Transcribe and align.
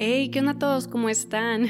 Hey, 0.00 0.28
¿qué 0.28 0.38
onda 0.38 0.52
a 0.52 0.58
todos? 0.60 0.86
¿Cómo 0.86 1.08
están? 1.08 1.66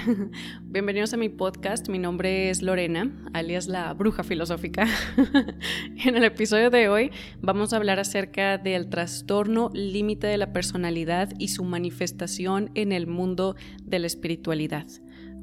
Bienvenidos 0.65 1.15
a 1.15 1.17
mi 1.17 1.31
podcast. 1.31 1.89
Mi 1.89 1.99
nombre 1.99 2.51
es 2.51 2.61
Lorena, 2.61 3.11
alias 3.33 3.69
la 3.69 3.95
bruja 3.95 4.23
filosófica. 4.23 4.87
en 6.05 6.15
el 6.15 6.25
episodio 6.25 6.69
de 6.69 6.91
hoy 6.91 7.11
vamos 7.41 7.73
a 7.73 7.77
hablar 7.77 7.99
acerca 7.99 8.59
del 8.59 8.91
trastorno 8.91 9.71
límite 9.73 10.27
de 10.27 10.37
la 10.37 10.53
personalidad 10.53 11.31
y 11.39 11.49
su 11.49 11.65
manifestación 11.65 12.71
en 12.75 12.93
el 12.93 13.07
mundo 13.07 13.57
de 13.83 13.99
la 13.99 14.07
espiritualidad. 14.09 14.87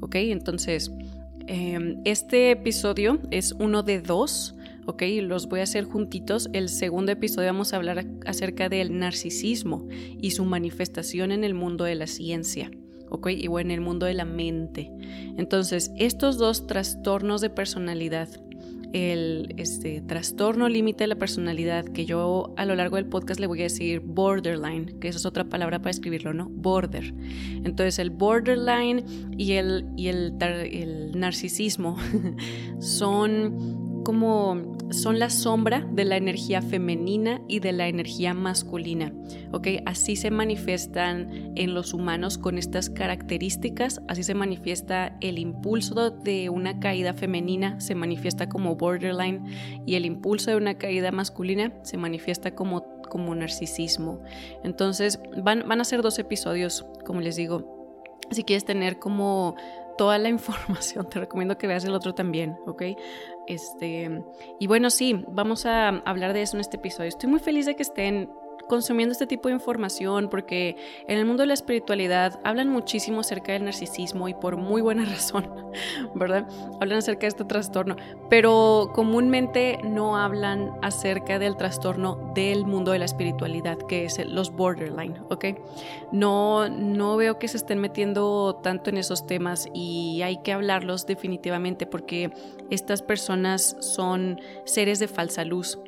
¿Ok? 0.00 0.14
Entonces, 0.14 0.92
em, 1.48 2.00
este 2.04 2.52
episodio 2.52 3.18
es 3.32 3.50
uno 3.50 3.82
de 3.82 4.00
dos 4.00 4.55
¿ok? 4.86 5.02
Los 5.22 5.48
voy 5.48 5.60
a 5.60 5.64
hacer 5.64 5.84
juntitos. 5.84 6.48
El 6.52 6.68
segundo 6.68 7.12
episodio 7.12 7.48
vamos 7.48 7.72
a 7.72 7.76
hablar 7.76 8.06
acerca 8.24 8.68
del 8.68 8.98
narcisismo 8.98 9.86
y 10.18 10.30
su 10.30 10.44
manifestación 10.44 11.32
en 11.32 11.44
el 11.44 11.54
mundo 11.54 11.84
de 11.84 11.96
la 11.96 12.06
ciencia, 12.06 12.70
¿ok? 13.10 13.28
Y 13.30 13.46
en 13.46 13.70
el 13.70 13.80
mundo 13.80 14.06
de 14.06 14.14
la 14.14 14.24
mente. 14.24 14.90
Entonces, 15.36 15.92
estos 15.96 16.38
dos 16.38 16.66
trastornos 16.66 17.40
de 17.40 17.50
personalidad, 17.50 18.28
el 18.92 19.52
este, 19.56 20.00
trastorno 20.00 20.68
límite 20.68 21.04
de 21.04 21.08
la 21.08 21.16
personalidad, 21.16 21.84
que 21.84 22.06
yo 22.06 22.54
a 22.56 22.64
lo 22.64 22.74
largo 22.76 22.96
del 22.96 23.06
podcast 23.06 23.40
le 23.40 23.46
voy 23.46 23.60
a 23.60 23.64
decir 23.64 24.00
borderline, 24.00 24.98
que 25.00 25.08
esa 25.08 25.18
es 25.18 25.26
otra 25.26 25.44
palabra 25.44 25.80
para 25.80 25.90
escribirlo, 25.90 26.32
¿no? 26.32 26.48
Border. 26.48 27.12
Entonces 27.64 27.98
el 27.98 28.10
borderline 28.10 29.04
y 29.36 29.52
el, 29.52 29.86
y 29.96 30.08
el, 30.08 30.34
el 30.40 31.18
narcisismo 31.18 31.96
son 32.78 34.02
como 34.04 34.75
son 34.90 35.18
la 35.18 35.30
sombra 35.30 35.86
de 35.92 36.04
la 36.04 36.16
energía 36.16 36.62
femenina 36.62 37.40
y 37.48 37.60
de 37.60 37.72
la 37.72 37.88
energía 37.88 38.34
masculina. 38.34 39.12
¿ok? 39.52 39.68
Así 39.84 40.16
se 40.16 40.30
manifiestan 40.30 41.52
en 41.56 41.74
los 41.74 41.94
humanos 41.94 42.38
con 42.38 42.58
estas 42.58 42.90
características, 42.90 44.00
así 44.08 44.22
se 44.22 44.34
manifiesta 44.34 45.16
el 45.20 45.38
impulso 45.38 46.10
de 46.10 46.50
una 46.50 46.78
caída 46.78 47.14
femenina, 47.14 47.80
se 47.80 47.94
manifiesta 47.94 48.48
como 48.48 48.76
borderline 48.76 49.44
y 49.86 49.94
el 49.94 50.06
impulso 50.06 50.50
de 50.50 50.56
una 50.56 50.74
caída 50.74 51.10
masculina 51.10 51.72
se 51.82 51.96
manifiesta 51.96 52.54
como, 52.54 53.00
como 53.08 53.34
narcisismo. 53.34 54.20
Entonces 54.64 55.20
van, 55.42 55.68
van 55.68 55.80
a 55.80 55.84
ser 55.84 56.02
dos 56.02 56.18
episodios, 56.18 56.86
como 57.04 57.20
les 57.20 57.36
digo. 57.36 57.74
Si 58.30 58.42
quieres 58.42 58.64
tener 58.64 58.98
como 58.98 59.54
toda 59.96 60.18
la 60.18 60.28
información, 60.28 61.08
te 61.08 61.20
recomiendo 61.20 61.58
que 61.58 61.66
veas 61.66 61.84
el 61.84 61.94
otro 61.94 62.14
también, 62.14 62.56
¿ok? 62.66 62.82
Este, 63.46 64.22
y 64.58 64.66
bueno, 64.66 64.90
sí, 64.90 65.24
vamos 65.28 65.66
a 65.66 65.88
hablar 65.88 66.32
de 66.32 66.42
eso 66.42 66.56
en 66.56 66.60
este 66.60 66.76
episodio. 66.76 67.08
Estoy 67.08 67.30
muy 67.30 67.40
feliz 67.40 67.66
de 67.66 67.76
que 67.76 67.82
estén 67.82 68.30
consumiendo 68.66 69.12
este 69.12 69.26
tipo 69.26 69.48
de 69.48 69.54
información 69.54 70.28
porque 70.28 70.76
en 71.08 71.18
el 71.18 71.24
mundo 71.24 71.42
de 71.42 71.48
la 71.48 71.54
espiritualidad 71.54 72.40
hablan 72.44 72.68
muchísimo 72.68 73.20
acerca 73.20 73.52
del 73.52 73.64
narcisismo 73.64 74.28
y 74.28 74.34
por 74.34 74.56
muy 74.56 74.82
buena 74.82 75.04
razón, 75.10 75.48
¿verdad? 76.14 76.46
Hablan 76.80 76.98
acerca 76.98 77.22
de 77.22 77.28
este 77.28 77.44
trastorno, 77.44 77.96
pero 78.28 78.90
comúnmente 78.94 79.78
no 79.84 80.16
hablan 80.16 80.72
acerca 80.82 81.38
del 81.38 81.56
trastorno 81.56 82.32
del 82.34 82.66
mundo 82.66 82.92
de 82.92 82.98
la 82.98 83.04
espiritualidad, 83.04 83.78
que 83.78 84.04
es 84.04 84.18
los 84.26 84.50
borderline, 84.50 85.16
¿ok? 85.30 85.44
No, 86.12 86.68
no 86.68 87.16
veo 87.16 87.38
que 87.38 87.48
se 87.48 87.56
estén 87.56 87.78
metiendo 87.78 88.60
tanto 88.62 88.90
en 88.90 88.98
esos 88.98 89.26
temas 89.26 89.68
y 89.74 90.22
hay 90.22 90.38
que 90.38 90.52
hablarlos 90.52 91.06
definitivamente 91.06 91.86
porque 91.86 92.30
estas 92.70 93.02
personas 93.02 93.76
son 93.80 94.40
seres 94.64 94.98
de 94.98 95.08
falsa 95.08 95.44
luz 95.44 95.78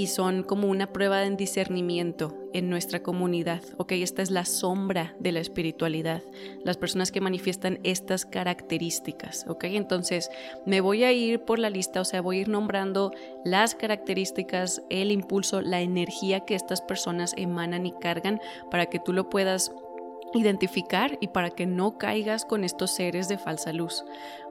y 0.00 0.06
son 0.06 0.44
como 0.44 0.66
una 0.66 0.94
prueba 0.94 1.18
de 1.18 1.36
discernimiento 1.36 2.34
en 2.54 2.70
nuestra 2.70 3.02
comunidad. 3.02 3.60
Ok, 3.76 3.92
esta 3.92 4.22
es 4.22 4.30
la 4.30 4.46
sombra 4.46 5.14
de 5.18 5.30
la 5.30 5.40
espiritualidad, 5.40 6.22
las 6.64 6.78
personas 6.78 7.12
que 7.12 7.20
manifiestan 7.20 7.78
estas 7.82 8.24
características. 8.24 9.44
Ok, 9.46 9.64
entonces 9.64 10.30
me 10.64 10.80
voy 10.80 11.04
a 11.04 11.12
ir 11.12 11.40
por 11.40 11.58
la 11.58 11.68
lista, 11.68 12.00
o 12.00 12.06
sea, 12.06 12.22
voy 12.22 12.38
a 12.38 12.40
ir 12.40 12.48
nombrando 12.48 13.12
las 13.44 13.74
características, 13.74 14.80
el 14.88 15.12
impulso, 15.12 15.60
la 15.60 15.82
energía 15.82 16.46
que 16.46 16.54
estas 16.54 16.80
personas 16.80 17.34
emanan 17.36 17.84
y 17.84 17.92
cargan 17.92 18.40
para 18.70 18.86
que 18.86 19.00
tú 19.00 19.12
lo 19.12 19.28
puedas 19.28 19.70
identificar 20.32 21.18
y 21.20 21.28
para 21.28 21.50
que 21.50 21.66
no 21.66 21.98
caigas 21.98 22.46
con 22.46 22.64
estos 22.64 22.90
seres 22.92 23.28
de 23.28 23.36
falsa 23.36 23.74
luz. 23.74 24.02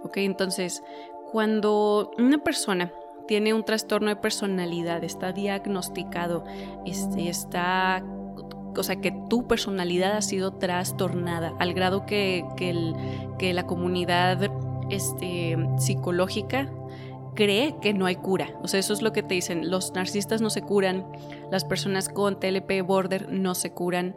Ok, 0.03 0.17
entonces 0.17 0.83
cuando 1.31 2.11
una 2.19 2.37
persona 2.43 2.93
tiene 3.29 3.53
un 3.53 3.63
trastorno 3.63 4.09
de 4.09 4.15
personalidad, 4.15 5.03
está 5.03 5.31
diagnosticado, 5.33 6.45
este, 6.83 7.29
está 7.29 8.03
o 8.75 8.81
sea, 8.81 8.95
que 8.95 9.11
tu 9.29 9.45
personalidad 9.45 10.13
ha 10.13 10.23
sido 10.23 10.53
trastornada 10.53 11.53
al 11.59 11.75
grado 11.75 12.07
que, 12.07 12.43
que, 12.57 13.53
la 13.53 13.67
comunidad 13.67 14.49
este, 14.89 15.57
psicológica 15.77 16.71
cree 17.35 17.75
que 17.81 17.93
no 17.93 18.05
hay 18.05 18.15
cura. 18.15 18.53
O 18.61 18.67
sea, 18.67 18.79
eso 18.79 18.93
es 18.93 19.01
lo 19.01 19.13
que 19.13 19.23
te 19.23 19.35
dicen. 19.35 19.69
Los 19.69 19.93
narcisistas 19.93 20.41
no 20.41 20.49
se 20.49 20.61
curan, 20.61 21.05
las 21.51 21.65
personas 21.65 22.09
con 22.09 22.39
TLP 22.39 22.81
border 22.85 23.31
no 23.31 23.55
se 23.55 23.71
curan, 23.71 24.15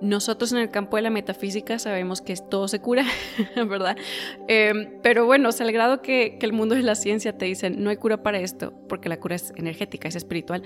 nosotros 0.00 0.52
en 0.52 0.58
el 0.58 0.70
campo 0.70 0.96
de 0.96 1.02
la 1.02 1.10
metafísica 1.10 1.78
sabemos 1.78 2.20
que 2.20 2.36
todo 2.36 2.68
se 2.68 2.80
cura, 2.80 3.06
¿verdad? 3.56 3.96
Em, 4.48 4.90
pero 5.02 5.24
bueno, 5.24 5.48
o 5.48 5.52
sea, 5.52 5.66
al 5.66 5.72
grado 5.72 6.02
que, 6.02 6.36
que, 6.38 6.46
el 6.46 6.52
mundo 6.52 6.74
de 6.74 6.82
la 6.82 6.94
ciencia 6.94 7.36
te 7.36 7.46
dicen, 7.46 7.82
no 7.82 7.90
hay 7.90 7.96
cura 7.96 8.22
para 8.22 8.38
esto, 8.38 8.72
porque 8.88 9.08
la 9.08 9.18
cura 9.18 9.36
es 9.36 9.52
energética, 9.56 10.08
es 10.08 10.16
espiritual. 10.16 10.62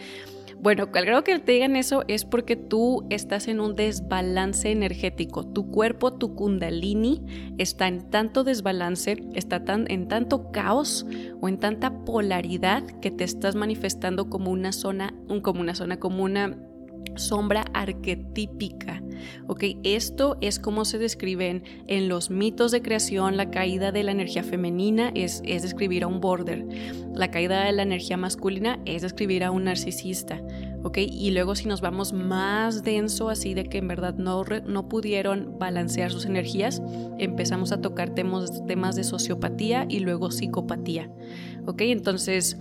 Bueno, 0.61 0.89
grado 0.89 1.23
que 1.23 1.39
te 1.39 1.53
digan 1.53 1.77
eso 1.77 2.03
es 2.09 2.25
porque 2.25 2.57
tú 2.57 3.07
estás 3.11 3.47
en 3.47 3.61
un 3.61 3.77
desbalance 3.77 4.73
energético. 4.73 5.47
Tu 5.47 5.71
cuerpo, 5.71 6.15
tu 6.15 6.35
kundalini, 6.35 7.55
está 7.59 7.87
en 7.87 8.11
tanto 8.11 8.43
desbalance, 8.43 9.19
está 9.35 9.65
tan, 9.65 9.89
en 9.89 10.09
tanto 10.09 10.51
caos 10.51 11.07
o 11.41 11.49
en 11.49 11.59
tanta 11.59 12.05
polaridad 12.05 12.83
que 13.01 13.13
te 13.13 13.23
estás 13.23 13.55
manifestando 13.55 14.29
como 14.29 14.51
una 14.51 14.73
zona, 14.73 15.15
como 15.43 15.61
una 15.61 15.77
zona, 15.77 16.01
como 16.01 16.25
una 16.25 16.59
sombra 17.19 17.65
arquetípica. 17.73 19.03
¿ok? 19.47 19.65
Esto 19.83 20.37
es 20.41 20.59
como 20.59 20.85
se 20.85 20.99
describen 20.99 21.65
en 21.87 22.09
los 22.09 22.31
mitos 22.31 22.71
de 22.71 22.83
creación, 22.83 23.37
la 23.37 23.51
caída 23.51 23.93
de 23.93 24.03
la 24.03 24.13
energía 24.13 24.43
femenina 24.43 25.11
es, 25.15 25.43
es 25.45 25.63
describir 25.63 26.05
a 26.05 26.07
un 26.07 26.21
border, 26.21 26.67
la 27.15 27.31
caída 27.31 27.65
de 27.65 27.73
la 27.73 27.83
energía 27.83 28.17
masculina 28.17 28.79
es 28.85 29.03
describir 29.03 29.45
a 29.45 29.51
un 29.51 29.65
narcisista. 29.65 30.41
¿ok? 30.83 30.99
Y 30.99 31.33
luego 31.33 31.55
si 31.55 31.67
nos 31.67 31.81
vamos 31.81 32.13
más 32.13 32.85
denso, 32.85 33.29
así 33.29 33.55
de 33.55 33.65
que 33.65 33.79
en 33.79 33.89
verdad 33.89 34.15
no, 34.15 34.45
no 34.45 34.89
pudieron 34.89 35.59
balancear 35.59 36.11
sus 36.11 36.25
energías, 36.25 36.83
empezamos 37.19 37.73
a 37.73 37.81
tocar 37.81 38.11
temas, 38.11 38.65
temas 38.67 38.95
de 38.97 39.05
sociopatía 39.05 39.87
y 39.89 40.01
luego 40.01 40.31
psicopatía. 40.31 41.11
¿ok? 41.67 41.83
Entonces 41.83 42.57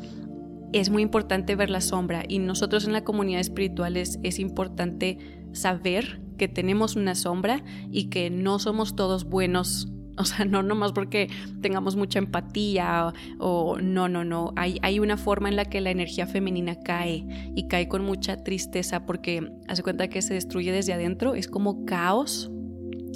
es 0.74 0.90
muy 0.90 1.02
importante 1.02 1.56
ver 1.56 1.70
la 1.70 1.82
sombra 1.82 2.24
y 2.28 2.40
nosotros 2.40 2.86
en 2.86 2.94
la 2.94 3.04
comunidad 3.04 3.42
espiritual 3.42 3.98
es, 3.98 4.40
importante 4.40 5.18
saber 5.54 6.22
que 6.38 6.48
tenemos 6.48 6.96
una 6.96 7.16
sombra 7.16 7.64
y 7.92 8.06
que 8.06 8.30
no 8.30 8.60
somos 8.60 8.96
todos 8.96 9.26
buenos 9.26 9.92
o 10.18 10.26
sea, 10.26 10.46
no 10.46 10.64
nomás 10.64 10.94
porque 10.94 11.30
tengamos 11.62 11.96
mucha 11.96 12.18
empatía 12.18 13.14
o, 13.38 13.78
no, 13.80 14.10
no, 14.10 14.24
no. 14.24 14.52
Hay, 14.56 14.80
hay, 14.82 15.00
una 15.00 15.16
forma 15.16 15.48
en 15.48 15.56
la 15.56 15.66
que 15.66 15.80
la 15.80 15.92
energía 15.92 16.26
femenina 16.26 16.76
cae 16.76 17.54
y 17.56 17.68
cae 17.68 17.88
con 17.88 18.04
mucha 18.04 18.44
tristeza 18.44 19.06
porque 19.06 19.52
hace 19.68 19.84
cuenta 19.84 20.08
que 20.08 20.24
se 20.24 20.34
destruye 20.34 20.72
desde 20.72 20.94
adentro. 20.94 21.36
Es 21.36 21.48
como 21.48 21.86
caos 21.86 22.50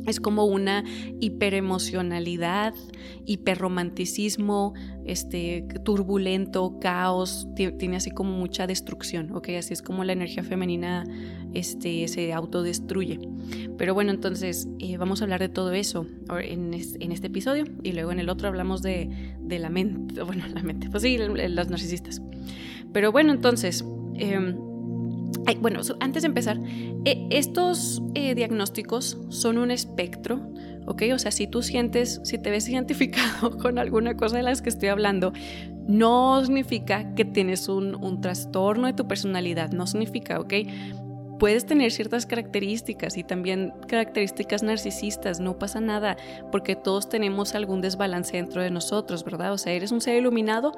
es 0.07 0.19
como 0.19 0.45
una 0.45 0.83
hiperemocionalidad, 1.19 2.73
hiperromanticismo, 3.25 4.73
este, 5.05 5.65
turbulento, 5.83 6.79
caos, 6.79 7.47
tiene 7.55 7.97
así 7.97 8.11
como 8.11 8.31
mucha 8.31 8.67
destrucción, 8.67 9.31
¿ok? 9.31 9.49
Así 9.57 9.73
es 9.73 9.81
como 9.81 10.03
la 10.03 10.13
energía 10.13 10.43
femenina 10.43 11.03
este, 11.53 12.07
se 12.07 12.33
autodestruye. 12.33 13.19
Pero 13.77 13.93
bueno, 13.93 14.11
entonces 14.11 14.67
eh, 14.79 14.97
vamos 14.97 15.21
a 15.21 15.25
hablar 15.25 15.39
de 15.39 15.49
todo 15.49 15.71
eso 15.73 16.05
en, 16.41 16.73
este 16.73 17.27
episodio 17.27 17.65
y 17.83 17.93
luego 17.93 18.11
en 18.11 18.19
el 18.19 18.29
otro 18.29 18.47
hablamos 18.47 18.81
de, 18.81 19.09
la 19.47 19.69
mente, 19.69 20.21
bueno, 20.23 20.45
la 20.53 20.63
mente, 20.63 20.89
pues 20.89 21.03
sí, 21.03 21.17
los 21.17 21.69
narcisistas. 21.69 22.21
Pero 22.93 23.11
bueno, 23.11 23.33
entonces... 23.33 23.85
Bueno, 25.59 25.81
antes 25.99 26.23
de 26.23 26.27
empezar, 26.27 26.59
eh, 27.05 27.27
estos 27.29 28.01
eh, 28.15 28.35
diagnósticos 28.35 29.17
son 29.29 29.57
un 29.57 29.71
espectro, 29.71 30.41
¿ok? 30.87 31.03
O 31.13 31.19
sea, 31.19 31.31
si 31.31 31.47
tú 31.47 31.61
sientes, 31.61 32.21
si 32.23 32.37
te 32.37 32.49
ves 32.49 32.67
identificado 32.69 33.57
con 33.57 33.77
alguna 33.79 34.15
cosa 34.17 34.37
de 34.37 34.43
las 34.43 34.61
que 34.61 34.69
estoy 34.69 34.89
hablando, 34.89 35.33
no 35.87 36.43
significa 36.43 37.13
que 37.15 37.25
tienes 37.25 37.67
un, 37.67 37.95
un 37.95 38.21
trastorno 38.21 38.87
de 38.87 38.93
tu 38.93 39.07
personalidad, 39.07 39.71
no 39.71 39.87
significa, 39.87 40.39
¿ok? 40.39 40.53
Puedes 41.41 41.65
tener 41.65 41.91
ciertas 41.91 42.27
características 42.27 43.17
y 43.17 43.23
también 43.23 43.73
características 43.87 44.61
narcisistas, 44.61 45.39
no 45.39 45.57
pasa 45.57 45.81
nada, 45.81 46.15
porque 46.51 46.75
todos 46.75 47.09
tenemos 47.09 47.55
algún 47.55 47.81
desbalance 47.81 48.37
dentro 48.37 48.61
de 48.61 48.69
nosotros, 48.69 49.23
¿verdad? 49.23 49.51
O 49.51 49.57
sea, 49.57 49.73
eres 49.73 49.91
un 49.91 50.01
ser 50.01 50.17
iluminado, 50.17 50.71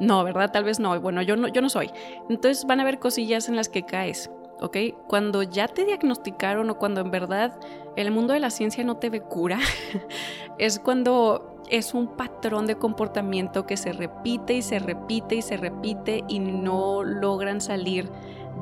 no, 0.00 0.24
¿verdad? 0.24 0.50
Tal 0.50 0.64
vez 0.64 0.80
no. 0.80 1.00
Bueno, 1.00 1.22
yo 1.22 1.36
no, 1.36 1.46
yo 1.46 1.62
no 1.62 1.68
soy. 1.68 1.92
Entonces 2.28 2.64
van 2.64 2.80
a 2.80 2.82
haber 2.82 2.98
cosillas 2.98 3.48
en 3.48 3.54
las 3.54 3.68
que 3.68 3.84
caes. 3.84 4.28
¿ok? 4.60 4.76
Cuando 5.06 5.44
ya 5.44 5.68
te 5.68 5.84
diagnosticaron 5.84 6.68
o 6.68 6.78
cuando 6.78 7.00
en 7.00 7.12
verdad 7.12 7.56
el 7.94 8.10
mundo 8.10 8.32
de 8.32 8.40
la 8.40 8.50
ciencia 8.50 8.82
no 8.82 8.96
te 8.96 9.10
ve 9.10 9.20
cura, 9.20 9.60
es 10.58 10.80
cuando 10.80 11.62
es 11.70 11.94
un 11.94 12.16
patrón 12.16 12.66
de 12.66 12.76
comportamiento 12.76 13.66
que 13.66 13.76
se 13.76 13.92
repite 13.92 14.54
y 14.54 14.62
se 14.62 14.80
repite 14.80 15.36
y 15.36 15.42
se 15.42 15.56
repite 15.56 16.24
y 16.26 16.40
no 16.40 17.04
logran 17.04 17.60
salir 17.60 18.10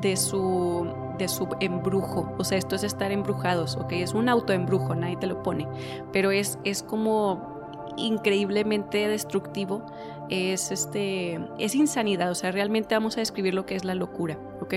de 0.01 0.17
su, 0.17 0.87
de 1.17 1.27
su 1.27 1.47
embrujo. 1.59 2.33
O 2.37 2.43
sea, 2.43 2.57
esto 2.57 2.75
es 2.75 2.83
estar 2.83 3.11
embrujados, 3.11 3.75
¿ok? 3.77 3.93
Es 3.93 4.13
un 4.13 4.29
autoembrujo, 4.29 4.95
nadie 4.95 5.17
te 5.17 5.27
lo 5.27 5.43
pone, 5.43 5.67
pero 6.11 6.31
es, 6.31 6.59
es 6.63 6.83
como 6.83 7.57
increíblemente 7.97 9.07
destructivo, 9.07 9.85
es, 10.29 10.71
este, 10.71 11.39
es 11.57 11.73
insanidad, 11.73 12.29
o 12.29 12.35
sea, 12.35 12.51
realmente 12.51 12.93
vamos 12.93 13.17
a 13.17 13.21
describir 13.21 13.53
lo 13.53 13.65
que 13.65 13.75
es 13.75 13.85
la 13.85 13.95
locura, 13.95 14.37
¿ok? 14.61 14.75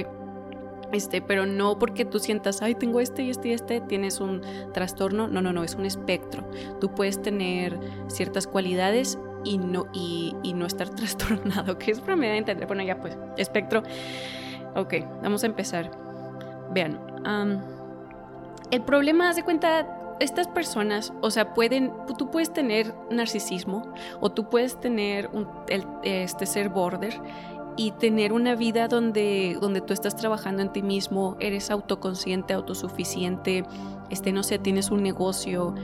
Este, 0.93 1.23
pero 1.23 1.47
no 1.47 1.79
porque 1.79 2.05
tú 2.05 2.19
sientas, 2.19 2.63
ay, 2.63 2.75
tengo 2.75 3.01
este 3.01 3.23
y 3.23 3.31
este 3.31 3.49
y 3.49 3.53
este, 3.53 3.81
tienes 3.81 4.21
un 4.21 4.43
trastorno. 4.73 5.29
No, 5.29 5.41
no, 5.41 5.53
no, 5.53 5.63
es 5.63 5.77
un 5.77 5.87
espectro. 5.87 6.45
Tú 6.81 6.93
puedes 6.95 7.23
tener 7.23 7.79
ciertas 8.09 8.47
cualidades 8.47 9.17
y 9.45 9.59
no, 9.59 9.87
y, 9.93 10.35
no 10.55 10.67
estar 10.67 10.91
trastornado, 10.95 11.79
que 11.79 11.93
es 11.93 12.05
de 12.05 12.37
entender. 12.37 12.67
Bueno, 12.67 12.83
ya 12.83 12.99
pues, 13.01 13.17
espectro. 13.37 13.83
Ok, 14.75 14.95
vamos 15.23 15.43
a 15.43 15.47
empezar. 15.47 15.91
Vean, 16.73 16.99
el 18.71 18.83
problema, 18.83 19.33
de 19.35 19.43
cuenta, 19.43 20.17
estas 20.21 20.47
personas, 20.49 21.13
o 21.23 21.31
sea, 21.31 21.55
pueden, 21.55 21.93
tú 22.19 22.31
puedes 22.31 22.53
tener 22.53 22.95
narcisismo 23.11 23.93
o 24.21 24.31
tú 24.31 24.49
puedes 24.49 24.79
tener 24.79 25.29
un, 25.33 25.49
este 26.03 26.47
ser 26.47 26.69
border 26.69 27.21
y 27.77 27.93
tener 27.93 28.33
una 28.33 28.55
vida 28.55 28.89
donde, 28.89 29.57
donde 29.61 29.81
tú 29.81 29.93
estás 29.93 30.15
trabajando 30.15 30.63
en 30.63 30.73
ti 30.73 30.83
mismo, 30.83 31.37
eres 31.41 31.71
autoconsciente, 31.71 32.53
autosuficiente, 32.53 33.65
este, 34.11 34.33
no 34.33 34.43
sé, 34.43 34.59
tienes 34.59 34.91
un 34.91 35.03
negocio. 35.03 35.75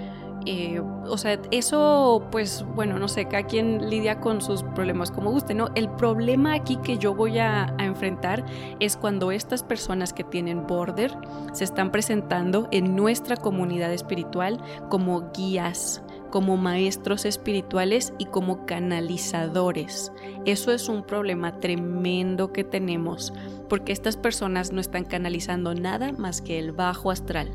Eh, 0.46 0.80
o 0.80 1.18
sea, 1.18 1.40
eso, 1.50 2.28
pues 2.30 2.64
bueno, 2.74 3.00
no 3.00 3.08
sé, 3.08 3.26
cada 3.26 3.42
quien 3.42 3.90
lidia 3.90 4.20
con 4.20 4.40
sus 4.40 4.62
problemas 4.62 5.10
como 5.10 5.32
guste, 5.32 5.54
¿no? 5.54 5.70
El 5.74 5.90
problema 5.90 6.54
aquí 6.54 6.76
que 6.76 6.98
yo 6.98 7.14
voy 7.14 7.38
a, 7.38 7.74
a 7.78 7.84
enfrentar 7.84 8.44
es 8.78 8.96
cuando 8.96 9.32
estas 9.32 9.64
personas 9.64 10.12
que 10.12 10.22
tienen 10.22 10.66
border 10.66 11.16
se 11.52 11.64
están 11.64 11.90
presentando 11.90 12.68
en 12.70 12.94
nuestra 12.94 13.36
comunidad 13.36 13.92
espiritual 13.92 14.60
como 14.88 15.32
guías, 15.32 16.02
como 16.30 16.56
maestros 16.56 17.24
espirituales 17.24 18.12
y 18.18 18.26
como 18.26 18.66
canalizadores. 18.66 20.12
Eso 20.44 20.70
es 20.70 20.88
un 20.88 21.02
problema 21.02 21.58
tremendo 21.58 22.52
que 22.52 22.62
tenemos, 22.62 23.32
porque 23.68 23.92
estas 23.92 24.16
personas 24.16 24.72
no 24.72 24.80
están 24.80 25.04
canalizando 25.04 25.74
nada 25.74 26.12
más 26.12 26.40
que 26.40 26.58
el 26.58 26.72
bajo 26.72 27.10
astral. 27.10 27.52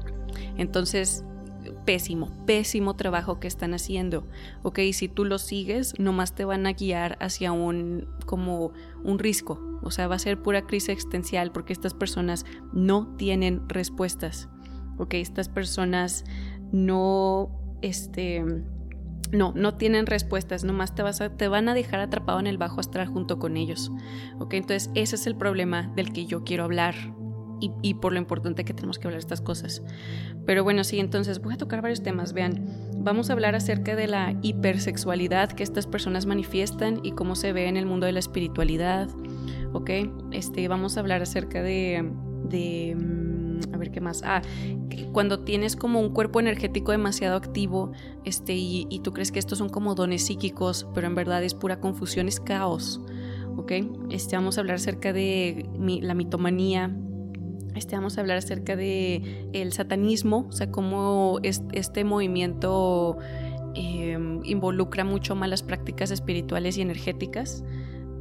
Entonces, 0.58 1.24
pésimo, 1.86 2.30
pésimo 2.46 2.96
trabajo 2.96 3.40
que 3.40 3.48
están 3.48 3.74
haciendo. 3.74 4.28
Ok, 4.64 4.80
si 4.94 5.08
tú 5.08 5.26
lo 5.26 5.38
sigues, 5.38 5.94
nomás 6.00 6.36
te 6.36 6.46
van 6.46 6.66
a 6.68 6.74
guiar 6.74 7.18
hacia 7.20 7.52
un 7.52 8.08
como 8.26 8.72
un 9.04 9.20
risco. 9.20 9.60
O 9.84 9.92
sea, 9.92 10.08
va 10.08 10.16
a 10.16 10.20
ser 10.20 10.42
pura 10.42 10.64
crisis 10.64 10.90
existencial 10.90 11.52
porque 11.52 11.74
estas 11.74 11.94
personas 11.94 12.46
no 12.74 13.16
tienen 13.18 13.68
respuestas. 13.68 14.50
Ok, 14.98 15.16
estas 15.16 15.50
personas 15.50 16.26
no 16.72 17.78
este, 17.82 18.44
no, 19.32 19.54
no 19.56 19.76
tienen 19.76 20.06
respuestas, 20.06 20.64
nomás 20.64 20.94
te, 20.94 21.04
vas 21.04 21.22
a, 21.22 21.30
te 21.36 21.48
van 21.48 21.70
a 21.70 21.74
dejar 21.74 22.00
atrapado 22.00 22.40
en 22.40 22.48
el 22.48 22.58
bajo 22.58 22.80
astral 22.80 23.08
junto 23.08 23.40
con 23.40 23.58
ellos. 23.58 23.92
¿Ok? 24.40 24.54
Entonces 24.56 24.90
ese 24.96 25.16
es 25.16 25.28
el 25.28 25.36
problema 25.36 25.92
del 25.96 26.14
que 26.14 26.26
yo 26.26 26.44
quiero 26.44 26.64
hablar 26.64 26.96
y, 27.62 27.72
y, 27.82 27.94
por 27.94 28.12
lo 28.12 28.20
importante 28.20 28.66
que 28.66 28.74
tenemos 28.74 29.00
que 29.00 29.08
hablar 29.08 29.20
estas 29.20 29.40
cosas. 29.40 29.82
Pero 30.46 30.64
bueno, 30.64 30.84
sí, 30.84 31.00
entonces 31.00 31.42
voy 31.42 31.54
a 31.54 31.58
tocar 31.58 31.82
varios 31.82 32.04
temas. 32.04 32.34
Vean, 32.34 32.66
vamos 32.98 33.30
a 33.30 33.34
hablar 33.34 33.56
acerca 33.56 33.96
de 33.96 34.08
la 34.08 34.36
hipersexualidad 34.42 35.52
que 35.52 35.64
estas 35.64 35.88
personas 35.88 36.26
manifiestan 36.26 37.00
y 37.04 37.12
cómo 37.12 37.36
se 37.36 37.54
ve 37.54 37.68
en 37.68 37.78
el 37.78 37.86
mundo 37.86 38.06
de 38.06 38.12
la 38.12 38.20
espiritualidad. 38.20 39.08
¿Ok? 39.74 39.90
Este, 40.32 40.68
vamos 40.68 40.98
a 40.98 41.00
hablar 41.00 41.22
acerca 41.22 41.62
de... 41.62 42.12
de 42.46 42.98
a 43.72 43.78
ver 43.78 43.92
qué 43.92 44.02
más. 44.02 44.24
Ah, 44.26 44.42
cuando 45.12 45.40
tienes 45.42 45.76
como 45.76 46.00
un 46.00 46.10
cuerpo 46.10 46.40
energético 46.40 46.92
demasiado 46.92 47.36
activo 47.36 47.92
este, 48.24 48.54
y, 48.56 49.00
tú 49.04 49.14
crees 49.14 49.32
que 49.32 49.40
estos 49.40 49.58
son 49.58 49.70
como 49.70 49.96
dones 49.96 50.26
psíquicos, 50.26 50.88
pero 50.94 51.08
en 51.08 51.16
verdad 51.16 51.44
es 51.44 51.54
pura 51.54 51.80
confusión, 51.80 52.28
es 52.28 52.40
caos. 52.40 53.02
¿Ok? 53.58 53.74
Este, 54.10 54.36
vamos 54.36 54.58
a 54.58 54.62
hablar 54.62 54.76
acerca 54.76 55.14
de 55.14 55.70
la 56.02 56.14
mitomanía. 56.14 56.96
Este, 57.76 57.96
vamos 57.96 58.18
a 58.18 58.22
hablar 58.22 58.38
acerca 58.38 58.76
de 58.76 59.50
el 59.54 59.72
satanismo, 59.72 60.48
o 60.50 60.52
sea, 60.52 60.72
cómo 60.72 61.40
este 61.44 62.04
movimiento 62.04 63.18
em, 63.76 64.44
involucra 64.44 65.04
mucho 65.04 65.36
más 65.36 65.50
las 65.50 65.64
prácticas 65.64 66.12
espirituales 66.12 66.78
y 66.78 66.82
energéticas. 66.82 67.64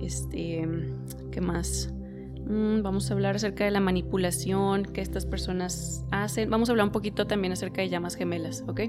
Este, 0.00 0.66
¿qué 1.30 1.40
más? 1.40 1.92
Mm, 2.50 2.82
vamos 2.82 3.08
a 3.08 3.14
hablar 3.14 3.36
acerca 3.36 3.64
de 3.64 3.70
la 3.70 3.78
manipulación 3.78 4.82
que 4.82 5.02
estas 5.02 5.24
personas 5.24 6.04
hacen. 6.10 6.50
Vamos 6.50 6.68
a 6.68 6.72
hablar 6.72 6.86
un 6.86 6.92
poquito 6.92 7.28
también 7.28 7.52
acerca 7.52 7.80
de 7.80 7.88
llamas 7.88 8.16
gemelas, 8.16 8.64
¿ok? 8.66 8.80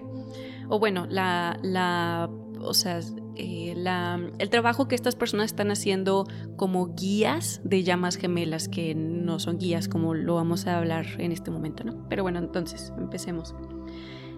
O 0.68 0.80
bueno, 0.80 1.06
la, 1.08 1.60
la 1.62 2.28
o 2.60 2.74
sea, 2.74 3.02
eh, 3.36 3.75
la, 3.78 4.19
el 4.40 4.50
trabajo 4.50 4.88
que 4.88 4.96
estas 4.96 5.16
personas 5.16 5.46
están 5.46 5.69
haciendo 5.69 6.25
como 6.56 6.96
guías 6.96 7.62
de 7.63 7.84
llamas 7.84 8.16
gemelas, 8.16 8.68
que 8.68 8.96
no 8.96 9.40
son 9.40 9.60
guías 9.60 9.88
como 9.88 10.16
lo 10.16 10.36
vamos 10.36 10.66
a 10.66 10.80
hablar 10.80 11.06
en 11.19 11.31
este 11.31 11.52
momento, 11.52 11.84
¿no? 11.84 12.08
Pero 12.10 12.24
bueno, 12.24 12.40
entonces, 12.40 12.92
empecemos. 12.98 13.54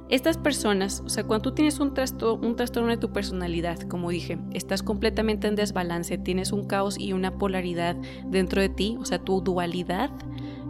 Estas 0.09 0.37
personas, 0.37 1.01
o 1.05 1.09
sea, 1.09 1.23
cuando 1.23 1.43
tú 1.43 1.55
tienes 1.55 1.79
un, 1.79 1.93
trastorno 1.93 2.89
de 2.89 2.97
tu 2.97 3.11
personalidad, 3.11 3.79
como 3.81 4.09
dije, 4.09 4.37
estás 4.53 4.83
completamente 4.83 5.47
en 5.47 5.55
desbalance, 5.55 6.17
tienes 6.17 6.51
un 6.51 6.67
caos 6.67 6.99
y 6.99 7.13
una 7.13 7.37
polaridad 7.37 7.95
dentro 8.25 8.61
de 8.61 8.69
ti, 8.69 8.97
o 8.99 9.05
sea, 9.05 9.19
tu 9.19 9.41
dualidad 9.41 10.11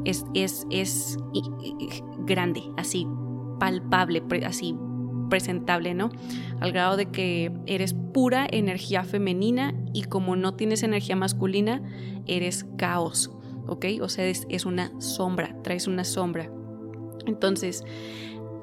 es, 0.05 0.25
es, 0.33 0.65
es 0.69 1.17
grande, 2.25 2.61
así, 2.77 3.07
palpable, 3.59 4.23
así, 4.45 4.77
presentable, 5.29 5.93
¿no? 5.93 6.11
Al 6.59 6.71
grado 6.71 6.95
de 6.95 7.07
que 7.07 7.51
eres 7.65 7.95
pura 8.13 8.45
energía 8.49 9.03
femenina 9.03 9.73
y 9.93 10.03
como 10.03 10.35
no 10.35 10.53
tienes 10.53 10.83
energía 10.83 11.15
masculina, 11.15 11.81
eres 12.27 12.65
caos, 12.77 13.31
¿ok? 13.67 13.85
O 14.01 14.09
sea, 14.09 14.25
es, 14.27 14.45
es 14.49 14.65
una 14.65 14.91
sombra, 15.01 15.55
traes 15.63 15.87
una 15.87 16.03
sombra. 16.03 16.51
Entonces, 17.25 17.83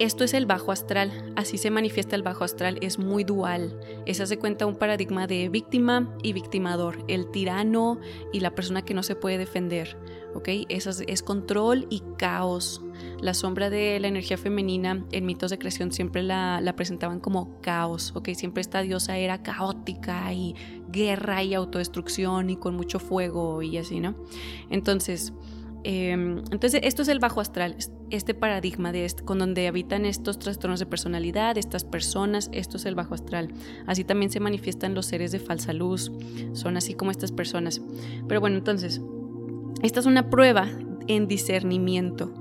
esto 0.00 0.24
es 0.24 0.32
el 0.32 0.46
bajo 0.46 0.72
astral, 0.72 1.32
así 1.36 1.58
se 1.58 1.70
manifiesta 1.70 2.16
el 2.16 2.22
bajo 2.22 2.42
astral, 2.42 2.78
es 2.80 2.98
muy 2.98 3.22
dual. 3.22 3.78
Es 4.06 4.20
hace 4.20 4.38
cuenta 4.38 4.64
un 4.64 4.76
paradigma 4.76 5.26
de 5.26 5.50
víctima 5.50 6.16
y 6.22 6.32
victimador, 6.32 7.04
el 7.06 7.30
tirano 7.30 8.00
y 8.32 8.40
la 8.40 8.54
persona 8.54 8.82
que 8.82 8.94
no 8.94 9.02
se 9.02 9.14
puede 9.14 9.36
defender. 9.36 9.98
¿ok? 10.34 10.48
Eso 10.68 10.90
es, 11.06 11.22
control 11.22 11.86
y 11.90 12.02
caos. 12.16 12.82
La 13.20 13.34
sombra 13.34 13.70
de 13.70 13.98
la 14.00 14.08
energía 14.08 14.38
femenina 14.38 15.04
en 15.12 15.26
mitos 15.26 15.50
de 15.50 15.58
creación 15.58 15.92
siempre 15.92 16.22
la, 16.22 16.60
la, 16.60 16.76
presentaban 16.76 17.20
como 17.20 17.60
caos, 17.60 18.12
¿ok? 18.14 18.30
Siempre 18.34 18.60
esta 18.60 18.82
diosa 18.82 19.18
era 19.18 19.42
caótica 19.42 20.32
y 20.32 20.54
guerra 20.88 21.42
y 21.42 21.54
autodestrucción 21.54 22.50
y 22.50 22.56
con 22.56 22.74
mucho 22.74 22.98
fuego 22.98 23.62
y 23.62 23.76
así, 23.76 24.00
¿no? 24.00 24.14
Entonces, 24.70 25.32
Em, 25.82 26.38
entonces, 26.50 26.80
esto 26.84 27.02
es 27.02 27.08
el 27.08 27.20
bajo 27.20 27.40
astral, 27.40 27.76
este 28.10 28.34
paradigma 28.34 28.92
de 28.92 29.04
este, 29.04 29.24
con 29.24 29.38
donde 29.38 29.66
habitan 29.66 30.04
estos 30.04 30.38
trastornos 30.38 30.78
de 30.78 30.86
personalidad, 30.86 31.56
estas 31.56 31.84
personas, 31.84 32.50
esto 32.52 32.76
es 32.76 32.84
el 32.84 32.94
bajo 32.94 33.14
astral. 33.14 33.52
Así 33.86 34.04
también 34.04 34.30
se 34.30 34.40
manifiestan 34.40 34.94
los 34.94 35.06
seres 35.06 35.32
de 35.32 35.38
falsa 35.38 35.72
luz, 35.72 36.12
son 36.52 36.76
así 36.76 36.94
como 36.94 37.10
estas 37.10 37.32
personas. 37.32 37.80
Pero 38.28 38.40
bueno, 38.40 38.58
entonces, 38.58 39.00
esta 39.82 40.00
es 40.00 40.06
una 40.06 40.28
prueba 40.28 40.68
en 41.06 41.28
discernimiento. 41.28 42.34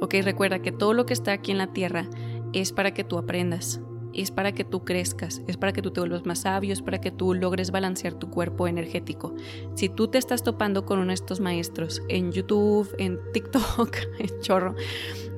Ok, 0.00 0.14
recuerda 0.22 0.60
que 0.60 0.72
todo 0.72 0.92
lo 0.92 1.06
que 1.06 1.14
está 1.14 1.32
aquí 1.32 1.50
en 1.50 1.58
la 1.58 1.72
tierra 1.72 2.08
es 2.52 2.72
para 2.72 2.92
que 2.92 3.04
tú 3.04 3.16
aprendas 3.16 3.80
es 4.14 4.30
para 4.30 4.52
que 4.52 4.64
tú 4.64 4.84
crezcas, 4.84 5.42
es 5.46 5.56
para 5.56 5.72
que 5.72 5.82
tú 5.82 5.90
te 5.90 6.00
vuelvas 6.00 6.26
más 6.26 6.40
sabio, 6.40 6.72
es 6.72 6.82
para 6.82 7.00
que 7.00 7.10
tú 7.10 7.34
logres 7.34 7.70
balancear 7.70 8.14
tu 8.14 8.30
cuerpo 8.30 8.68
energético. 8.68 9.34
Si 9.74 9.88
tú 9.88 10.08
te 10.08 10.18
estás 10.18 10.42
topando 10.42 10.84
con 10.84 10.98
uno 10.98 11.08
de 11.08 11.14
estos 11.14 11.40
maestros 11.40 12.02
en 12.08 12.32
YouTube, 12.32 12.94
en 12.98 13.18
TikTok, 13.32 13.96
en 14.18 14.40
chorro, 14.40 14.74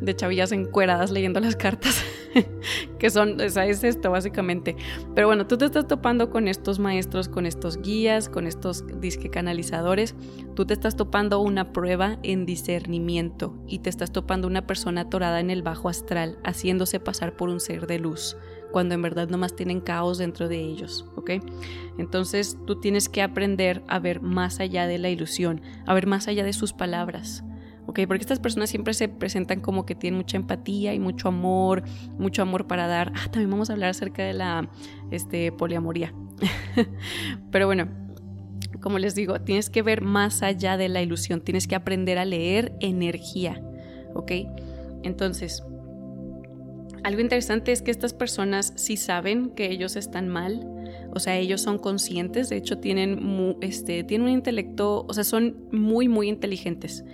de 0.00 0.16
chavillas 0.16 0.52
encueradas 0.52 1.10
leyendo 1.10 1.40
las 1.40 1.56
cartas, 1.56 2.02
que 2.98 3.10
son, 3.10 3.40
o 3.40 3.44
es 3.44 3.84
esto 3.84 4.10
básicamente. 4.10 4.76
Pero 5.14 5.26
bueno, 5.26 5.46
tú 5.46 5.58
te 5.58 5.64
estás 5.64 5.86
topando 5.86 6.30
con 6.30 6.48
estos 6.48 6.78
maestros, 6.78 7.28
con 7.28 7.46
estos 7.46 7.80
guías, 7.80 8.28
con 8.28 8.46
estos 8.46 8.84
disque 9.00 9.30
canalizadores, 9.30 10.14
tú 10.54 10.66
te 10.66 10.74
estás 10.74 10.96
topando 10.96 11.40
una 11.40 11.72
prueba 11.72 12.18
en 12.22 12.46
discernimiento 12.46 13.54
y 13.66 13.80
te 13.80 13.90
estás 13.90 14.12
topando 14.12 14.46
una 14.46 14.66
persona 14.66 15.02
atorada 15.02 15.40
en 15.40 15.50
el 15.50 15.62
bajo 15.62 15.88
astral, 15.88 16.38
haciéndose 16.44 17.00
pasar 17.00 17.36
por 17.36 17.48
un 17.48 17.60
ser 17.60 17.86
de 17.86 17.98
luz 17.98 18.36
cuando 18.74 18.96
en 18.96 19.02
verdad 19.02 19.28
nomás 19.28 19.54
tienen 19.54 19.80
caos 19.80 20.18
dentro 20.18 20.48
de 20.48 20.58
ellos, 20.58 21.06
¿ok? 21.14 21.30
Entonces 21.96 22.58
tú 22.66 22.80
tienes 22.80 23.08
que 23.08 23.22
aprender 23.22 23.84
a 23.86 24.00
ver 24.00 24.20
más 24.20 24.58
allá 24.58 24.88
de 24.88 24.98
la 24.98 25.10
ilusión, 25.10 25.60
a 25.86 25.94
ver 25.94 26.08
más 26.08 26.26
allá 26.26 26.42
de 26.42 26.52
sus 26.52 26.72
palabras, 26.72 27.44
¿ok? 27.86 28.00
Porque 28.06 28.22
estas 28.22 28.40
personas 28.40 28.70
siempre 28.70 28.94
se 28.94 29.08
presentan 29.08 29.60
como 29.60 29.86
que 29.86 29.94
tienen 29.94 30.18
mucha 30.18 30.36
empatía 30.36 30.94
y 30.94 30.98
mucho 30.98 31.28
amor, 31.28 31.82
mucho 32.18 32.42
amor 32.42 32.66
para 32.66 32.86
dar. 32.86 33.12
Ah, 33.14 33.24
también 33.30 33.50
vamos 33.50 33.70
a 33.70 33.74
hablar 33.74 33.90
acerca 33.90 34.22
de 34.22 34.32
la 34.32 34.68
este, 35.10 35.52
poliamoría. 35.52 36.14
Pero 37.50 37.66
bueno, 37.66 37.88
como 38.80 38.98
les 38.98 39.14
digo, 39.14 39.40
tienes 39.40 39.70
que 39.70 39.82
ver 39.82 40.02
más 40.02 40.42
allá 40.42 40.76
de 40.76 40.88
la 40.88 41.02
ilusión, 41.02 41.40
tienes 41.40 41.66
que 41.66 41.74
aprender 41.74 42.18
a 42.18 42.24
leer 42.24 42.76
energía, 42.80 43.62
¿ok? 44.14 44.32
Entonces, 45.02 45.62
algo 47.02 47.20
interesante 47.20 47.72
es 47.72 47.82
que 47.82 47.90
estas 47.90 48.14
personas 48.14 48.72
sí 48.76 48.96
saben 48.96 49.50
que 49.50 49.70
ellos 49.70 49.96
están 49.96 50.28
mal, 50.28 50.73
o 51.14 51.20
sea, 51.20 51.36
ellos 51.36 51.60
son 51.60 51.78
conscientes, 51.78 52.48
de 52.48 52.56
hecho 52.56 52.78
tienen, 52.78 53.56
este, 53.60 54.04
tienen 54.04 54.28
un 54.28 54.32
intelecto, 54.32 55.06
o 55.08 55.14
sea, 55.14 55.24
son 55.24 55.56
muy, 55.72 56.08
muy 56.08 56.28
inteligentes. 56.28 57.04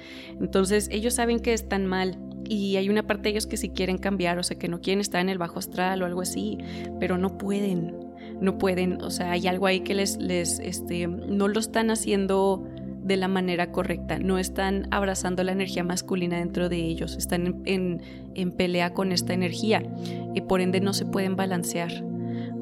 Entonces, 0.41 0.89
ellos 0.91 1.15
saben 1.15 1.41
que 1.41 1.53
están 1.53 1.87
mal 1.87 2.19
y 2.49 2.77
hay 2.77 2.89
una 2.89 3.07
parte 3.07 3.25
de 3.25 3.31
ellos 3.31 3.47
que 3.47 3.57
sí 3.57 3.69
quieren 3.69 3.99
cambiar, 3.99 4.39
o 4.39 4.43
sea, 4.43 4.59
que 4.59 4.69
no 4.69 4.81
quieren 4.81 5.01
estar 5.01 5.21
en 5.21 5.29
el 5.29 5.39
bajo 5.39 5.59
astral 5.59 6.03
o 6.03 6.07
algo 6.07 6.23
así, 6.23 6.59
pero 6.99 7.19
no 7.19 7.39
pueden, 7.39 7.95
no 8.41 8.59
pueden, 8.59 9.01
o 9.03 9.11
sea, 9.11 9.33
hay 9.33 9.47
algo 9.47 9.67
ahí 9.67 9.81
que 9.81 9.95
les, 9.95 10.17
les, 10.19 10.59
este, 10.59 11.07
no 11.07 11.49
lo 11.49 11.61
están 11.61 11.91
haciendo 11.91 12.65
de 13.03 13.17
la 13.17 13.29
manera 13.29 13.73
correcta, 13.73 14.19
no 14.19 14.39
están 14.39 14.87
abrazando 14.91 15.43
la 15.43 15.53
energía 15.53 15.85
masculina 15.85 16.39
dentro 16.39 16.69
de 16.69 16.77
ellos, 16.77 17.17
están 17.17 17.63
en, 17.65 18.01
pelea 18.57 18.95
con 18.95 19.13
esta 19.13 19.33
energía 19.33 19.83
y 20.35 20.41
por 20.43 20.61
ende 20.61 20.81
no 20.81 20.93
se 20.93 21.07
pueden 21.07 21.37
balancear. 21.37 22.05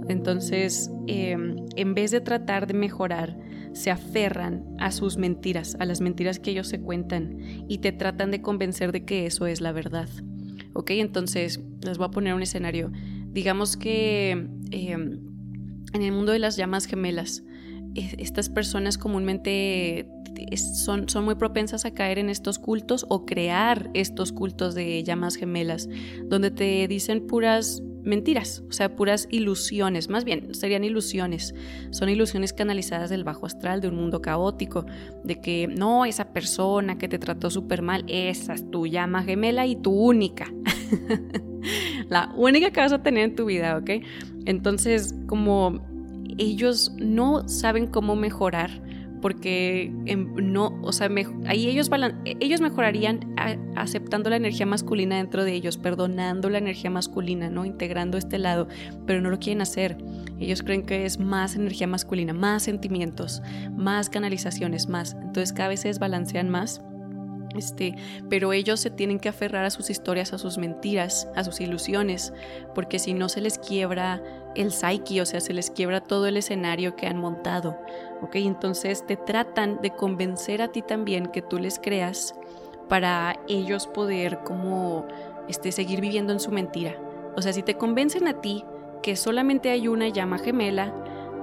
Entonces, 0.09 0.91
em, 1.07 1.57
en 1.77 1.95
vez 1.95 2.11
de 2.11 2.21
tratar 2.21 2.67
de 2.67 2.75
mejorar, 2.75 3.39
se 3.73 3.91
aferran 3.91 4.65
a 4.79 4.91
sus 4.91 5.19
mentiras, 5.19 5.77
a 5.79 5.85
las 5.85 6.01
mentiras 6.01 6.39
que 6.39 6.51
ellos 6.51 6.69
se 6.69 6.81
cuentan 6.81 7.39
y 7.69 7.79
te 7.79 7.93
tratan 7.93 8.31
de 8.31 8.41
convencer 8.41 8.93
de 8.93 9.05
que 9.05 9.27
eso 9.27 9.47
es 9.47 9.61
la 9.61 9.73
verdad. 9.73 10.09
¿Ok? 10.73 10.91
Entonces, 10.93 11.61
les 11.85 11.99
voy 11.99 12.07
a 12.07 12.11
poner 12.11 12.35
un 12.35 12.43
escenario. 12.43 12.91
Digamos 13.33 13.77
que 13.77 14.31
em, 14.31 15.21
en 15.93 16.03
el 16.03 16.13
mundo 16.13 16.33
de 16.33 16.39
las 16.39 16.57
llamas 16.57 16.87
gemelas, 16.87 17.45
estas 17.95 18.49
personas 18.49 18.99
comúnmente 18.99 20.09
son, 20.57 21.09
son 21.09 21.25
muy 21.25 21.35
propensas 21.35 21.85
a 21.85 21.93
caer 21.93 22.19
en 22.19 22.31
estos 22.31 22.59
cultos 22.59 23.07
o 23.09 23.25
crear 23.25 23.91
estos 23.95 24.33
cultos 24.33 24.75
de 24.75 25.03
llamas 25.03 25.37
gemelas, 25.37 25.89
donde 26.25 26.51
te 26.51 26.87
dicen 26.87 27.27
puras 27.27 27.83
mentiras, 28.09 28.65
o 28.69 28.73
sea, 28.73 28.97
puras 28.97 29.29
ilusiones, 29.31 30.09
más 30.09 30.25
bien 30.25 30.55
serían 30.55 30.83
ilusiones, 30.83 31.55
son 31.91 32.09
ilusiones 32.09 32.53
canalizadas 32.53 33.11
del 33.11 33.23
bajo 33.23 33.47
astral, 33.47 33.81
de 33.81 33.89
un 33.89 33.97
mundo 33.97 34.21
caótico, 34.21 34.85
de 35.23 35.41
que 35.41 35.69
no, 35.69 36.05
esa 36.05 36.33
persona 36.33 36.99
que 36.99 37.09
te 37.09 37.19
trató 37.19 37.51
súper 37.51 37.83
mal, 37.83 38.05
esa 38.09 38.55
es 38.55 38.69
tu 38.71 38.87
llama 38.87 39.23
gemela 39.23 39.67
y 39.67 39.77
tu 39.77 39.93
única, 39.93 40.53
la 42.09 42.33
única 42.37 42.71
que 42.71 42.81
vas 42.81 42.93
a 42.93 43.03
tener 43.03 43.25
en 43.25 43.37
tu 43.37 43.45
vida, 43.47 43.77
¿ok? 43.77 43.91
Entonces, 44.47 45.15
como 45.27 45.81
ellos 46.39 46.93
no 46.97 47.49
saben 47.49 47.87
cómo 47.87 48.17
mejorar, 48.17 48.88
porque 49.21 49.93
em, 50.07 50.35
no, 50.37 50.79
o 50.83 50.93
sea, 50.93 51.09
ahí 51.47 51.69
ellos, 51.69 51.91
ellos 52.41 52.61
mejorarían 52.61 53.35
aceptando 53.77 54.31
la 54.31 54.37
energía 54.37 54.67
masculina 54.67 55.17
dentro 55.17 55.45
de 55.45 55.53
ellos, 55.53 55.77
perdonando 55.77 56.51
la 56.51 56.59
energía 56.59 56.91
masculina, 56.91 57.51
¿no? 57.51 57.65
Integrando 57.65 58.19
este 58.19 58.39
lado, 58.39 58.69
pero 59.07 59.21
no 59.21 59.31
lo 59.31 59.39
quieren 59.39 59.63
hacer. 59.63 59.99
Ellos 60.39 60.63
creen 60.63 60.83
que 60.83 61.05
es 61.05 61.19
más 61.19 61.57
energía 61.57 61.87
masculina, 61.87 62.33
más 62.33 62.63
sentimientos, 62.63 63.43
más 63.73 64.09
canalizaciones, 64.09 64.89
más. 64.89 65.15
Entonces 65.15 65.53
cada 65.53 65.69
vez 65.69 65.81
se 65.81 65.89
desbalancean 65.89 66.49
más 66.49 66.83
este, 67.57 67.97
pero 68.29 68.53
ellos 68.53 68.81
se 68.81 68.91
tienen 68.91 69.19
que 69.19 69.29
aferrar 69.29 69.65
a 69.65 69.71
sus 69.71 69.91
historias, 69.91 70.33
a 70.33 70.39
sus 70.39 70.59
mentiras, 70.59 71.29
a 71.35 71.45
sus 71.45 71.61
ilusiones, 71.61 72.33
porque 72.75 72.99
si 72.99 73.15
no 73.15 73.29
se 73.29 73.41
les 73.41 73.59
quiebra 73.59 74.23
el 74.59 74.73
psyche, 74.73 75.21
o 75.21 75.27
sea, 75.27 75.41
se 75.41 75.55
les 75.55 75.71
quiebra 75.71 76.01
todo 76.01 76.27
el 76.27 76.37
escenario 76.37 76.97
que 76.97 77.07
han 77.07 77.19
montado, 77.19 77.79
¿ok? 78.23 78.37
Entonces 78.37 79.07
te 79.07 79.17
tratan 79.17 79.81
de 79.83 79.91
convencer 79.91 80.63
a 80.63 80.69
ti 80.69 80.83
también 80.83 81.27
que 81.27 81.43
tú 81.43 81.59
les 81.59 81.79
creas 81.79 82.35
para 82.89 83.39
ellos 83.49 83.87
poder 83.87 84.41
como 84.45 85.07
este, 85.49 85.73
seguir 85.73 86.01
viviendo 86.01 86.33
en 86.33 86.41
su 86.41 86.51
mentira. 86.51 86.97
O 87.37 87.43
sea, 87.43 87.53
si 87.53 87.63
te 87.63 87.75
convencen 87.75 88.27
a 88.27 88.41
ti 88.41 88.65
que 89.03 89.15
solamente 89.15 89.71
hay 89.71 89.89
una 89.89 90.09
llama 90.09 90.39
gemela, 90.39 90.93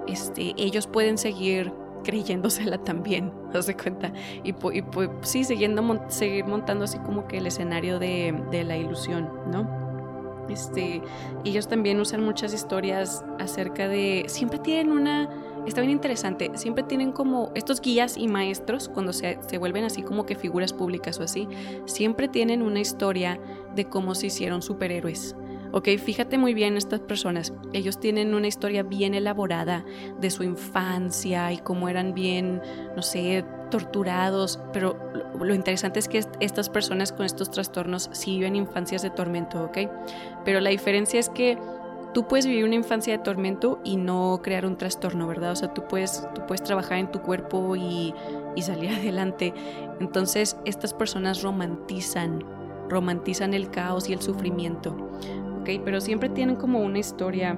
este, 0.07 0.53
ellos 0.57 0.87
pueden 0.87 1.17
seguir 1.17 1.71
creyéndosela 2.03 2.77
también, 2.79 3.31
¿te 3.65 3.75
cuenta? 3.75 4.11
Y, 4.43 4.53
pues 4.53 5.09
sí, 5.21 5.43
siguiendo, 5.43 6.03
seguir 6.09 6.45
montando 6.45 6.83
así 6.83 6.99
como 6.99 7.27
que 7.27 7.37
el 7.37 7.47
escenario 7.47 7.97
de 7.99 8.63
la 8.65 8.77
ilusión, 8.77 9.29
¿no? 9.47 9.84
Este, 10.49 11.01
ellos 11.43 11.67
también 11.67 11.99
usan 11.99 12.23
muchas 12.23 12.53
historias 12.53 13.23
acerca 13.39 13.87
de, 13.87 14.25
siempre 14.27 14.59
tienen 14.59 14.91
una, 14.91 15.29
está 15.65 15.81
bien 15.81 15.91
interesante, 15.91 16.51
siempre 16.55 16.83
tienen 16.83 17.11
como 17.11 17.51
estos 17.55 17.81
guías 17.81 18.17
y 18.17 18.27
maestros, 18.27 18.89
cuando 18.89 19.13
se, 19.13 19.39
se, 19.47 19.57
vuelven 19.57 19.83
así 19.83 20.01
como 20.01 20.25
que 20.25 20.35
figuras 20.35 20.73
públicas 20.73 21.19
o 21.19 21.23
así, 21.23 21.47
siempre 21.85 22.27
tienen 22.27 22.61
una 22.61 22.79
historia 22.79 23.39
de 23.75 23.85
cómo 23.85 24.15
se 24.15 24.27
hicieron 24.27 24.61
superhéroes. 24.61 25.35
Ok, 25.71 25.89
fíjate 25.97 26.37
muy 26.37 26.53
bien 26.53 26.77
estas 26.77 27.01
personas. 27.01 27.51
Ellos 27.73 27.99
tienen 27.99 28.33
una 28.33 28.47
historia 28.47 28.81
bien 28.81 29.13
elaborada 29.13 29.83
de 30.21 30.29
su 30.29 30.43
infancia 30.43 31.51
y 31.51 31.57
cómo 31.57 31.89
eran 31.89 32.13
bien, 32.13 32.61
no 32.95 33.01
sé, 33.01 33.43
torturados, 33.69 34.59
pero 34.73 34.97
lo, 35.39 35.53
interesante 35.53 35.99
es 35.99 36.07
que 36.07 36.23
estas 36.39 36.69
personas 36.69 37.11
con 37.11 37.25
estos 37.25 37.51
trastornos 37.51 38.09
sí 38.13 38.37
viven 38.37 38.55
infancias 38.55 39.01
de 39.01 39.09
tormento, 39.09 39.63
¿ok? 39.63 39.77
Pero 40.43 40.59
la 40.59 40.69
diferencia 40.69 41.19
es 41.19 41.29
que 41.29 41.57
tú 42.13 42.27
puedes 42.27 42.45
vivir 42.45 42.63
una 42.63 42.75
infancia 42.75 43.17
de 43.17 43.23
tormento 43.23 43.79
y 43.83 43.97
no 43.97 44.39
crear 44.41 44.65
un 44.65 44.77
trastorno, 44.77 45.27
¿verdad? 45.27 45.51
O 45.51 45.55
sea, 45.55 45.73
tú 45.73 45.83
puedes, 45.87 46.27
tú 46.33 46.45
puedes 46.47 46.63
trabajar 46.63 46.97
en 46.97 47.11
tu 47.11 47.21
cuerpo 47.21 47.75
y, 47.75 48.13
y 48.55 48.61
salir 48.61 48.91
adelante. 48.95 49.53
Entonces, 49.99 50.57
estas 50.65 50.93
personas 50.93 51.41
romantizan, 51.41 52.43
romantizan 52.89 53.53
el 53.53 53.69
caos 53.69 54.09
y 54.09 54.13
el 54.13 54.21
sufrimiento. 54.21 54.95
Pero 55.65 55.99
siempre 55.99 56.29
tienen 56.29 56.55
como 56.55 56.79
una 56.79 56.99
historia, 56.99 57.57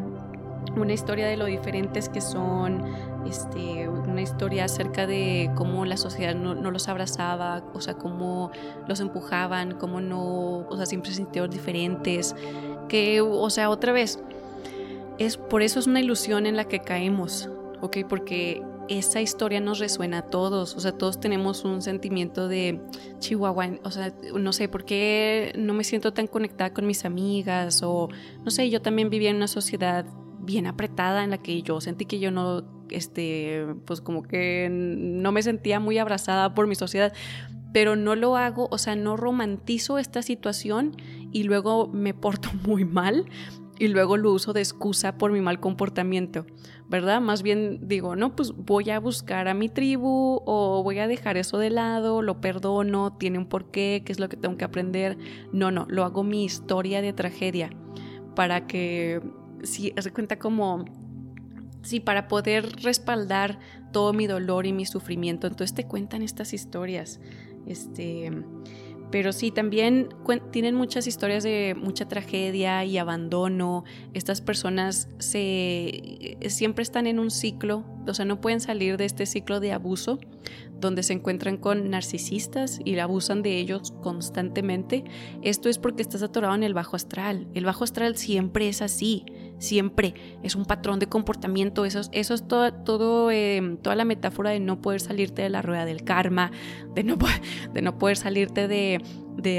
una 0.75 0.93
historia 0.93 1.27
de 1.27 1.37
lo 1.37 1.45
diferentes 1.45 2.09
que 2.09 2.21
son, 2.21 2.83
este, 3.27 3.87
una 3.87 4.21
historia 4.21 4.65
acerca 4.65 5.07
de 5.07 5.51
cómo 5.55 5.85
la 5.85 5.97
sociedad 5.97 6.35
no, 6.35 6.53
los 6.53 6.87
abrazaba, 6.87 7.63
o 7.73 7.81
sea, 7.81 7.95
cómo 7.95 8.51
los 8.87 8.99
empujaban, 8.99 9.75
cómo 9.75 10.01
no, 10.01 10.67
o 10.67 10.77
sea, 10.77 10.85
siempre 10.85 11.11
se 11.11 11.17
sintieron 11.17 11.49
diferentes, 11.49 12.35
que, 12.87 13.21
o 13.21 13.49
sea, 13.49 13.69
otra 13.69 13.91
vez, 13.91 14.19
es 15.17 15.37
por 15.37 15.61
eso 15.61 15.79
es 15.79 15.87
una 15.87 15.99
ilusión 15.99 16.45
en 16.45 16.55
la 16.55 16.65
que 16.65 16.79
caemos, 16.79 17.49
¿ok? 17.81 17.97
Porque 18.07 18.63
esa 18.89 19.21
historia 19.21 19.59
nos 19.59 19.79
resuena 19.79 20.19
a 20.19 20.21
todos, 20.23 20.75
o 20.75 20.79
sea, 20.79 20.91
todos 20.91 21.19
tenemos 21.19 21.65
un 21.65 21.81
sentimiento 21.81 22.47
de 22.47 22.81
Chihuahua, 23.19 23.79
o 23.83 23.91
sea, 23.91 24.13
no 24.33 24.53
sé, 24.53 24.69
¿por 24.69 24.85
qué 24.85 25.53
no 25.57 25.73
me 25.73 25.83
siento 25.83 26.13
tan 26.13 26.27
conectada 26.27 26.73
con 26.73 26.87
mis 26.87 27.05
amigas? 27.05 27.83
O, 27.83 28.09
no 28.43 28.51
sé, 28.51 28.69
yo 28.69 28.81
también 28.81 29.09
vivía 29.09 29.29
en 29.29 29.37
una 29.37 29.47
sociedad 29.47 30.05
bien 30.47 30.65
apretada 30.65 31.23
en 31.23 31.29
la 31.29 31.37
que 31.37 31.61
yo 31.61 31.79
sentí 31.79 32.05
que 32.05 32.17
yo 32.17 32.31
no, 32.31 32.63
este, 32.89 33.67
pues 33.85 34.01
como 34.01 34.23
que 34.23 34.69
no 34.71 35.31
me 35.31 35.43
sentía 35.43 35.79
muy 35.79 35.99
abrazada 35.99 36.55
por 36.55 36.65
mi 36.65 36.73
sociedad, 36.73 37.13
pero 37.73 37.95
no 37.95 38.15
lo 38.15 38.37
hago, 38.37 38.67
o 38.71 38.79
sea, 38.79 38.95
no 38.95 39.17
romantizo 39.17 39.99
esta 39.99 40.23
situación 40.23 40.95
y 41.31 41.43
luego 41.43 41.87
me 41.89 42.15
porto 42.15 42.49
muy 42.65 42.85
mal 42.85 43.25
y 43.79 43.89
luego 43.89 44.17
lo 44.17 44.31
uso 44.31 44.53
de 44.53 44.61
excusa 44.61 45.17
por 45.17 45.31
mi 45.31 45.41
mal 45.41 45.59
comportamiento, 45.59 46.47
¿verdad? 46.89 47.21
Más 47.21 47.43
bien 47.43 47.87
digo, 47.87 48.15
no, 48.15 48.35
pues 48.35 48.53
voy 48.55 48.89
a 48.89 48.99
buscar 48.99 49.47
a 49.47 49.53
mi 49.53 49.69
tribu 49.69 50.41
o 50.45 50.81
voy 50.81 50.97
a 50.99 51.07
dejar 51.07 51.37
eso 51.37 51.59
de 51.59 51.69
lado, 51.69 52.23
lo 52.23 52.41
perdono, 52.41 53.13
tiene 53.17 53.37
un 53.37 53.45
porqué, 53.45 54.01
qué 54.03 54.11
es 54.11 54.19
lo 54.19 54.29
que 54.29 54.37
tengo 54.37 54.57
que 54.57 54.65
aprender. 54.65 55.17
No, 55.51 55.69
no, 55.69 55.85
lo 55.89 56.05
hago 56.05 56.23
mi 56.23 56.43
historia 56.43 57.03
de 57.03 57.13
tragedia 57.13 57.69
para 58.35 58.65
que, 58.65 59.21
si 59.63 59.93
se 59.97 60.11
cuenta 60.11 60.39
como, 60.39 60.85
sí, 61.81 61.99
para 61.99 62.27
poder 62.27 62.81
respaldar 62.83 63.59
todo 63.91 64.13
mi 64.13 64.27
dolor 64.27 64.65
y 64.65 64.73
mi 64.73 64.85
sufrimiento. 64.85 65.47
Entonces 65.47 65.73
te 65.73 65.85
cuentan 65.85 66.21
estas 66.21 66.53
historias. 66.53 67.19
Este 67.65 68.31
pero 69.09 69.31
sí, 69.31 69.51
también 69.51 70.09
tienen 70.51 70.75
muchas 70.75 71.07
historias 71.07 71.43
de 71.43 71.75
mucha 71.79 72.07
tragedia 72.07 72.83
y 72.83 72.97
abandono. 72.97 73.85
Estas 74.13 74.41
personas 74.41 75.07
se, 75.17 75.39
eh, 75.39 76.49
siempre 76.49 76.83
están 76.83 77.07
en 77.07 77.19
un 77.19 77.31
ciclo, 77.31 77.85
o 78.05 78.13
sea, 78.13 78.25
no 78.25 78.41
pueden 78.41 78.59
salir 78.59 78.97
de 78.97 79.05
este 79.05 79.25
ciclo 79.25 79.61
de 79.61 79.71
abuso, 79.71 80.19
donde 80.81 81.03
se 81.03 81.13
encuentran 81.13 81.57
con 81.57 81.89
narcisistas 81.89 82.81
y 82.83 82.99
abusan 82.99 83.43
de 83.43 83.57
ellos 83.59 83.93
constantemente. 84.03 85.05
Esto 85.41 85.69
es 85.69 85.79
porque 85.79 86.01
estás 86.01 86.21
atorado 86.21 86.55
en 86.55 86.63
el 86.63 86.73
bajo 86.73 86.97
astral. 86.97 87.47
El 87.53 87.63
bajo 87.63 87.85
astral 87.85 88.17
siempre 88.17 88.67
es 88.67 88.81
así, 88.81 89.25
siempre, 89.59 90.13
es 90.43 90.55
un 90.55 90.65
patrón 90.65 90.99
de 90.99 91.07
comportamiento, 91.07 91.85
eso, 91.85 92.01
eso 92.11 92.33
es 92.33 92.47
todo, 92.47 92.71
todo 92.73 93.31
em, 93.31 93.77
toda 93.77 93.95
la 93.95 94.05
metáfora 94.05 94.51
de 94.51 94.59
no 94.59 94.81
poder 94.81 95.01
salirte 95.01 95.41
de 95.41 95.49
la 95.49 95.61
rueda 95.61 95.85
del 95.85 96.03
karma, 96.03 96.51
de 96.93 97.03
no, 97.03 97.17
de 97.73 97.81
no 97.81 97.97
poder 97.97 98.17
salirte 98.17 98.67
de, 98.67 99.01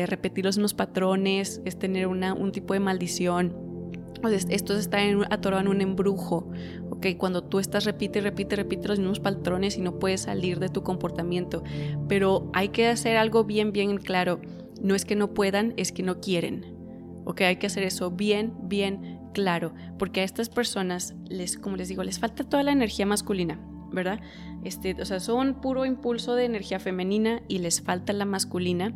repetir 0.07 0.45
los 0.45 0.57
mismos 0.57 0.75
patrones, 0.75 1.62
es 1.64 1.78
tener 1.78 2.07
un 2.09 2.52
tipo 2.52 2.75
de 2.75 2.81
maldición 2.81 3.69
esto 4.49 4.76
está 4.76 5.02
en, 5.05 5.23
atorado 5.33 5.62
en 5.62 5.69
un 5.69 5.81
embrujo, 5.81 6.50
¿ok? 6.90 7.07
Cuando 7.17 7.45
tú 7.45 7.59
estás 7.59 7.85
repite, 7.85 8.21
repite, 8.21 8.57
repite 8.57 8.88
los 8.88 8.99
mismos 8.99 9.21
patrones 9.21 9.76
y 9.76 9.81
no 9.81 9.99
puedes 9.99 10.23
salir 10.23 10.59
de 10.59 10.69
tu 10.69 10.83
comportamiento. 10.83 11.62
Pero 12.09 12.50
hay 12.52 12.71
que 12.71 12.88
hacer 12.88 13.17
algo 13.17 13.45
bien, 13.45 13.73
bien 13.73 13.99
claro. 13.99 14.40
No 14.83 14.95
es 14.95 15.05
que 15.05 15.17
no 15.17 15.35
puedan, 15.35 15.75
es 15.76 15.93
que 15.93 16.02
no 16.02 16.21
quieren, 16.21 16.67
¿ok? 17.25 17.43
Hay 17.43 17.57
que 17.57 17.67
hacer 17.67 17.85
eso 17.85 18.11
bien, 18.11 18.55
bien 18.62 19.17
claro. 19.32 19.75
Porque 19.99 20.20
a 20.20 20.25
estas 20.25 20.49
personas, 20.49 21.14
les, 21.28 21.56
como 21.56 21.76
les 21.76 21.88
digo, 21.88 22.02
les 22.02 22.18
falta 22.18 22.44
toda 22.44 22.62
la 22.62 22.73
energía 22.73 23.06
masculina, 23.06 23.61
¿verdad? 23.92 24.20
Este, 24.64 24.94
o 25.00 25.04
sea, 25.04 25.20
son 25.20 25.61
puro 25.61 25.85
impulso 25.85 26.35
de 26.35 26.44
energía 26.44 26.80
femenina 26.80 27.42
y 27.49 27.58
les 27.58 27.80
falta 27.80 28.12
la 28.12 28.25
masculina. 28.25 28.94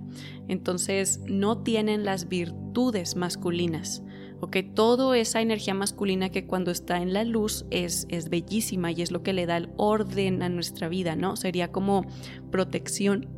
Entonces, 0.48 1.20
no 1.26 1.62
tienen 1.62 2.04
las 2.04 2.28
virtudes 2.28 3.16
masculinas. 3.16 4.02
¿ok? 4.42 4.56
Toda 4.74 5.16
esa 5.16 5.40
energía 5.40 5.72
masculina 5.72 6.30
que 6.30 6.46
cuando 6.46 6.72
está 6.72 6.98
en 6.98 7.12
la 7.12 7.22
luz 7.22 7.64
es, 7.70 8.06
es 8.10 8.28
bellísima 8.28 8.90
y 8.90 9.00
es 9.00 9.12
lo 9.12 9.22
que 9.22 9.32
le 9.32 9.46
da 9.46 9.56
el 9.56 9.70
orden 9.76 10.42
a 10.42 10.48
nuestra 10.48 10.88
vida, 10.88 11.14
¿no? 11.14 11.36
Sería 11.36 11.70
como 11.70 12.04
protección. 12.50 13.28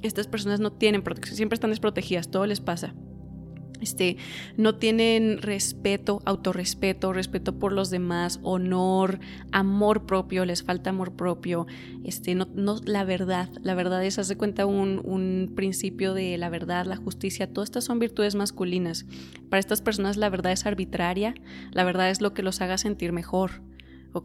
Estas 0.00 0.26
personas 0.26 0.60
no 0.60 0.72
tienen 0.72 1.02
protección, 1.02 1.36
siempre 1.36 1.54
están 1.54 1.70
desprotegidas, 1.70 2.30
todo 2.30 2.46
les 2.46 2.60
pasa. 2.60 2.94
Este, 3.84 4.16
no 4.56 4.76
tienen 4.76 5.42
respeto, 5.42 6.22
autorrespeto, 6.24 7.12
respeto 7.12 7.58
por 7.58 7.70
los 7.72 7.90
demás, 7.90 8.40
honor, 8.42 9.20
amor 9.52 10.06
propio, 10.06 10.46
les 10.46 10.62
falta 10.62 10.88
amor 10.88 11.12
propio, 11.12 11.66
este, 12.02 12.34
no, 12.34 12.48
no, 12.54 12.80
la 12.86 13.04
verdad, 13.04 13.50
la 13.62 13.74
verdad 13.74 14.02
es, 14.02 14.18
hace 14.18 14.38
cuenta 14.38 14.64
un, 14.64 15.52
principio 15.54 16.14
de 16.14 16.38
la 16.38 16.48
verdad, 16.48 16.86
la 16.86 16.96
justicia, 16.96 17.52
todas 17.52 17.68
estas 17.68 17.84
son 17.84 17.98
virtudes 17.98 18.34
masculinas. 18.34 19.04
Para 19.50 19.60
estas 19.60 19.82
personas 19.82 20.16
la 20.16 20.30
verdad 20.30 20.52
es 20.52 20.64
arbitraria, 20.64 21.34
la 21.72 21.84
verdad 21.84 22.08
es 22.08 22.22
lo 22.22 22.32
que 22.32 22.42
los 22.42 22.62
haga 22.62 22.78
sentir 22.78 23.12
mejor. 23.12 23.60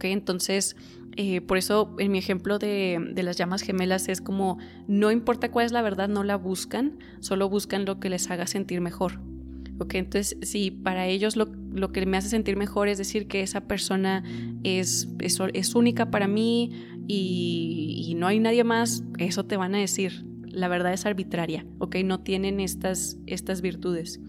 Entonces, 0.04 0.78
eh, 1.18 1.42
por 1.42 1.58
eso 1.58 1.96
en 2.00 2.12
mi 2.12 2.20
ejemplo 2.20 2.60
de, 2.60 3.12
de, 3.14 3.24
las 3.24 3.36
llamas 3.36 3.62
gemelas 3.62 4.08
es 4.08 4.22
como, 4.22 4.58
no 4.88 5.12
importa 5.12 5.52
cuál 5.52 5.66
es 5.66 5.72
la 5.72 5.82
verdad, 5.82 6.08
no 6.08 6.24
la 6.24 6.38
buscan, 6.38 7.00
solo 7.20 7.50
buscan 7.50 7.86
lo 7.86 8.00
que 8.00 8.10
les 8.10 8.30
haga 8.32 8.48
sentir 8.48 8.80
mejor. 8.80 9.20
¿Ok? 9.80 9.96
Entonces, 9.96 10.38
si 10.42 10.72
para 10.72 11.08
ellos 11.08 11.36
lo, 11.36 11.92
que 11.92 12.06
me 12.06 12.18
hace 12.18 12.30
sentir 12.30 12.56
mejor 12.56 12.88
es 12.88 12.98
decir 12.98 13.28
que 13.28 13.42
esa 13.42 13.62
persona 13.62 14.24
es, 14.64 15.10
es, 15.20 15.76
única 15.76 16.12
para 16.12 16.28
mí 16.28 16.72
y, 17.08 18.14
no 18.18 18.28
hay 18.28 18.40
nadie 18.40 18.64
más, 18.64 19.04
eso 19.18 19.46
te 19.46 19.58
van 19.58 19.76
a 19.76 19.80
decir. 19.80 20.26
La 20.46 20.68
verdad 20.68 20.94
es 20.94 21.06
arbitraria, 21.06 21.66
¿ok? 21.78 21.98
No 22.04 22.20
tienen 22.22 22.60
estas, 22.60 23.18
estas 23.28 23.62
virtudes. 23.62 24.20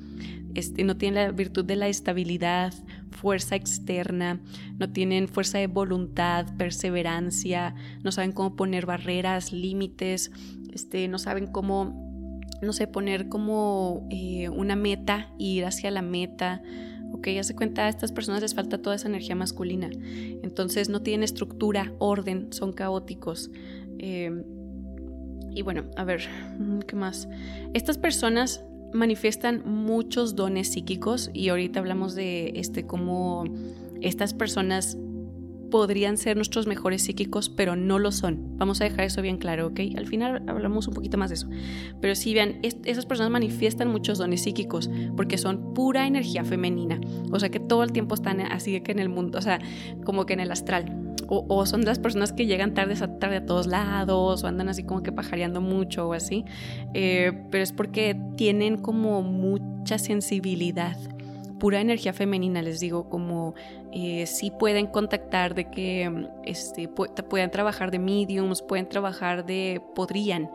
Este, 0.55 0.85
no 0.85 0.97
tienen 0.97 1.25
la 1.25 1.33
virtud 1.33 1.65
de 1.65 1.77
la 1.77 1.89
estabilidad, 1.89 2.75
fuerza 3.11 3.57
externa, 3.57 4.41
no 4.79 4.91
tienen 4.91 5.29
fuerza 5.29 5.59
de 5.59 5.67
voluntad, 5.67 6.47
perseverancia, 6.57 7.75
no 8.03 8.13
saben 8.13 8.33
cómo 8.33 8.57
poner 8.57 8.85
barreras, 8.85 9.53
límites, 9.53 10.31
este, 10.73 11.09
no 11.09 11.19
saben 11.19 11.47
cómo 11.47 12.10
no 12.63 12.73
sé, 12.73 12.87
poner 12.87 13.29
como 13.29 14.07
eh, 14.11 14.49
una 14.49 14.77
meta, 14.77 15.33
ir 15.39 15.65
hacia 15.65 15.91
la 15.91 16.03
meta. 16.03 16.63
Ok, 17.13 17.29
ya 17.29 17.43
se 17.43 17.55
cuenta, 17.55 17.87
a 17.87 17.89
estas 17.89 18.13
personas 18.13 18.43
les 18.43 18.55
falta 18.55 18.79
toda 18.79 18.97
esa 18.97 19.09
energía 19.09 19.35
masculina. 19.35 19.91
Entonces 20.43 20.89
no 20.89 21.03
tienen 21.03 21.25
estructura, 21.25 21.93
orden, 21.99 22.53
son 22.53 22.73
caóticos. 22.73 23.51
Em, 23.99 24.45
y 25.53 25.63
bueno, 25.63 25.85
a 25.97 26.05
ver, 26.05 26.23
mm, 26.59 26.81
¿qué 26.81 26.97
más? 26.97 27.29
Estas 27.75 27.99
personas 27.99 28.65
manifiestan 28.93 29.63
muchos 29.65 30.37
dones 30.37 30.69
psíquicos 30.69 31.31
y 31.33 31.49
ahorita 31.49 31.81
hablamos 31.81 32.15
de 32.15 32.53
este 32.57 32.87
cómo 32.87 33.45
estas 34.01 34.35
personas 34.35 34.97
podrían 35.71 36.17
ser 36.17 36.37
nuestros 36.37 36.67
mejores 36.67 37.03
psíquicos, 37.03 37.49
pero 37.49 37.77
no 37.77 37.99
lo 37.99 38.13
son. 38.13 38.59
Vamos 38.59 38.81
a 38.81 38.85
dejar 38.85 39.07
eso 39.07 39.23
bien 39.23 39.39
claro, 39.39 39.69
¿ok? 39.69 39.81
Al 39.97 40.07
final 40.07 40.43
hablamos 40.49 40.89
un 40.89 40.95
poquito 40.95 41.17
más 41.17 41.31
de 41.31 41.35
eso. 41.35 41.49
Pero 42.01 42.15
sí, 42.15 42.35
vean, 42.35 42.59
esas 42.63 43.07
personas 43.07 43.31
manifiestan 43.31 43.89
muchos 43.89 44.19
dones 44.19 44.43
psíquicos 44.43 44.91
porque 45.17 45.39
son 45.39 45.75
pura 45.75 46.07
energía 46.07 46.45
femenina. 46.45 47.01
O 47.33 47.41
sea 47.41 47.49
que 47.49 47.61
todo 47.61 47.83
el 47.83 47.93
tiempo 47.93 48.15
están 48.15 48.41
así 48.41 48.81
que 48.81 48.93
en 48.93 48.99
el 48.99 49.09
mundo, 49.09 49.39
o 49.39 49.43
sea, 49.43 49.61
como 50.05 50.27
que 50.27 50.35
en 50.35 50.41
el 50.41 50.51
astral. 50.51 50.97
O, 51.33 51.65
son 51.65 51.85
las 51.85 52.01
personas 52.01 52.33
que 52.33 52.47
llegan 52.47 52.75
tarde, 52.75 52.97
tarde 52.97 53.37
a 53.37 53.47
todos 53.47 53.69
lados 53.69 54.43
o 54.43 54.47
andan 54.49 54.69
así 54.69 54.83
como 54.83 55.05
que 55.05 55.13
pajareando 55.13 55.61
mucho 55.61 56.09
o 56.09 56.13
así. 56.13 56.45
Eh, 56.93 57.45
pero 57.53 57.63
es 57.63 57.73
porque 57.73 58.21
tienen 58.37 58.79
como 58.79 59.23
mucha 59.23 59.99
sensibilidad 59.99 60.97
pura 61.61 61.81
energía 61.81 62.13
femenina, 62.13 62.63
les 62.63 62.81
digo, 62.81 63.09
como 63.09 63.55
eh, 63.93 64.27
si 64.27 64.51
pueden 64.51 64.89
contactar 64.89 65.55
de 65.55 65.71
que 65.71 66.11
mm, 66.11 66.27
este, 66.43 66.89
puedan 66.89 67.53
trabajar 67.53 67.93
de 67.93 68.01
mediums, 68.01 68.63
pueden 68.63 68.89
trabajar 68.89 69.47
de, 69.47 69.81
podrían 69.95 70.51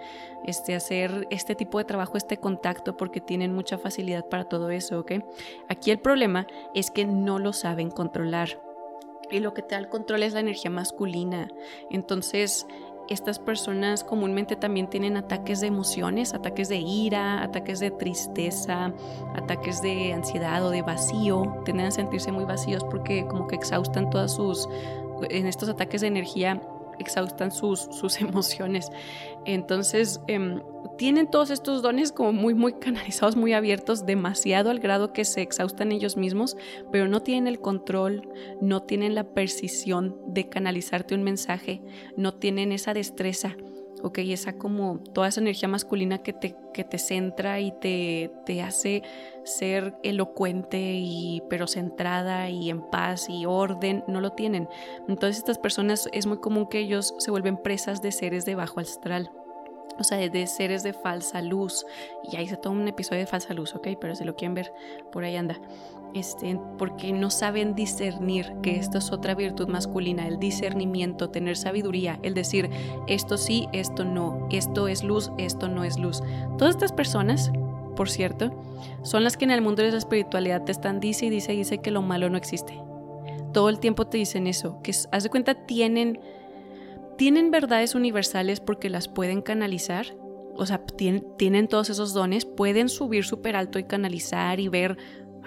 este, 0.45 0.75
hacer 0.75 1.25
este 1.29 1.55
tipo 1.55 1.77
de 1.77 1.85
trabajo, 1.85 2.17
este 2.17 2.37
contacto, 2.37 2.97
porque 2.97 3.21
tienen 3.21 3.53
mucha 3.53 3.77
facilidad 3.77 4.25
para 4.25 4.43
todo 4.43 4.69
eso, 4.69 4.99
¿ok? 4.99 5.13
Aquí 5.69 5.91
el 5.91 5.99
problema 5.99 6.47
es 6.73 6.91
que 6.91 7.05
no 7.05 7.39
lo 7.39 7.53
saben 7.53 7.89
controlar. 7.89 8.61
Y 9.31 9.39
lo 9.39 9.53
que 9.53 9.61
te 9.61 9.75
da 9.75 9.81
el 9.81 9.89
control 9.89 10.23
es 10.23 10.33
la 10.33 10.39
energía 10.41 10.69
masculina. 10.69 11.47
Entonces, 11.89 12.67
estas 13.09 13.39
personas 13.39 14.03
comúnmente 14.03 14.55
también 14.55 14.87
tienen 14.87 15.17
ataques 15.17 15.61
de 15.61 15.67
emociones, 15.67 16.33
ataques 16.33 16.69
de 16.69 16.77
ira, 16.77 17.43
ataques 17.43 17.79
de 17.79 17.91
tristeza, 17.91 18.93
ataques 19.35 19.81
de 19.81 20.13
ansiedad 20.13 20.65
o 20.65 20.69
de 20.69 20.81
vacío. 20.81 21.61
Tienden 21.65 21.87
a 21.87 21.91
sentirse 21.91 22.31
muy 22.31 22.45
vacíos 22.45 22.83
porque 22.83 23.25
como 23.27 23.47
que 23.47 23.55
exhaustan 23.55 24.09
todas 24.09 24.33
sus, 24.33 24.67
en 25.29 25.47
estos 25.47 25.69
ataques 25.69 26.01
de 26.01 26.07
energía, 26.07 26.61
exhaustan 26.99 27.51
sus, 27.51 27.81
sus 27.91 28.19
emociones. 28.21 28.89
Entonces, 29.45 30.19
em, 30.27 30.61
tienen 30.97 31.29
todos 31.29 31.49
estos 31.49 31.81
dones 31.81 32.11
como 32.11 32.31
muy, 32.31 32.53
muy 32.53 32.73
canalizados, 32.73 33.35
muy 33.35 33.53
abiertos, 33.53 34.05
demasiado 34.05 34.69
al 34.69 34.79
grado 34.79 35.13
que 35.13 35.25
se 35.25 35.41
exhaustan 35.41 35.91
ellos 35.91 36.17
mismos, 36.17 36.57
pero 36.91 37.07
no 37.07 37.21
tienen 37.21 37.47
el 37.47 37.59
control, 37.59 38.29
no 38.61 38.83
tienen 38.83 39.15
la 39.15 39.33
precisión 39.33 40.15
de 40.27 40.49
canalizarte 40.49 41.15
un 41.15 41.23
mensaje, 41.23 41.81
no 42.17 42.33
tienen 42.33 42.71
esa 42.71 42.93
destreza, 42.93 43.55
¿ok? 44.05 44.19
Esa 44.19 44.53
como 44.53 44.99
toda 44.99 45.27
esa 45.27 45.41
energía 45.41 45.67
masculina 45.67 46.19
que 46.19 46.31
te, 46.31 46.55
que 46.73 46.83
te 46.83 46.99
centra 46.99 47.59
y 47.59 47.71
te, 47.71 48.31
te 48.45 48.61
hace 48.61 49.01
ser 49.43 49.95
elocuente 50.03 50.79
y 50.79 51.41
pero 51.49 51.65
centrada 51.67 52.49
y 52.49 52.69
en 52.69 52.81
paz 52.81 53.27
y 53.29 53.45
orden, 53.47 54.03
no 54.07 54.21
lo 54.21 54.31
tienen. 54.31 54.69
Entonces 55.07 55.37
estas 55.37 55.57
personas 55.57 56.07
es 56.13 56.27
muy 56.27 56.37
común 56.37 56.67
que 56.67 56.79
ellos 56.79 57.15
se 57.17 57.31
vuelven 57.31 57.57
presas 57.57 58.01
de 58.03 58.11
seres 58.11 58.45
de 58.45 58.55
bajo 58.55 58.79
astral 58.79 59.31
o 59.97 60.03
sea, 60.03 60.17
de 60.17 60.47
seres 60.47 60.83
de 60.83 60.93
falsa 60.93 61.41
luz. 61.41 61.85
Y 62.23 62.35
ahí 62.35 62.47
se 62.47 62.57
toma 62.57 62.81
un 62.81 62.87
episodio 62.87 63.21
de 63.21 63.27
falsa 63.27 63.53
luz, 63.53 63.75
¿ok? 63.75 63.89
Pero 63.99 64.15
si 64.15 64.23
lo 64.23 64.35
quieren 64.35 64.53
ver, 64.53 64.73
por 65.11 65.23
ahí 65.23 65.35
anda. 65.35 65.59
Este, 66.15 66.57
porque 66.77 67.11
no 67.11 67.29
saben 67.29 67.75
discernir 67.75 68.53
que 68.63 68.77
esto 68.77 68.99
es 68.99 69.11
otra 69.11 69.35
virtud 69.35 69.67
masculina, 69.67 70.25
el 70.25 70.39
discernimiento, 70.39 71.29
tener 71.29 71.57
sabiduría, 71.57 72.19
el 72.23 72.33
decir 72.33 72.69
esto 73.05 73.37
sí, 73.37 73.67
esto 73.73 74.05
no, 74.05 74.47
esto 74.49 74.87
es 74.87 75.03
luz, 75.03 75.29
esto 75.37 75.67
no 75.67 75.83
es 75.83 75.99
luz. 75.99 76.23
Todas 76.57 76.75
estas 76.75 76.93
personas, 76.93 77.51
por 77.97 78.09
cierto, 78.09 78.57
son 79.03 79.25
las 79.25 79.35
que 79.35 79.43
en 79.43 79.51
el 79.51 79.61
mundo 79.61 79.83
de 79.83 79.91
la 79.91 79.97
espiritualidad 79.97 80.63
te 80.63 80.71
están 80.71 81.01
dice 81.01 81.25
y 81.25 81.29
dice 81.29 81.53
y 81.53 81.57
dice 81.57 81.79
que 81.79 81.91
lo 81.91 82.01
malo 82.01 82.29
no 82.29 82.37
existe. 82.37 82.81
Todo 83.51 83.67
el 83.67 83.79
tiempo 83.79 84.07
te 84.07 84.17
dicen 84.17 84.47
eso, 84.47 84.81
que 84.83 84.93
haz 85.11 85.23
de 85.23 85.29
cuenta 85.29 85.65
tienen 85.65 86.21
tienen 87.17 87.51
verdades 87.51 87.95
universales 87.95 88.59
porque 88.59 88.89
las 88.89 89.07
pueden 89.07 89.41
canalizar, 89.41 90.15
o 90.55 90.65
sea, 90.65 90.85
tienen, 90.85 91.67
todos 91.67 91.89
esos 91.89 92.13
dones, 92.13 92.45
pueden 92.45 92.89
subir 92.89 93.25
súper 93.25 93.55
alto 93.55 93.79
y 93.79 93.83
canalizar 93.83 94.59
y 94.59 94.69
ver 94.69 94.97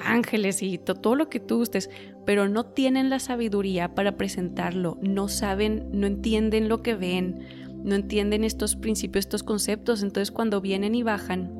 ángeles 0.04 0.62
y 0.62 0.78
todo 0.78 1.14
lo 1.14 1.28
que 1.28 1.40
tú 1.40 1.58
gustes, 1.58 1.90
pero 2.26 2.48
no 2.48 2.64
tienen 2.64 3.10
la 3.10 3.18
sabiduría 3.18 3.94
para 3.94 4.16
presentarlo, 4.16 4.98
no 5.02 5.28
saben, 5.28 5.88
no 5.92 6.06
entienden 6.06 6.68
lo 6.68 6.82
que 6.82 6.94
ven, 6.94 7.40
no 7.82 7.94
entienden 7.94 8.44
estos 8.44 8.76
principios, 8.76 9.24
estos 9.24 9.42
conceptos, 9.42 10.02
entonces 10.02 10.30
cuando 10.30 10.60
vienen 10.60 10.94
y 10.94 11.02
bajan 11.02 11.52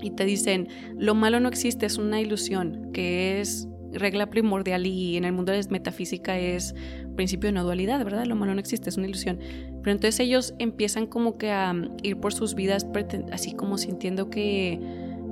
y 0.00 0.10
te 0.12 0.24
dicen, 0.24 0.68
lo 0.96 1.14
malo 1.14 1.40
no 1.40 1.48
existe, 1.48 1.86
es 1.86 1.98
una 1.98 2.20
ilusión, 2.20 2.90
que 2.92 3.40
es 3.40 3.68
regla 3.92 4.30
primordial 4.30 4.86
y 4.86 5.16
en 5.16 5.24
el 5.24 5.32
mundo 5.32 5.52
de 5.52 5.62
la 5.62 5.68
metafísica 5.70 6.38
es 6.38 6.74
principio 7.16 7.48
de 7.48 7.52
no 7.52 7.64
dualidad, 7.64 8.04
¿verdad? 8.04 8.26
Lo 8.26 8.36
malo 8.36 8.54
no 8.54 8.60
existe, 8.60 8.88
es 8.88 8.96
una 8.96 9.08
ilusión. 9.08 9.40
Pero 9.82 9.90
entonces 9.90 10.20
ellos 10.20 10.54
empiezan 10.58 11.06
como 11.06 11.36
que 11.36 11.50
a 11.50 11.74
ir 12.02 12.18
por 12.18 12.32
sus 12.32 12.54
vidas 12.54 12.86
así 13.32 13.54
como 13.54 13.76
sintiendo 13.76 14.30
que, 14.30 14.78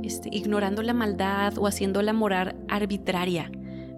este, 0.07 0.29
ignorando 0.33 0.83
la 0.83 0.95
maldad 0.95 1.59
o 1.59 1.67
haciendo 1.67 2.03
la 2.03 2.13
moral 2.13 2.57
arbitraria. 2.69 3.51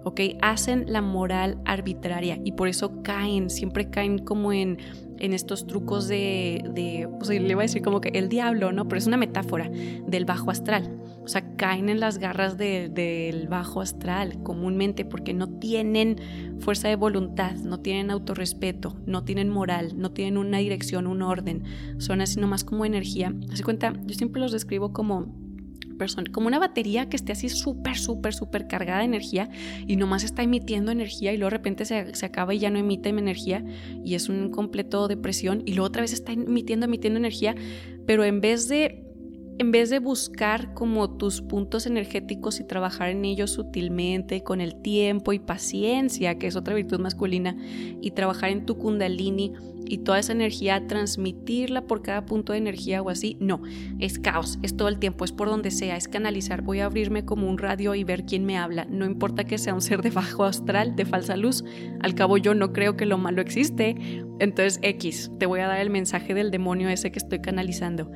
¿ok? 0.03 0.21
Hacen 0.41 0.85
la 0.87 1.01
moral 1.01 1.59
arbitraria 1.65 2.39
y 2.43 2.53
por 2.53 2.67
eso 2.67 3.01
caen, 3.03 3.49
siempre 3.49 3.89
caen 3.89 4.19
como 4.19 4.53
en, 4.53 4.77
en 5.19 5.33
estos 5.33 5.67
trucos 5.67 6.07
de, 6.07 6.63
de 6.73 7.07
le 7.39 7.49
iba 7.49 7.61
a 7.61 7.63
decir 7.63 7.81
como 7.81 8.01
que 8.01 8.09
el 8.09 8.29
diablo, 8.29 8.71
¿no? 8.71 8.87
Pero 8.87 8.97
es 8.97 9.07
una 9.07 9.17
metáfora 9.17 9.69
del 9.69 10.25
bajo 10.25 10.51
astral. 10.51 10.95
O 11.21 11.27
sea, 11.27 11.55
caen 11.57 11.89
en 11.89 11.99
las 11.99 12.17
garras 12.17 12.57
del 12.57 13.47
bajo 13.49 13.81
astral 13.81 14.41
comúnmente 14.41 15.05
porque 15.05 15.33
no 15.33 15.47
tienen 15.59 16.15
fuerza 16.59 16.87
de 16.87 16.95
voluntad, 16.95 17.55
no 17.57 17.79
tienen 17.81 18.09
autorrespeto, 18.09 18.95
no 19.05 19.23
tienen 19.23 19.49
moral, 19.49 19.93
no 19.95 20.11
tienen 20.11 20.37
una 20.37 20.57
dirección, 20.57 21.05
un 21.05 21.21
orden. 21.21 21.63
Son 21.97 22.21
así 22.21 22.39
nomás 22.39 22.63
como 22.63 22.85
energía. 22.85 23.33
Así 23.51 23.61
cuenta, 23.61 23.93
yo 24.05 24.15
siempre 24.15 24.41
los 24.41 24.51
describo 24.51 24.91
como 24.91 25.48
como 26.31 26.47
una 26.47 26.59
batería 26.59 27.09
que 27.09 27.17
esté 27.17 27.33
así 27.33 27.49
súper, 27.49 27.97
súper, 27.97 28.33
súper 28.33 28.67
cargada 28.67 28.99
de 28.99 29.05
energía 29.05 29.49
y 29.85 29.97
nomás 29.97 30.23
está 30.23 30.43
emitiendo 30.43 30.91
energía 30.91 31.33
y 31.33 31.37
luego 31.37 31.51
de 31.51 31.57
repente 31.57 31.85
se, 31.85 32.15
se 32.15 32.25
acaba 32.25 32.53
y 32.53 32.59
ya 32.59 32.69
no 32.69 32.79
emite 32.79 33.09
energía 33.09 33.63
y 34.03 34.15
es 34.15 34.29
un 34.29 34.49
completo 34.49 35.07
depresión 35.07 35.61
y 35.65 35.73
luego 35.73 35.87
otra 35.87 36.01
vez 36.01 36.13
está 36.13 36.31
emitiendo, 36.31 36.85
emitiendo 36.85 37.19
energía, 37.19 37.55
pero 38.05 38.23
en 38.23 38.39
vez 38.39 38.67
de 38.69 39.08
en 39.59 39.71
vez 39.71 39.89
de 39.89 39.99
buscar 39.99 40.73
como 40.73 41.17
tus 41.17 41.41
puntos 41.41 41.85
energéticos 41.85 42.61
y 42.61 42.63
trabajar 42.63 43.09
en 43.09 43.25
ellos 43.25 43.51
sutilmente, 43.51 44.41
con 44.41 44.61
el 44.61 44.81
tiempo 44.81 45.33
y 45.33 45.39
paciencia, 45.39 46.39
que 46.39 46.47
es 46.47 46.55
otra 46.55 46.73
virtud 46.73 47.01
masculina, 47.01 47.57
y 48.01 48.11
trabajar 48.11 48.51
en 48.51 48.65
tu 48.65 48.77
kundalini 48.77 49.51
y 49.85 49.97
toda 49.99 50.19
esa 50.19 50.31
energía, 50.31 50.87
transmitirla 50.87 51.87
por 51.87 52.01
cada 52.01 52.25
punto 52.25 52.53
de 52.53 52.59
energía 52.59 53.01
o 53.01 53.09
así, 53.09 53.35
no, 53.41 53.61
es 53.99 54.17
caos, 54.17 54.59
es 54.61 54.77
todo 54.77 54.87
el 54.87 54.97
tiempo, 54.97 55.25
es 55.25 55.33
por 55.33 55.49
donde 55.49 55.71
sea, 55.71 55.97
es 55.97 56.07
canalizar, 56.07 56.61
voy 56.61 56.79
a 56.79 56.85
abrirme 56.85 57.25
como 57.25 57.49
un 57.49 57.57
radio 57.57 57.95
y 57.95 58.05
ver 58.05 58.23
quién 58.25 58.45
me 58.45 58.57
habla, 58.57 58.85
no 58.85 59.05
importa 59.05 59.43
que 59.43 59.57
sea 59.57 59.73
un 59.73 59.81
ser 59.81 60.01
de 60.01 60.11
bajo 60.11 60.45
astral, 60.45 60.95
de 60.95 61.05
falsa 61.05 61.35
luz, 61.35 61.65
al 62.01 62.15
cabo 62.15 62.37
yo 62.37 62.53
no 62.53 62.71
creo 62.71 62.95
que 62.95 63.05
lo 63.05 63.17
malo 63.17 63.41
existe, 63.41 63.95
entonces 64.39 64.79
X, 64.83 65.31
te 65.37 65.47
voy 65.47 65.59
a 65.59 65.67
dar 65.67 65.79
el 65.79 65.89
mensaje 65.89 66.33
del 66.33 66.51
demonio 66.51 66.87
ese 66.87 67.11
que 67.11 67.19
estoy 67.19 67.39
canalizando 67.39 68.09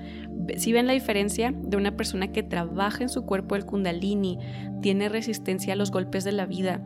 si 0.57 0.73
ven 0.73 0.87
la 0.87 0.93
diferencia 0.93 1.53
de 1.55 1.77
una 1.77 1.95
persona 1.95 2.31
que 2.31 2.43
trabaja 2.43 3.03
en 3.03 3.09
su 3.09 3.25
cuerpo 3.25 3.55
el 3.55 3.65
kundalini, 3.65 4.39
tiene 4.81 5.09
resistencia 5.09 5.73
a 5.73 5.75
los 5.75 5.91
golpes 5.91 6.23
de 6.23 6.31
la 6.31 6.45
vida, 6.45 6.81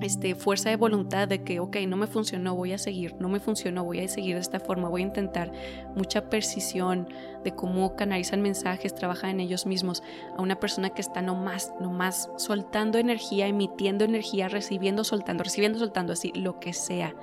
este, 0.00 0.34
fuerza 0.34 0.68
de 0.68 0.76
voluntad 0.76 1.26
de 1.28 1.42
que, 1.42 1.60
ok, 1.60 1.76
no 1.88 1.96
me 1.96 2.06
funcionó, 2.06 2.54
voy 2.54 2.72
a 2.72 2.78
seguir, 2.78 3.14
no 3.18 3.28
me 3.28 3.40
funcionó, 3.40 3.84
voy 3.84 4.00
a 4.00 4.08
seguir 4.08 4.34
de 4.34 4.40
esta 4.40 4.60
forma, 4.60 4.88
voy 4.88 5.02
a 5.02 5.06
intentar, 5.06 5.52
mucha 5.94 6.28
precisión 6.28 7.08
de 7.44 7.52
cómo 7.52 7.96
canalizan 7.96 8.42
mensajes, 8.42 8.94
trabajan 8.94 9.30
en 9.30 9.40
ellos 9.40 9.66
mismos, 9.66 10.02
a 10.36 10.42
una 10.42 10.60
persona 10.60 10.90
que 10.90 11.00
está 11.00 11.22
nomás, 11.22 11.72
nomás 11.80 12.30
soltando 12.36 12.98
energía, 12.98 13.46
emitiendo 13.46 14.04
energía, 14.04 14.48
recibiendo, 14.48 15.04
soltando, 15.04 15.44
recibiendo, 15.44 15.78
soltando, 15.78 16.12
así, 16.12 16.32
lo 16.34 16.60
que 16.60 16.72
sea, 16.72 17.14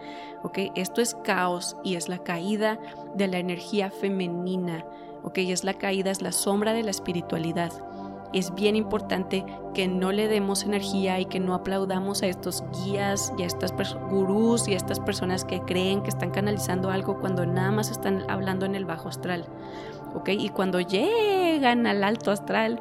ok, 0.44 0.60
esto 0.76 1.02
es 1.02 1.16
caos 1.24 1.78
y 1.84 1.96
es 1.96 2.10
la 2.10 2.20
caída 2.20 2.80
de 3.16 3.28
la 3.28 3.38
energía 3.38 3.92
femenina 3.92 4.84
¿ok? 5.24 5.38
Es 5.40 5.64
la 5.64 5.74
caída, 5.74 6.12
es 6.12 6.22
la 6.22 6.32
sombra 6.32 6.74
de 6.74 6.84
la 6.84 6.92
espiritualidad. 6.92 7.72
Es 8.34 8.54
bien 8.56 8.76
importante 8.76 9.46
que 9.76 9.88
no 9.88 10.12
le 10.12 10.28
demos 10.28 10.64
energía 10.64 11.20
y 11.20 11.26
que 11.26 11.40
no 11.40 11.54
aplaudamos 11.54 12.24
a 12.24 12.28
estos 12.28 12.64
guías 12.84 13.32
y 13.38 13.44
a 13.44 13.46
estas 13.46 13.74
gurús 14.10 14.68
y 14.68 14.74
a 14.74 14.78
estas 14.78 15.00
personas 15.00 15.46
que 15.46 15.62
creen 15.62 16.02
que 16.02 16.10
están 16.10 16.32
canalizando 16.32 16.90
algo 16.90 17.20
cuando 17.20 17.46
nada 17.46 17.72
más 17.72 17.92
están 17.92 18.30
hablando 18.30 18.66
en 18.66 18.74
el 18.74 18.86
bajo 18.86 19.08
astral, 19.08 19.46
¿ok? 20.16 20.30
Y 20.30 20.50
cuando 20.50 20.80
llegan 20.80 21.86
al 21.86 22.04
alto 22.04 22.32
astral, 22.32 22.80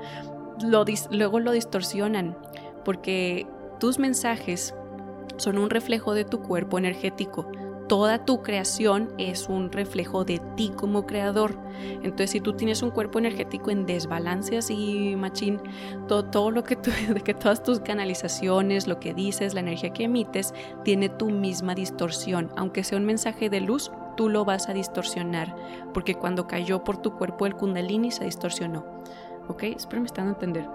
luego 1.11 1.41
lo 1.41 1.53
distorsionan 1.53 2.37
porque 2.85 3.47
tus 3.79 3.99
mensajes 3.99 4.75
son 5.37 5.59
un 5.59 5.71
reflejo 5.71 6.15
de 6.15 6.25
tu 6.25 6.41
cuerpo 6.41 6.79
energético 6.79 7.47
toda 7.93 8.25
tu 8.25 8.41
creación 8.41 9.11
es 9.19 9.51
un 9.51 9.71
reflejo 9.71 10.25
de 10.25 10.41
ti 10.57 10.73
como 10.75 11.05
creador. 11.05 11.59
Entonces, 11.97 12.31
si 12.31 12.41
tú 12.41 12.55
tienes 12.55 12.81
un 12.81 12.91
cuerpo 12.91 13.19
energético 13.19 13.71
en 13.71 13.85
desbalance 13.85 14.57
así, 14.57 15.15
machín, 15.15 15.61
todo, 16.09 16.25
todo 16.25 16.51
lo 16.51 16.65
que 16.65 16.75
tú, 16.75 16.91
de 17.13 17.21
que 17.21 17.35
todas 17.35 17.63
tus 17.63 17.81
canalizaciones, 17.81 18.87
lo 18.87 18.99
que 18.99 19.13
dices, 19.13 19.53
la 19.53 19.61
energía 19.61 19.93
que 19.93 20.05
emites, 20.05 20.55
tiene 20.85 21.11
tu 21.11 21.29
misma 21.29 21.75
distorsión. 21.75 22.51
Aunque 22.57 22.83
sea 22.83 22.97
un 22.97 23.05
mensaje 23.05 23.51
de 23.51 23.61
luz, 23.61 23.93
tú 24.17 24.31
lo 24.31 24.47
vas 24.47 24.71
a 24.71 24.73
distorsionar, 24.73 25.55
porque 25.93 26.15
cuando 26.15 26.47
cayó 26.47 26.85
por 26.85 26.97
tu 26.97 27.13
cuerpo 27.19 27.45
el 27.45 27.57
kundalini 27.57 28.11
se 28.11 28.25
distorsionó. 28.25 28.87
¿Ok? 29.49 29.65
Espero 29.65 30.01
me 30.01 30.07
están 30.07 30.29
a 30.29 30.31
entender. 30.31 30.67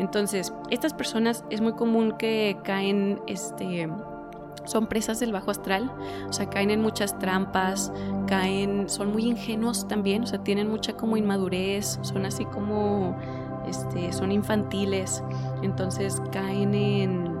Entonces, 0.00 0.52
estas 0.70 0.94
personas 0.94 1.44
es 1.48 1.60
muy 1.60 1.74
común 1.74 2.16
que 2.18 2.58
caen, 2.64 3.20
este, 3.28 3.88
son 4.66 4.86
presas 4.86 5.20
del 5.20 5.32
bajo 5.32 5.50
astral, 5.50 5.90
o 6.28 6.32
sea, 6.32 6.50
caen 6.50 6.70
en 6.70 6.82
muchas 6.82 7.18
trampas, 7.18 7.92
caen, 8.26 8.88
son 8.88 9.12
muy 9.12 9.24
ingenuos 9.24 9.88
también, 9.88 10.24
o 10.24 10.26
sea, 10.26 10.42
tienen 10.42 10.68
mucha 10.68 10.94
como 10.94 11.16
inmadurez, 11.16 11.98
son 12.02 12.26
así 12.26 12.44
como, 12.44 13.16
este, 13.66 14.12
son 14.12 14.32
infantiles, 14.32 15.22
entonces 15.62 16.20
caen 16.32 16.74
en, 16.74 17.36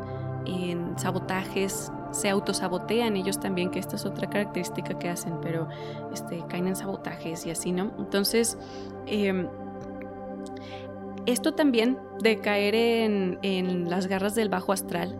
sabotajes, 0.96 1.92
se 2.10 2.30
autosabotean 2.30 3.16
ellos 3.16 3.38
también, 3.38 3.70
que 3.70 3.78
esta 3.78 3.96
es 3.96 4.06
otra 4.06 4.30
característica 4.30 4.98
que 4.98 5.10
hacen, 5.10 5.34
pero 5.42 5.68
este, 6.10 6.42
caen 6.48 6.68
en 6.68 6.74
sabotajes 6.74 7.44
y 7.44 7.50
así, 7.50 7.70
¿no? 7.70 7.92
Entonces, 7.98 8.56
em, 9.04 9.46
esto 11.26 11.52
también 11.52 11.98
de 12.22 12.40
caer 12.40 12.74
en, 12.74 13.38
en 13.42 13.90
las 13.90 14.06
garras 14.06 14.34
del 14.34 14.48
bajo 14.48 14.72
astral, 14.72 15.18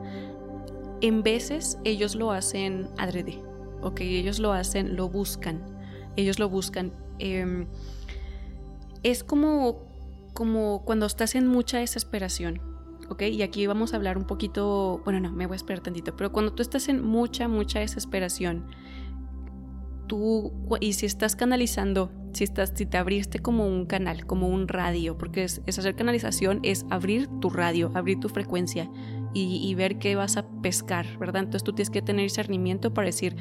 en 1.00 1.22
veces 1.22 1.78
ellos 1.84 2.14
lo 2.14 2.32
hacen 2.32 2.88
adrede, 2.98 3.42
ok, 3.82 4.00
ellos 4.00 4.38
lo 4.38 4.52
hacen, 4.52 4.96
lo 4.96 5.08
buscan, 5.08 5.62
ellos 6.16 6.38
lo 6.38 6.48
buscan. 6.48 6.92
Em, 7.18 7.66
es 9.02 9.24
como, 9.24 9.84
como 10.32 10.82
cuando 10.84 11.06
estás 11.06 11.34
en 11.34 11.46
mucha 11.46 11.78
desesperación, 11.78 12.60
ok, 13.08 13.22
y 13.22 13.42
aquí 13.42 13.66
vamos 13.66 13.92
a 13.92 13.96
hablar 13.96 14.18
un 14.18 14.26
poquito, 14.26 15.00
bueno, 15.04 15.20
no, 15.20 15.32
me 15.32 15.46
voy 15.46 15.54
a 15.54 15.56
esperar 15.56 15.82
tantito, 15.82 16.16
pero 16.16 16.32
cuando 16.32 16.52
tú 16.52 16.62
estás 16.62 16.88
en 16.88 17.04
mucha, 17.04 17.48
mucha 17.48 17.80
desesperación, 17.80 18.66
tú, 20.06 20.52
y 20.80 20.94
si 20.94 21.06
estás 21.06 21.36
canalizando, 21.36 22.10
si, 22.32 22.44
estás, 22.44 22.72
si 22.74 22.86
te 22.86 22.96
abriste 22.96 23.38
como 23.38 23.66
un 23.66 23.86
canal, 23.86 24.26
como 24.26 24.48
un 24.48 24.68
radio, 24.68 25.16
porque 25.16 25.44
es 25.44 25.60
hacer 25.66 25.94
canalización, 25.94 26.60
es 26.62 26.84
abrir 26.90 27.28
tu 27.40 27.50
radio, 27.50 27.90
abrir 27.94 28.20
tu 28.20 28.28
frecuencia, 28.28 28.90
y, 29.44 29.74
ver 29.74 29.98
qué 29.98 30.16
vas 30.16 30.36
a 30.36 30.46
pescar, 30.62 31.18
¿verdad? 31.18 31.42
Entonces 31.42 31.62
tú 31.62 31.72
tienes 31.72 31.90
que 31.90 32.00
tener 32.00 32.22
discernimiento 32.22 32.94
para 32.94 33.06
decir, 33.06 33.36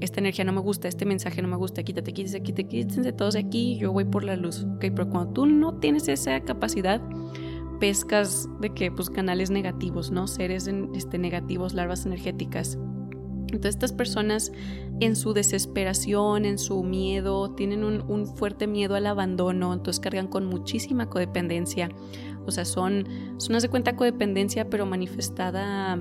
esta 0.00 0.20
energía 0.20 0.44
no 0.44 0.52
me 0.52 0.60
gusta, 0.60 0.88
este 0.88 1.06
mensaje 1.06 1.40
no 1.42 1.48
me 1.48 1.56
gusta, 1.56 1.82
quítate, 1.82 2.12
quítate, 2.12 2.42
quítate, 2.42 2.68
quítense 2.68 3.12
todos 3.12 3.34
de 3.34 3.40
aquí, 3.40 3.78
yo 3.78 3.92
voy 3.92 4.04
por 4.04 4.24
la 4.24 4.36
luz, 4.36 4.64
¿ok? 4.64 4.80
Pero 4.80 5.08
cuando 5.08 5.32
tú 5.32 5.46
no 5.46 5.74
tienes 5.78 6.08
esa 6.08 6.40
capacidad, 6.40 7.00
pescas 7.78 8.48
de 8.60 8.70
que, 8.70 8.90
pues, 8.90 9.10
canales 9.10 9.50
negativos, 9.50 10.10
¿no? 10.10 10.26
Seres 10.26 10.68
este, 10.94 11.18
negativos, 11.18 11.74
larvas 11.74 12.06
energéticas. 12.06 12.78
Entonces 13.52 13.76
estas 13.76 13.92
personas 13.92 14.52
en 15.00 15.14
su 15.14 15.32
desesperación, 15.32 16.44
en 16.44 16.58
su 16.58 16.82
miedo, 16.82 17.54
tienen 17.54 17.84
un, 17.84 18.02
un, 18.08 18.26
fuerte 18.26 18.66
miedo 18.66 18.96
al 18.96 19.06
abandono, 19.06 19.72
entonces 19.72 20.00
cargan 20.00 20.26
con 20.26 20.46
muchísima 20.46 21.08
codependencia 21.08 21.88
o 22.46 22.50
sea, 22.50 22.64
son, 22.64 23.06
son 23.38 23.58
de 23.58 23.68
cuenta 23.68 23.96
codependencia, 23.96 24.68
pero 24.70 24.86
manifestada 24.86 25.98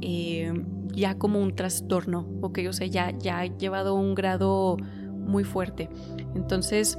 eh, 0.00 0.52
ya 0.94 1.18
como 1.18 1.40
un 1.40 1.54
trastorno, 1.54 2.28
¿ok? 2.40 2.60
O 2.68 2.72
sea, 2.72 2.86
ya, 2.86 3.10
ya 3.18 3.40
ha 3.40 3.46
llevado 3.46 3.94
un 3.94 4.14
grado 4.14 4.76
muy 5.10 5.44
fuerte. 5.44 5.88
Entonces, 6.34 6.98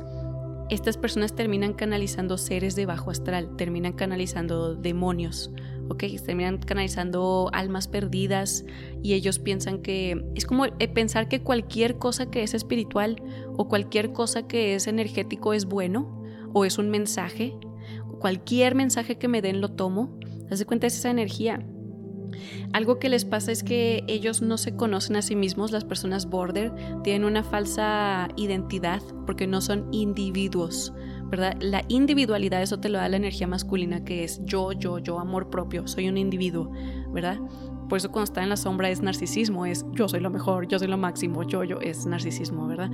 estas 0.69 0.97
personas 0.97 1.35
terminan 1.35 1.73
canalizando 1.73 2.37
seres 2.37 2.75
de 2.75 2.85
bajo 2.85 3.11
astral, 3.11 3.55
terminan 3.57 3.93
canalizando 3.93 4.75
demonios, 4.75 5.51
¿ok? 5.89 6.03
Terminan 6.25 6.57
canalizando 6.59 7.49
almas 7.53 7.87
perdidas 7.87 8.65
y 9.01 9.13
ellos 9.13 9.39
piensan 9.39 9.81
que 9.81 10.25
es 10.35 10.45
como 10.45 10.65
pensar 10.93 11.27
que 11.27 11.41
cualquier 11.41 11.97
cosa 11.97 12.31
que 12.31 12.43
es 12.43 12.53
espiritual 12.53 13.21
o 13.57 13.67
cualquier 13.67 14.13
cosa 14.13 14.47
que 14.47 14.75
es 14.75 14.87
energético 14.87 15.53
es 15.53 15.65
bueno 15.65 16.23
o 16.53 16.65
es 16.65 16.77
un 16.77 16.89
mensaje 16.89 17.55
cualquier 18.23 18.73
mensaje 18.73 19.17
que 19.17 19.27
me 19.27 19.41
den 19.41 19.59
lo 19.59 19.67
tomo. 19.67 20.17
Haz 20.49 20.57
de 20.57 20.65
cuenta 20.65 20.87
es 20.87 20.97
esa 20.97 21.11
energía. 21.11 21.59
Algo 22.71 22.97
que 22.97 23.09
les 23.09 23.25
pasa 23.25 23.51
es 23.51 23.63
que 23.63 24.05
ellos 24.07 24.41
no 24.41 24.57
se 24.57 24.77
conocen 24.77 25.17
a 25.17 25.21
sí 25.21 25.35
mismos, 25.35 25.73
las 25.73 25.83
personas 25.83 26.29
border 26.29 26.71
tienen 27.03 27.25
una 27.25 27.43
falsa 27.43 28.29
identidad 28.37 29.01
porque 29.25 29.45
no 29.45 29.59
son 29.59 29.89
individuos, 29.91 30.93
¿verdad? 31.25 31.57
La 31.59 31.83
individualidad, 31.89 32.61
eso 32.61 32.79
te 32.79 32.87
lo 32.87 32.97
da 32.97 33.09
la 33.09 33.17
energía 33.17 33.45
masculina 33.45 34.05
que 34.05 34.23
es 34.23 34.39
yo, 34.45 34.71
yo, 34.71 34.99
yo, 34.99 35.19
amor 35.19 35.49
propio, 35.49 35.85
soy 35.85 36.07
un 36.07 36.17
individuo, 36.17 36.71
¿verdad? 37.11 37.39
Por 37.89 37.97
eso 37.97 38.09
cuando 38.09 38.23
está 38.23 38.41
en 38.41 38.47
la 38.47 38.57
sombra 38.57 38.89
es 38.89 39.01
narcisismo, 39.01 39.65
es 39.65 39.85
yo 39.91 40.07
soy 40.07 40.21
lo 40.21 40.29
mejor, 40.29 40.65
yo 40.69 40.79
soy 40.79 40.87
lo 40.87 40.97
máximo, 40.97 41.43
yo, 41.43 41.65
yo, 41.65 41.81
es 41.81 42.05
narcisismo, 42.05 42.67
¿verdad? 42.67 42.89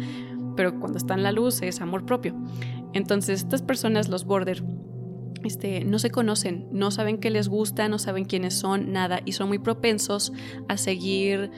Pero 0.56 0.80
cuando 0.80 0.98
está 0.98 1.13
en 1.13 1.22
la 1.22 1.32
luz 1.32 1.62
es 1.62 1.82
amor 1.82 2.04
propio. 2.08 2.36
Entonces 2.94 3.42
estas 3.42 3.62
personas, 3.62 4.10
los 4.10 4.26
border, 4.26 4.63
este, 5.43 5.84
no 5.86 5.99
se 5.99 6.10
conocen, 6.10 6.67
no 6.71 6.91
saben 6.91 7.17
qué 7.17 7.30
les 7.30 7.47
gusta, 7.47 7.88
no 7.88 7.99
saben 7.99 8.25
quiénes 8.25 8.54
son, 8.54 8.91
nada, 8.91 9.21
y 9.25 9.34
son 9.34 9.47
muy 9.47 9.60
propensos 9.60 10.34
a 10.67 10.78
seguir 10.78 11.52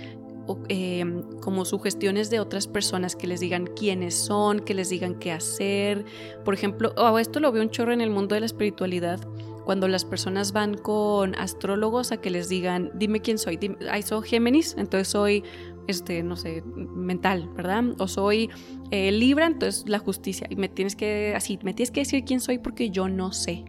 eh, 0.70 1.06
como 1.42 1.66
sugestiones 1.66 2.30
de 2.30 2.40
otras 2.40 2.68
personas 2.68 3.16
que 3.16 3.28
les 3.28 3.40
digan 3.40 3.68
quiénes 3.68 4.16
son, 4.16 4.60
que 4.60 4.74
les 4.74 4.90
digan 4.90 5.16
qué 5.16 5.32
hacer. 5.32 6.06
Por 6.44 6.54
ejemplo, 6.54 6.94
esto 7.20 7.40
lo 7.40 7.52
veo 7.52 7.62
un 7.62 7.70
chorro 7.70 7.94
en 7.94 8.02
el 8.02 8.10
mundo 8.10 8.36
de 8.36 8.42
la 8.42 8.46
espiritualidad, 8.48 9.20
cuando 9.66 9.88
las 9.88 10.06
personas 10.06 10.52
van 10.52 10.76
con 10.76 11.36
astrólogos 11.36 12.12
a 12.12 12.18
que 12.18 12.30
les 12.30 12.50
digan, 12.50 12.92
dime 12.96 13.22
quién 13.22 13.38
soy, 13.38 13.60
soy 14.04 14.28
Géminis, 14.28 14.76
entonces 14.78 15.08
soy 15.08 15.44
este, 15.88 16.24
no 16.24 16.36
sé, 16.36 16.64
mental, 16.76 17.50
¿verdad? 17.56 17.84
O 18.00 18.08
soy 18.08 18.50
eh, 18.92 19.12
Libra, 19.12 19.46
entonces 19.46 19.88
la 19.88 20.00
justicia. 20.00 20.48
Y 20.50 20.56
me 20.56 20.70
tienes 20.70 20.96
que, 20.96 21.34
así, 21.36 21.60
me 21.64 21.74
tienes 21.74 21.92
que 21.92 22.02
decir 22.02 22.24
quién 22.24 22.40
soy 22.40 22.58
porque 22.58 22.90
yo 22.90 23.10
no 23.10 23.32
sé. 23.32 23.66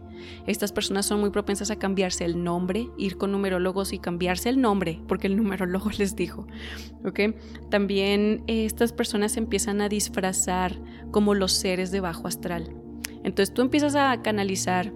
Estas 0.47 0.71
personas 0.71 1.05
son 1.05 1.19
muy 1.19 1.31
propensas 1.31 1.69
a 1.71 1.77
cambiarse 1.77 2.23
el 2.23 2.43
nombre, 2.43 2.87
ir 2.97 3.17
con 3.17 3.31
numerólogos 3.31 3.93
y 3.93 3.99
cambiarse 3.99 4.49
el 4.49 4.61
nombre, 4.61 5.01
porque 5.07 5.27
el 5.27 5.35
numerólogo 5.37 5.89
les 5.97 6.15
dijo, 6.15 6.47
¿ok? 7.05 7.35
También 7.69 8.43
eh, 8.47 8.65
estas 8.65 8.93
personas 8.93 9.37
empiezan 9.37 9.81
a 9.81 9.89
disfrazar 9.89 10.79
como 11.11 11.33
los 11.33 11.51
seres 11.51 11.91
de 11.91 11.99
bajo 11.99 12.27
astral. 12.27 12.75
Entonces 13.23 13.53
tú 13.53 13.61
empiezas 13.61 13.95
a 13.95 14.21
canalizar 14.21 14.91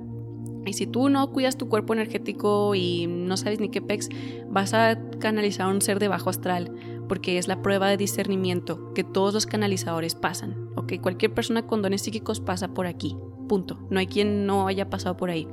y 0.68 0.74
si 0.74 0.86
tú 0.86 1.08
no 1.10 1.32
cuidas 1.32 1.58
tu 1.58 1.70
cuerpo 1.70 1.94
energético 1.94 2.76
y 2.76 3.08
no 3.08 3.38
sabes 3.38 3.60
ni 3.60 3.70
qué 3.70 3.82
pex, 3.82 4.10
vas 4.50 4.74
a 4.74 5.00
canalizar 5.20 5.68
un 5.68 5.82
ser 5.82 5.98
de 5.98 6.10
bajo 6.10 6.30
astral, 6.30 6.74
porque 7.08 7.38
es 7.38 7.48
la 7.48 7.62
prueba 7.62 7.90
de 7.90 7.98
discernimiento 7.98 8.94
que 8.94 9.04
todos 9.04 9.34
los 9.34 9.46
canalizadores 9.46 10.16
pasan. 10.16 10.70
¿ok? 10.76 10.94
Cualquier 11.02 11.34
persona 11.34 11.66
con 11.66 11.82
dones 11.82 12.02
psíquicos 12.02 12.40
pasa 12.40 12.70
por 12.70 12.88
aquí. 12.88 13.18
Punto. 13.48 13.80
No 13.90 14.00
hay 14.00 14.08
quien 14.08 14.46
no 14.46 14.68
haya 14.68 14.90
pasado 14.90 15.16
por 15.16 15.30
ahí. 15.30 15.48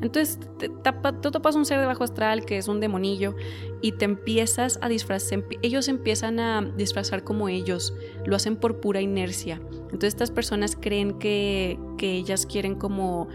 Entonces, 0.00 0.38
te, 0.58 0.70
te, 0.70 1.30
topas 1.30 1.56
un 1.56 1.66
ser 1.66 1.78
de 1.78 1.86
bajo 1.86 2.02
astral 2.02 2.46
que 2.46 2.56
es 2.56 2.68
un 2.68 2.80
demonillo 2.80 3.36
y 3.82 3.92
te 3.92 4.06
empiezas 4.06 4.78
a 4.80 4.88
disfrazar. 4.88 5.44
Ellos 5.60 5.88
empiezan 5.88 6.40
a 6.40 6.62
disfrazar 6.62 7.22
como 7.22 7.48
ellos. 7.48 7.94
Lo 8.24 8.34
hacen 8.34 8.56
por 8.56 8.80
pura 8.80 9.02
inercia. 9.02 9.60
Entonces, 9.72 10.08
estas 10.08 10.30
personas 10.30 10.74
creen 10.74 11.18
que, 11.18 11.78
que 11.98 12.14
ellas 12.14 12.46
quieren 12.46 12.76
como 12.76 13.28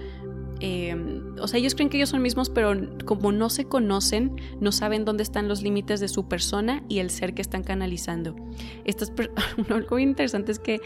Em, 0.59 1.35
o 1.39 1.47
sea, 1.47 1.59
ellos 1.59 1.75
creen 1.75 1.89
que 1.89 1.97
ellos 1.97 2.09
son 2.09 2.21
mismos, 2.21 2.49
pero 2.49 2.73
como 3.05 3.31
no 3.31 3.49
se 3.49 3.65
conocen, 3.65 4.35
no 4.59 4.71
saben 4.71 5.05
dónde 5.05 5.23
están 5.23 5.47
los 5.47 5.61
límites 5.61 5.99
de 5.99 6.07
su 6.07 6.27
persona 6.27 6.83
y 6.89 6.99
el 6.99 7.09
ser 7.09 7.33
que 7.33 7.41
están 7.41 7.63
canalizando. 7.63 8.35
Estas 8.83 9.11
algo 9.69 9.99
interesante 9.99 10.51
es 10.51 10.59
que 10.59 10.81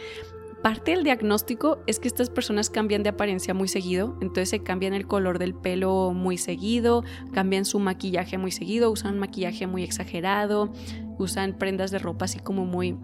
parte 0.62 0.92
del 0.92 1.04
diagnóstico 1.04 1.80
es 1.88 2.00
que 2.00 2.08
estas 2.08 2.30
personas 2.30 2.70
cambian 2.70 3.04
de 3.04 3.10
apariencia 3.10 3.54
muy 3.54 3.68
seguido, 3.68 4.16
entonces 4.22 4.50
se 4.50 4.60
cambian 4.64 4.94
el 4.94 5.08
color 5.08 5.40
del 5.40 5.54
pelo 5.54 6.14
muy 6.14 6.38
seguido, 6.38 7.04
cambian 7.34 7.66
su 7.66 7.80
maquillaje 7.80 8.38
muy 8.38 8.52
seguido, 8.52 8.90
usan 8.92 9.20
maquillaje 9.20 9.68
muy 9.68 9.84
exagerado, 9.84 10.72
usan 11.18 11.58
prendas 11.58 11.92
de 11.92 12.00
ropa 12.00 12.26
así 12.26 12.40
como 12.40 12.66
muy 12.66 12.96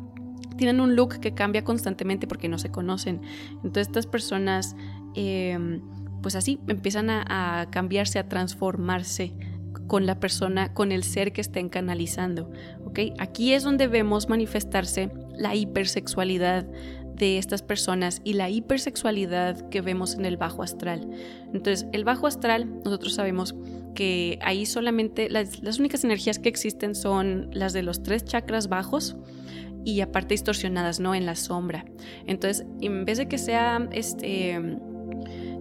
tienen 0.56 0.82
un 0.82 0.98
look 0.98 1.22
que 1.22 1.34
cambia 1.34 1.64
constantemente 1.64 2.28
porque 2.28 2.50
no 2.50 2.58
se 2.58 2.70
conocen. 2.70 3.22
Entonces 3.64 3.88
estas 3.88 4.08
personas 4.08 4.76
eh, 5.16 5.58
pues 6.22 6.36
así 6.36 6.60
empiezan 6.68 7.10
a, 7.10 7.68
cambiarse, 7.72 8.20
a 8.20 8.28
transformarse 8.28 9.34
con 9.88 10.06
la 10.06 10.20
persona, 10.20 10.74
con 10.74 10.92
el 10.92 11.04
ser 11.04 11.34
que 11.34 11.42
estén 11.42 11.70
canalizando. 11.70 12.52
¿ok? 12.86 13.00
Aquí 13.18 13.54
es 13.54 13.64
donde 13.64 13.88
vemos 13.88 14.30
manifestarse 14.30 15.12
la 15.36 15.56
hipersexualidad 15.56 16.66
de 17.16 17.38
estas 17.38 17.62
personas 17.62 18.22
y 18.24 18.34
la 18.34 18.50
hipersexualidad 18.50 19.70
que 19.70 19.82
vemos 19.82 20.16
en 20.16 20.26
el 20.26 20.38
bajo 20.38 20.64
astral. 20.64 21.10
Entonces, 21.54 21.86
el 21.92 22.06
bajo 22.06 22.28
astral, 22.28 22.82
nosotros 22.84 23.14
sabemos 23.14 23.56
que 23.94 24.40
ahí 24.42 24.66
solamente 24.66 25.30
las, 25.30 25.62
las 25.62 25.80
únicas 25.80 26.04
energías 26.04 26.40
que 26.40 26.48
existen 26.48 26.96
son 26.96 27.50
las 27.52 27.74
de 27.74 27.84
los 27.84 28.04
tres 28.04 28.24
chakras 28.24 28.70
bajos 28.70 29.18
y 29.84 30.02
aparte 30.02 30.34
distorsionadas, 30.34 31.00
¿no? 31.00 31.16
En 31.16 31.26
la 31.26 31.36
sombra. 31.36 31.86
Entonces, 32.26 32.66
en 32.82 33.06
vez 33.06 33.18
de 33.18 33.28
que 33.28 33.38
sea 33.38 33.88
este 33.92 34.80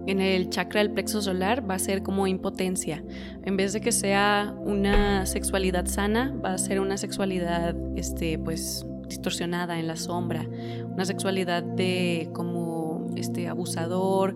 en 0.09 0.21
el 0.21 0.49
chakra 0.49 0.81
del 0.81 0.91
plexo 0.91 1.21
solar 1.21 1.69
va 1.69 1.75
a 1.75 1.79
ser 1.79 2.03
como 2.03 2.27
impotencia. 2.27 3.03
En 3.43 3.57
vez 3.57 3.73
de 3.73 3.81
que 3.81 3.91
sea 3.91 4.55
una 4.59 5.25
sexualidad 5.25 5.85
sana, 5.85 6.33
va 6.43 6.53
a 6.53 6.57
ser 6.57 6.79
una 6.79 6.97
sexualidad 6.97 7.75
este, 7.95 8.39
pues, 8.39 8.85
distorsionada 9.07 9.79
en 9.79 9.87
la 9.87 9.95
sombra. 9.95 10.47
Una 10.91 11.05
sexualidad 11.05 11.63
de 11.63 12.29
como 12.33 13.07
este, 13.15 13.47
abusador, 13.47 14.35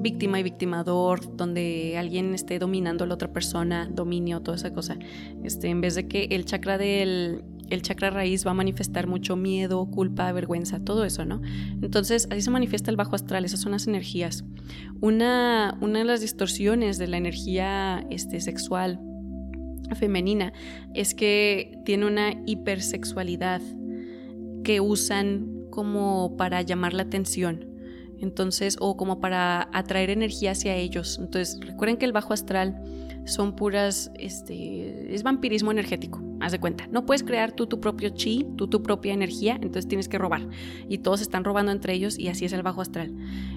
víctima 0.00 0.38
y 0.38 0.42
victimador, 0.42 1.36
donde 1.36 1.96
alguien 1.98 2.34
esté 2.34 2.58
dominando 2.58 3.04
a 3.04 3.06
la 3.06 3.14
otra 3.14 3.32
persona, 3.32 3.88
dominio, 3.90 4.40
toda 4.40 4.56
esa 4.56 4.72
cosa. 4.72 4.98
Este, 5.42 5.68
en 5.68 5.80
vez 5.80 5.94
de 5.94 6.06
que 6.06 6.28
el 6.30 6.44
chakra 6.44 6.78
del 6.78 7.42
el 7.70 7.82
chakra 7.82 8.10
raíz 8.10 8.46
va 8.46 8.52
a 8.52 8.54
manifestar 8.54 9.06
mucho 9.06 9.36
miedo, 9.36 9.86
culpa, 9.90 10.30
vergüenza, 10.32 10.80
todo 10.80 11.04
eso, 11.04 11.24
¿no? 11.24 11.40
Entonces, 11.82 12.28
así 12.30 12.42
se 12.42 12.50
manifiesta 12.50 12.90
el 12.90 12.96
bajo 12.96 13.14
astral, 13.14 13.44
esas 13.44 13.60
son 13.60 13.72
las 13.72 13.86
energías. 13.86 14.44
Una, 15.00 15.76
una 15.80 16.00
de 16.00 16.04
las 16.04 16.20
distorsiones 16.20 16.98
de 16.98 17.08
la 17.08 17.16
energía 17.16 18.06
este, 18.10 18.40
sexual 18.40 19.00
femenina 19.96 20.52
es 20.94 21.14
que 21.14 21.78
tiene 21.84 22.06
una 22.06 22.34
hipersexualidad 22.46 23.62
que 24.64 24.80
usan 24.80 25.58
como 25.70 26.36
para 26.36 26.62
llamar 26.62 26.92
la 26.92 27.04
atención. 27.04 27.64
Entonces, 28.20 28.76
o 28.80 28.96
como 28.96 29.20
para 29.20 29.68
atraer 29.72 30.10
energía 30.10 30.50
hacia 30.50 30.74
ellos. 30.74 31.18
Entonces, 31.20 31.58
recuerden 31.60 31.96
que 31.96 32.04
el 32.04 32.12
bajo 32.12 32.32
astral 32.32 32.82
son 33.28 33.54
puras, 33.54 34.10
este, 34.18 35.14
es 35.14 35.22
vampirismo 35.22 35.70
energético, 35.70 36.22
haz 36.40 36.52
de 36.52 36.58
cuenta. 36.58 36.86
No 36.90 37.06
puedes 37.06 37.22
crear 37.22 37.52
tú 37.52 37.66
tu 37.66 37.80
propio 37.80 38.08
chi, 38.10 38.46
tú 38.56 38.68
tu 38.68 38.82
propia 38.82 39.12
energía, 39.12 39.54
entonces 39.54 39.86
tienes 39.86 40.08
que 40.08 40.18
robar. 40.18 40.48
Y 40.88 40.98
todos 40.98 41.20
están 41.20 41.44
robando 41.44 41.70
entre 41.70 41.92
ellos 41.92 42.18
y 42.18 42.28
así 42.28 42.44
es 42.44 42.52
el 42.52 42.62
bajo 42.62 42.80
astral. 42.80 43.14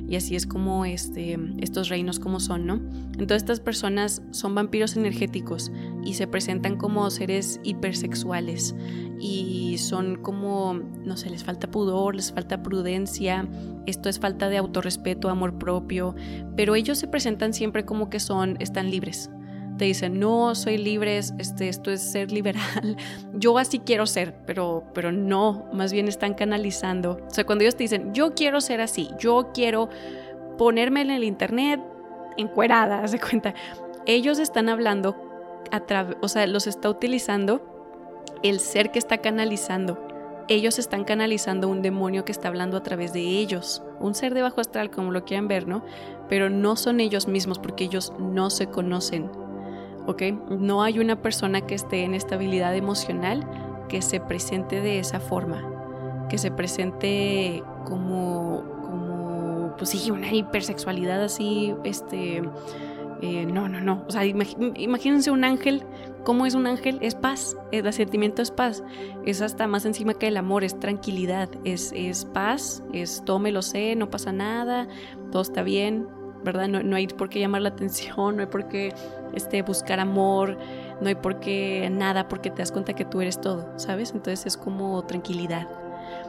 Y 0.07 0.15
así 0.15 0.35
es 0.35 0.45
como 0.45 0.85
este, 0.85 1.39
estos 1.59 1.89
reinos 1.89 2.19
como 2.19 2.39
son, 2.39 2.65
¿no? 2.65 2.75
Entonces 3.13 3.37
estas 3.37 3.59
personas 3.59 4.21
son 4.31 4.55
vampiros 4.55 4.95
energéticos 4.97 5.71
y 6.03 6.15
se 6.15 6.27
presentan 6.27 6.77
como 6.77 7.09
seres 7.09 7.59
hipersexuales 7.63 8.75
y 9.19 9.77
son 9.77 10.15
como, 10.15 10.73
no 11.05 11.15
sé, 11.15 11.29
les 11.29 11.43
falta 11.43 11.69
pudor, 11.69 12.15
les 12.15 12.33
falta 12.33 12.63
prudencia, 12.63 13.47
esto 13.85 14.09
es 14.09 14.19
falta 14.19 14.49
de 14.49 14.57
autorrespeto, 14.57 15.29
amor 15.29 15.59
propio, 15.59 16.15
pero 16.57 16.75
ellos 16.75 16.97
se 16.97 17.07
presentan 17.07 17.53
siempre 17.53 17.85
como 17.85 18.09
que 18.09 18.19
son, 18.19 18.57
están 18.59 18.89
libres 18.89 19.29
te 19.81 19.85
dicen, 19.85 20.19
no, 20.19 20.53
soy 20.53 20.77
libre, 20.77 21.17
este, 21.17 21.67
esto 21.67 21.89
es 21.89 22.03
ser 22.03 22.31
liberal, 22.31 22.97
yo 23.33 23.57
así 23.57 23.79
quiero 23.79 24.05
ser, 24.05 24.35
pero, 24.45 24.83
pero 24.93 25.11
no, 25.11 25.65
más 25.73 25.91
bien 25.91 26.07
están 26.07 26.35
canalizando. 26.35 27.17
O 27.25 27.31
sea, 27.31 27.47
cuando 27.47 27.63
ellos 27.63 27.75
te 27.75 27.85
dicen, 27.85 28.13
yo 28.13 28.35
quiero 28.35 28.61
ser 28.61 28.79
así, 28.79 29.09
yo 29.17 29.49
quiero 29.55 29.89
ponerme 30.59 31.01
en 31.01 31.09
el 31.09 31.23
internet 31.23 31.81
encuerada, 32.37 33.07
se 33.07 33.19
cuenta, 33.19 33.55
ellos 34.05 34.37
están 34.37 34.69
hablando, 34.69 35.15
a 35.71 35.81
o 36.21 36.27
sea, 36.27 36.45
los 36.45 36.67
está 36.67 36.87
utilizando 36.87 38.21
el 38.43 38.59
ser 38.59 38.91
que 38.91 38.99
está 38.99 39.17
canalizando. 39.17 39.97
Ellos 40.47 40.77
están 40.77 41.05
canalizando 41.05 41.67
un 41.67 41.81
demonio 41.81 42.23
que 42.23 42.31
está 42.31 42.49
hablando 42.49 42.77
a 42.77 42.83
través 42.83 43.13
de 43.13 43.21
ellos, 43.21 43.81
un 43.99 44.13
ser 44.13 44.35
de 44.35 44.43
bajo 44.43 44.61
astral, 44.61 44.91
como 44.91 45.11
lo 45.11 45.25
quieran 45.25 45.47
ver, 45.47 45.67
¿no? 45.67 45.83
Pero 46.29 46.51
no 46.51 46.75
son 46.75 46.99
ellos 46.99 47.27
mismos 47.27 47.57
porque 47.57 47.85
ellos 47.85 48.13
no 48.19 48.51
se 48.51 48.67
conocen 48.67 49.31
¿ok? 50.07 50.23
No 50.49 50.83
hay 50.83 50.99
una 50.99 51.21
persona 51.21 51.61
que 51.61 51.75
esté 51.75 52.03
en 52.03 52.13
estabilidad 52.13 52.75
emocional 52.75 53.47
que 53.89 54.01
se 54.01 54.19
presente 54.19 54.81
de 54.81 54.99
esa 54.99 55.19
forma, 55.19 56.25
que 56.29 56.37
se 56.37 56.49
presente 56.49 57.63
como, 57.85 58.63
como 58.83 59.75
pues 59.77 59.89
sí, 59.89 60.11
una 60.11 60.31
hipersexualidad 60.31 61.21
así, 61.21 61.73
este, 61.83 62.41
eh, 63.21 63.45
no, 63.45 63.67
no, 63.67 63.81
no, 63.81 64.03
o 64.07 64.11
sea, 64.11 64.25
imagínense 64.25 65.29
un 65.29 65.43
ángel, 65.43 65.83
¿cómo 66.23 66.45
es 66.45 66.55
un 66.55 66.67
ángel? 66.67 66.97
Es 67.01 67.15
paz, 67.15 67.57
el 67.71 67.91
sentimiento 67.93 68.41
es 68.41 68.49
paz, 68.49 68.83
es 69.25 69.41
hasta 69.41 69.67
más 69.67 69.85
encima 69.85 70.13
que 70.13 70.27
el 70.27 70.37
amor, 70.37 70.63
es 70.63 70.79
tranquilidad, 70.79 71.49
es, 71.63 71.91
es 71.95 72.25
paz, 72.25 72.81
es 72.93 73.23
todo 73.25 73.39
me 73.39 73.51
lo 73.51 73.61
sé, 73.61 73.95
no 73.95 74.09
pasa 74.09 74.31
nada, 74.31 74.87
todo 75.31 75.41
está 75.41 75.63
bien, 75.63 76.07
¿verdad? 76.43 76.67
No, 76.67 76.83
no, 76.83 76.95
hay 76.95 77.07
por 77.07 77.29
qué 77.29 77.39
llamar 77.39 77.61
la 77.61 77.69
atención, 77.69 78.35
no 78.35 78.41
hay 78.41 78.47
por 78.47 78.67
qué 78.67 78.93
este, 79.33 79.61
buscar 79.61 79.99
amor, 79.99 80.57
no 80.99 81.07
hay 81.07 81.15
por 81.15 81.39
qué 81.39 81.89
nada, 81.91 82.27
porque 82.27 82.49
te 82.49 82.57
das 82.57 82.71
cuenta 82.71 82.93
que 82.93 83.05
tú 83.05 83.21
eres 83.21 83.39
todo, 83.39 83.67
¿sabes? 83.77 84.11
Entonces 84.11 84.45
es 84.45 84.57
como 84.57 85.03
tranquilidad. 85.03 85.67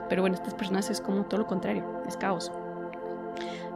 Pero 0.08 0.22
bueno, 0.22 0.36
estas 0.36 0.54
personas 0.54 0.90
es 0.90 1.00
como 1.00 1.24
todo 1.24 1.40
lo 1.40 1.46
contrario, 1.46 1.84
es 2.06 2.16
caos. 2.16 2.52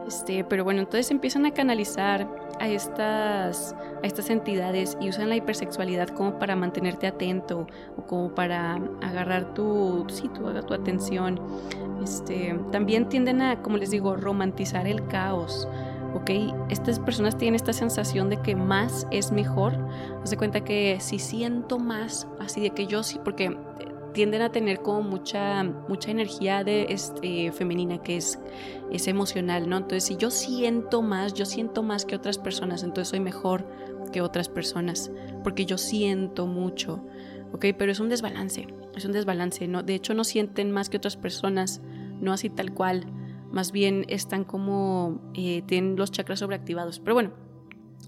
Este, 0.07 0.45
pero 0.45 0.63
bueno, 0.63 0.79
entonces 0.79 1.11
empiezan 1.11 1.45
a 1.45 1.51
canalizar 1.51 2.27
a 2.59 2.69
estas, 2.69 3.75
a 4.01 4.07
estas 4.07 4.29
entidades 4.29 4.97
y 5.01 5.09
usan 5.09 5.27
la 5.27 5.35
hipersexualidad 5.35 6.07
como 6.09 6.39
para 6.39 6.55
mantenerte 6.55 7.07
atento 7.07 7.67
o 7.97 8.03
como 8.03 8.33
para 8.33 8.75
agarrar 9.01 9.53
tu, 9.53 10.05
sí, 10.09 10.29
tu, 10.29 10.49
tu 10.61 10.73
atención. 10.73 11.41
Este, 12.01 12.57
también 12.71 13.09
tienden 13.09 13.41
a, 13.41 13.61
como 13.61 13.77
les 13.77 13.91
digo, 13.91 14.15
romantizar 14.15 14.87
el 14.87 15.05
caos 15.07 15.67
¿ok? 16.13 16.31
Estas 16.69 16.99
personas 16.99 17.37
tienen 17.37 17.55
esta 17.55 17.73
sensación 17.73 18.29
de 18.29 18.41
que 18.41 18.55
más 18.55 19.07
es 19.11 19.31
mejor. 19.31 19.73
De 20.29 20.35
cuenta 20.35 20.63
que 20.63 20.97
si 20.99 21.19
siento 21.19 21.79
más, 21.79 22.27
así 22.39 22.59
de 22.59 22.71
que 22.71 22.85
yo 22.85 23.01
sí, 23.01 23.19
porque 23.23 23.45
eh, 23.45 23.55
tienden 24.13 24.41
a 24.41 24.51
tener 24.51 24.81
como 24.81 25.01
mucha, 25.01 25.63
mucha 25.63 26.11
energía 26.11 26.63
de, 26.65 26.87
este, 26.89 27.51
femenina 27.53 27.99
que 27.99 28.17
es, 28.17 28.39
es 28.91 29.07
emocional, 29.07 29.69
¿no? 29.69 29.77
Entonces, 29.77 30.03
si 30.03 30.17
yo 30.17 30.29
siento 30.29 31.01
más, 31.01 31.33
yo 31.33 31.45
siento 31.45 31.81
más 31.81 32.03
que 32.03 32.15
otras 32.15 32.37
personas, 32.37 32.83
entonces 32.83 33.09
soy 33.09 33.21
mejor 33.21 33.65
que 34.11 34.21
otras 34.21 34.49
personas, 34.49 35.11
porque 35.43 35.65
yo 35.65 35.77
siento 35.77 36.45
mucho, 36.45 37.05
¿ok? 37.53 37.67
Pero 37.77 37.91
es 37.91 37.99
un 37.99 38.09
desbalance, 38.09 38.67
es 38.95 39.05
un 39.05 39.13
desbalance, 39.13 39.67
¿no? 39.67 39.83
De 39.83 39.95
hecho, 39.95 40.13
no 40.13 40.23
sienten 40.23 40.71
más 40.71 40.89
que 40.89 40.97
otras 40.97 41.15
personas, 41.15 41.81
no 42.19 42.33
así 42.33 42.49
tal 42.49 42.73
cual 42.73 43.05
más 43.51 43.71
bien 43.71 44.05
están 44.09 44.43
como, 44.43 45.31
eh, 45.33 45.63
tienen 45.67 45.95
los 45.95 46.11
chakras 46.11 46.39
sobreactivados. 46.39 46.99
Pero 46.99 47.13
bueno, 47.13 47.31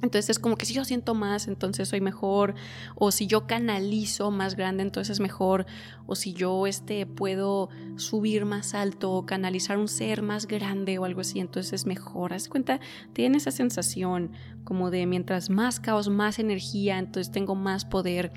entonces 0.02 0.30
es 0.30 0.40
como 0.40 0.56
que 0.56 0.66
si 0.66 0.74
yo 0.74 0.86
siento 0.86 1.14
más, 1.14 1.48
entonces 1.48 1.90
soy 1.90 2.00
mejor, 2.00 2.56
o 2.96 3.12
si 3.12 3.28
yo 3.28 3.48
canalizo 3.48 4.32
más 4.32 4.56
grande, 4.56 4.84
entonces 4.84 5.14
es 5.18 5.20
mejor, 5.20 5.66
o 6.06 6.16
si 6.16 6.34
yo 6.34 6.68
este, 6.68 7.06
puedo 7.06 7.70
subir 7.98 8.46
más 8.46 8.74
alto, 8.74 9.12
o 9.12 9.26
canalizar 9.26 9.78
un 9.78 9.90
ser 9.90 10.22
más 10.22 10.48
grande 10.48 10.98
o 11.00 11.06
algo 11.06 11.22
así, 11.22 11.40
entonces 11.40 11.74
es 11.74 11.86
mejor. 11.86 12.34
Haz 12.34 12.48
cuenta, 12.48 12.80
tienen 13.12 13.36
esa 13.36 13.52
sensación 13.52 14.32
como 14.64 14.90
de 14.90 15.06
mientras 15.06 15.50
más 15.50 15.82
caos, 15.82 16.08
más 16.08 16.40
energía, 16.40 16.98
entonces 16.98 17.32
tengo 17.32 17.56
más 17.56 17.84
poder. 17.84 18.32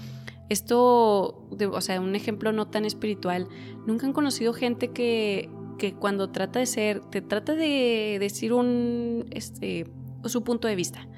Esto, 0.49 1.49
o 1.49 1.81
sea, 1.81 2.01
un 2.01 2.17
ejemplo 2.17 2.53
no 2.53 2.67
tan 2.67 2.85
espiritual, 2.85 3.49
nunca 3.87 4.07
han 4.07 4.13
conocido 4.13 4.53
gente 4.53 4.89
que 4.89 5.49
que 5.83 5.95
cuando 5.95 6.31
trata 6.31 6.61
de 6.61 6.67
ser, 6.67 7.01
te 7.01 7.21
trata 7.21 7.57
de 7.57 8.19
decir 8.21 8.53
un, 8.53 9.27
este, 9.33 9.91
su 10.27 10.45
punto 10.45 10.69
de 10.69 10.77
vista. 10.77 11.09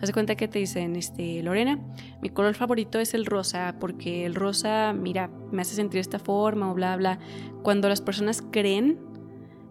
Haz 0.00 0.06
de 0.06 0.14
cuenta 0.14 0.34
que 0.34 0.48
te 0.48 0.58
dicen, 0.58 0.96
este, 0.96 1.42
Lorena, 1.42 1.78
mi 2.22 2.30
color 2.30 2.54
favorito 2.54 2.98
es 2.98 3.12
el 3.12 3.26
rosa, 3.26 3.76
porque 3.78 4.24
el 4.24 4.34
rosa, 4.34 4.94
mira, 4.94 5.28
me 5.52 5.60
hace 5.60 5.74
sentir 5.74 6.00
esta 6.00 6.18
forma 6.18 6.70
o 6.70 6.74
bla, 6.74 6.96
bla. 6.96 7.18
Cuando 7.62 7.86
las 7.90 8.00
personas 8.00 8.42
creen, 8.50 8.98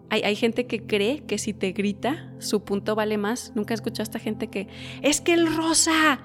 hay, 0.08 0.22
hay 0.22 0.36
gente 0.36 0.68
que 0.68 0.86
cree 0.86 1.24
que 1.26 1.36
si 1.38 1.52
te 1.52 1.72
grita, 1.72 2.32
su 2.38 2.62
punto 2.62 2.94
vale 2.94 3.18
más. 3.18 3.50
Nunca 3.56 3.74
he 3.74 3.76
escuchado 3.76 4.02
a 4.02 4.04
esta 4.04 4.20
gente 4.20 4.50
que, 4.50 4.68
es 5.02 5.20
que 5.20 5.32
el 5.32 5.52
rosa 5.52 6.20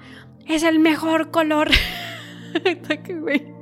es 0.46 0.62
el 0.62 0.78
mejor 0.78 1.32
color. 1.32 1.68
güey 3.20 3.59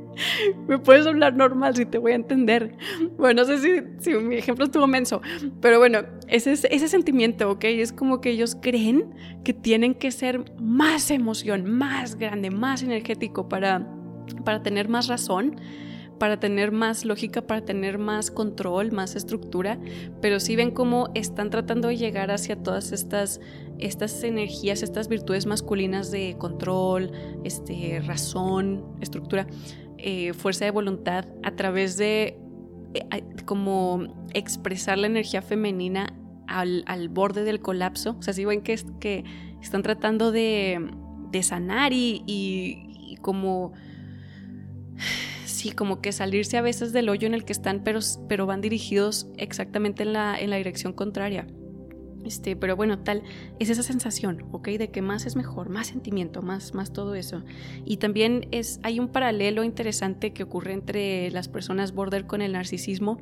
me 0.66 0.78
puedes 0.78 1.06
hablar 1.06 1.34
normal 1.34 1.76
si 1.76 1.86
te 1.86 1.98
voy 1.98 2.12
a 2.12 2.16
entender. 2.16 2.76
Bueno, 3.16 3.42
no 3.42 3.46
sé 3.46 3.58
si, 3.58 3.82
si 4.00 4.16
mi 4.18 4.36
ejemplo 4.36 4.64
estuvo 4.64 4.86
menso, 4.86 5.22
pero 5.60 5.78
bueno, 5.78 6.00
ese, 6.28 6.52
ese 6.52 6.88
sentimiento, 6.88 7.50
¿ok? 7.50 7.64
Es 7.64 7.92
como 7.92 8.20
que 8.20 8.30
ellos 8.30 8.56
creen 8.60 9.14
que 9.44 9.52
tienen 9.52 9.94
que 9.94 10.10
ser 10.10 10.44
más 10.60 11.10
emoción, 11.10 11.70
más 11.70 12.16
grande, 12.16 12.50
más 12.50 12.82
energético 12.82 13.48
para, 13.48 13.86
para 14.44 14.62
tener 14.62 14.88
más 14.88 15.08
razón 15.08 15.56
para 16.18 16.40
tener 16.40 16.72
más 16.72 17.04
lógica, 17.04 17.42
para 17.42 17.64
tener 17.64 17.98
más 17.98 18.30
control, 18.30 18.92
más 18.92 19.16
estructura, 19.16 19.78
pero 20.20 20.40
sí 20.40 20.56
ven 20.56 20.70
cómo 20.70 21.10
están 21.14 21.50
tratando 21.50 21.88
de 21.88 21.96
llegar 21.96 22.30
hacia 22.30 22.56
todas 22.56 22.92
estas, 22.92 23.40
estas 23.78 24.22
energías, 24.24 24.82
estas 24.82 25.08
virtudes 25.08 25.46
masculinas 25.46 26.10
de 26.10 26.36
control, 26.38 27.12
este, 27.44 28.00
razón, 28.04 28.84
estructura, 29.00 29.46
eh, 29.98 30.32
fuerza 30.32 30.64
de 30.64 30.70
voluntad 30.70 31.26
a 31.42 31.56
través 31.56 31.96
de 31.96 32.38
eh, 32.94 33.22
como 33.44 34.28
expresar 34.32 34.96
la 34.96 35.06
energía 35.08 35.42
femenina 35.42 36.14
al, 36.46 37.08
borde 37.10 37.44
del 37.44 37.60
colapso. 37.60 38.16
O 38.18 38.22
sea, 38.22 38.32
si 38.32 38.44
ven 38.44 38.62
que, 38.62 38.78
que 39.00 39.24
están 39.60 39.82
tratando 39.82 40.32
de, 40.32 40.90
sanar 41.42 41.92
y, 41.92 43.16
como... 43.22 43.72
Sí, 45.44 45.72
como 45.72 46.00
que 46.00 46.12
salirse 46.12 46.56
a 46.56 46.62
veces 46.62 46.92
del 46.92 47.08
hoyo 47.08 47.26
en 47.26 47.34
el 47.34 47.44
que 47.44 47.52
están, 47.52 47.82
pero, 47.82 47.98
pero 48.28 48.46
van 48.46 48.60
dirigidos 48.60 49.26
exactamente 49.38 50.04
en 50.04 50.12
la, 50.12 50.38
en 50.38 50.50
la 50.50 50.56
dirección 50.56 50.92
contraria. 50.92 51.48
Este, 52.24 52.56
pero 52.56 52.76
bueno, 52.76 52.98
tal, 52.98 53.22
es 53.58 53.70
esa 53.70 53.82
sensación, 53.82 54.44
¿ok? 54.52 54.68
De 54.70 54.90
que 54.90 55.02
más 55.02 55.24
es 55.24 55.36
mejor, 55.36 55.68
más 55.68 55.86
sentimiento, 55.86 56.42
más, 56.42 56.74
más 56.74 56.92
todo 56.92 57.14
eso. 57.14 57.42
Y 57.84 57.98
también 57.98 58.48
es, 58.50 58.80
hay 58.82 58.98
un 58.98 59.08
paralelo 59.08 59.64
interesante 59.64 60.32
que 60.32 60.42
ocurre 60.42 60.72
entre 60.72 61.30
las 61.30 61.48
personas 61.48 61.92
border 61.92 62.26
con 62.26 62.42
el 62.42 62.52
narcisismo, 62.52 63.18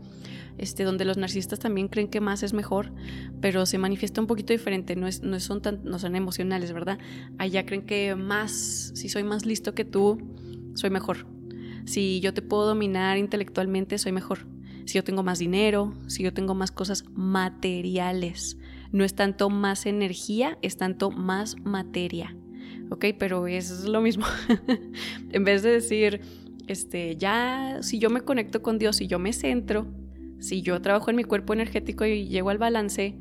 este, 0.59 0.85
donde 0.85 1.05
los 1.05 1.19
narcisistas 1.19 1.59
también 1.59 1.89
creen 1.89 2.09
que 2.09 2.21
más 2.21 2.43
es 2.43 2.53
mejor, 2.53 2.93
pero 3.41 3.67
se 3.67 3.79
manifiesta 3.79 4.21
un 4.21 4.27
poquito 4.27 4.53
diferente, 4.53 4.97
no, 4.97 5.07
es, 5.07 5.23
no, 5.23 5.39
son, 5.41 5.61
tan, 5.61 5.85
no 5.85 5.99
son 5.99 6.17
emocionales, 6.17 6.73
¿verdad? 6.73 6.99
Allá 7.39 7.67
creen 7.67 7.85
que 7.85 8.17
más, 8.17 8.93
si 8.95 9.09
soy 9.09 9.25
más 9.25 9.45
listo 9.45 9.75
que 9.75 9.85
tú, 9.85 10.19
soy 10.75 10.91
mejor. 10.91 11.27
Si 11.85 12.21
yo 12.21 12.35
te 12.35 12.43
puedo 12.43 12.67
dominar 12.67 13.19
intelectualmente, 13.19 13.99
soy 13.99 14.13
mejor. 14.13 14.49
Si 14.87 14.95
yo 14.95 15.05
tengo 15.05 15.23
más 15.23 15.39
dinero, 15.39 15.95
si 16.07 16.23
yo 16.23 16.33
tengo 16.33 16.55
más 16.55 16.71
cosas 16.71 17.05
materiales 17.13 18.57
no 18.97 19.05
es 19.05 19.15
tanto 19.15 19.51
más 19.51 19.85
energía, 19.85 20.57
es 20.63 20.79
tanto 20.79 21.11
más 21.11 21.57
materia. 21.63 22.35
¿Ok? 22.91 23.07
Pero 23.19 23.47
es 23.47 23.85
lo 23.85 24.01
mismo. 24.01 24.25
en 25.33 25.45
vez 25.45 25.63
de 25.63 25.71
decir, 25.71 26.23
este, 26.67 27.17
ya, 27.17 27.79
si 27.83 27.99
yo 27.99 28.09
me 28.09 28.23
conecto 28.23 28.63
con 28.63 28.79
Dios, 28.79 28.97
si 28.97 29.07
yo 29.07 29.19
me 29.19 29.35
centro, 29.35 29.87
si 30.39 30.63
yo 30.63 30.81
trabajo 30.81 31.11
en 31.11 31.17
mi 31.17 31.25
cuerpo 31.25 31.53
energético 31.53 32.07
y 32.07 32.27
llego 32.27 32.49
al 32.49 32.57
balance, 32.57 33.19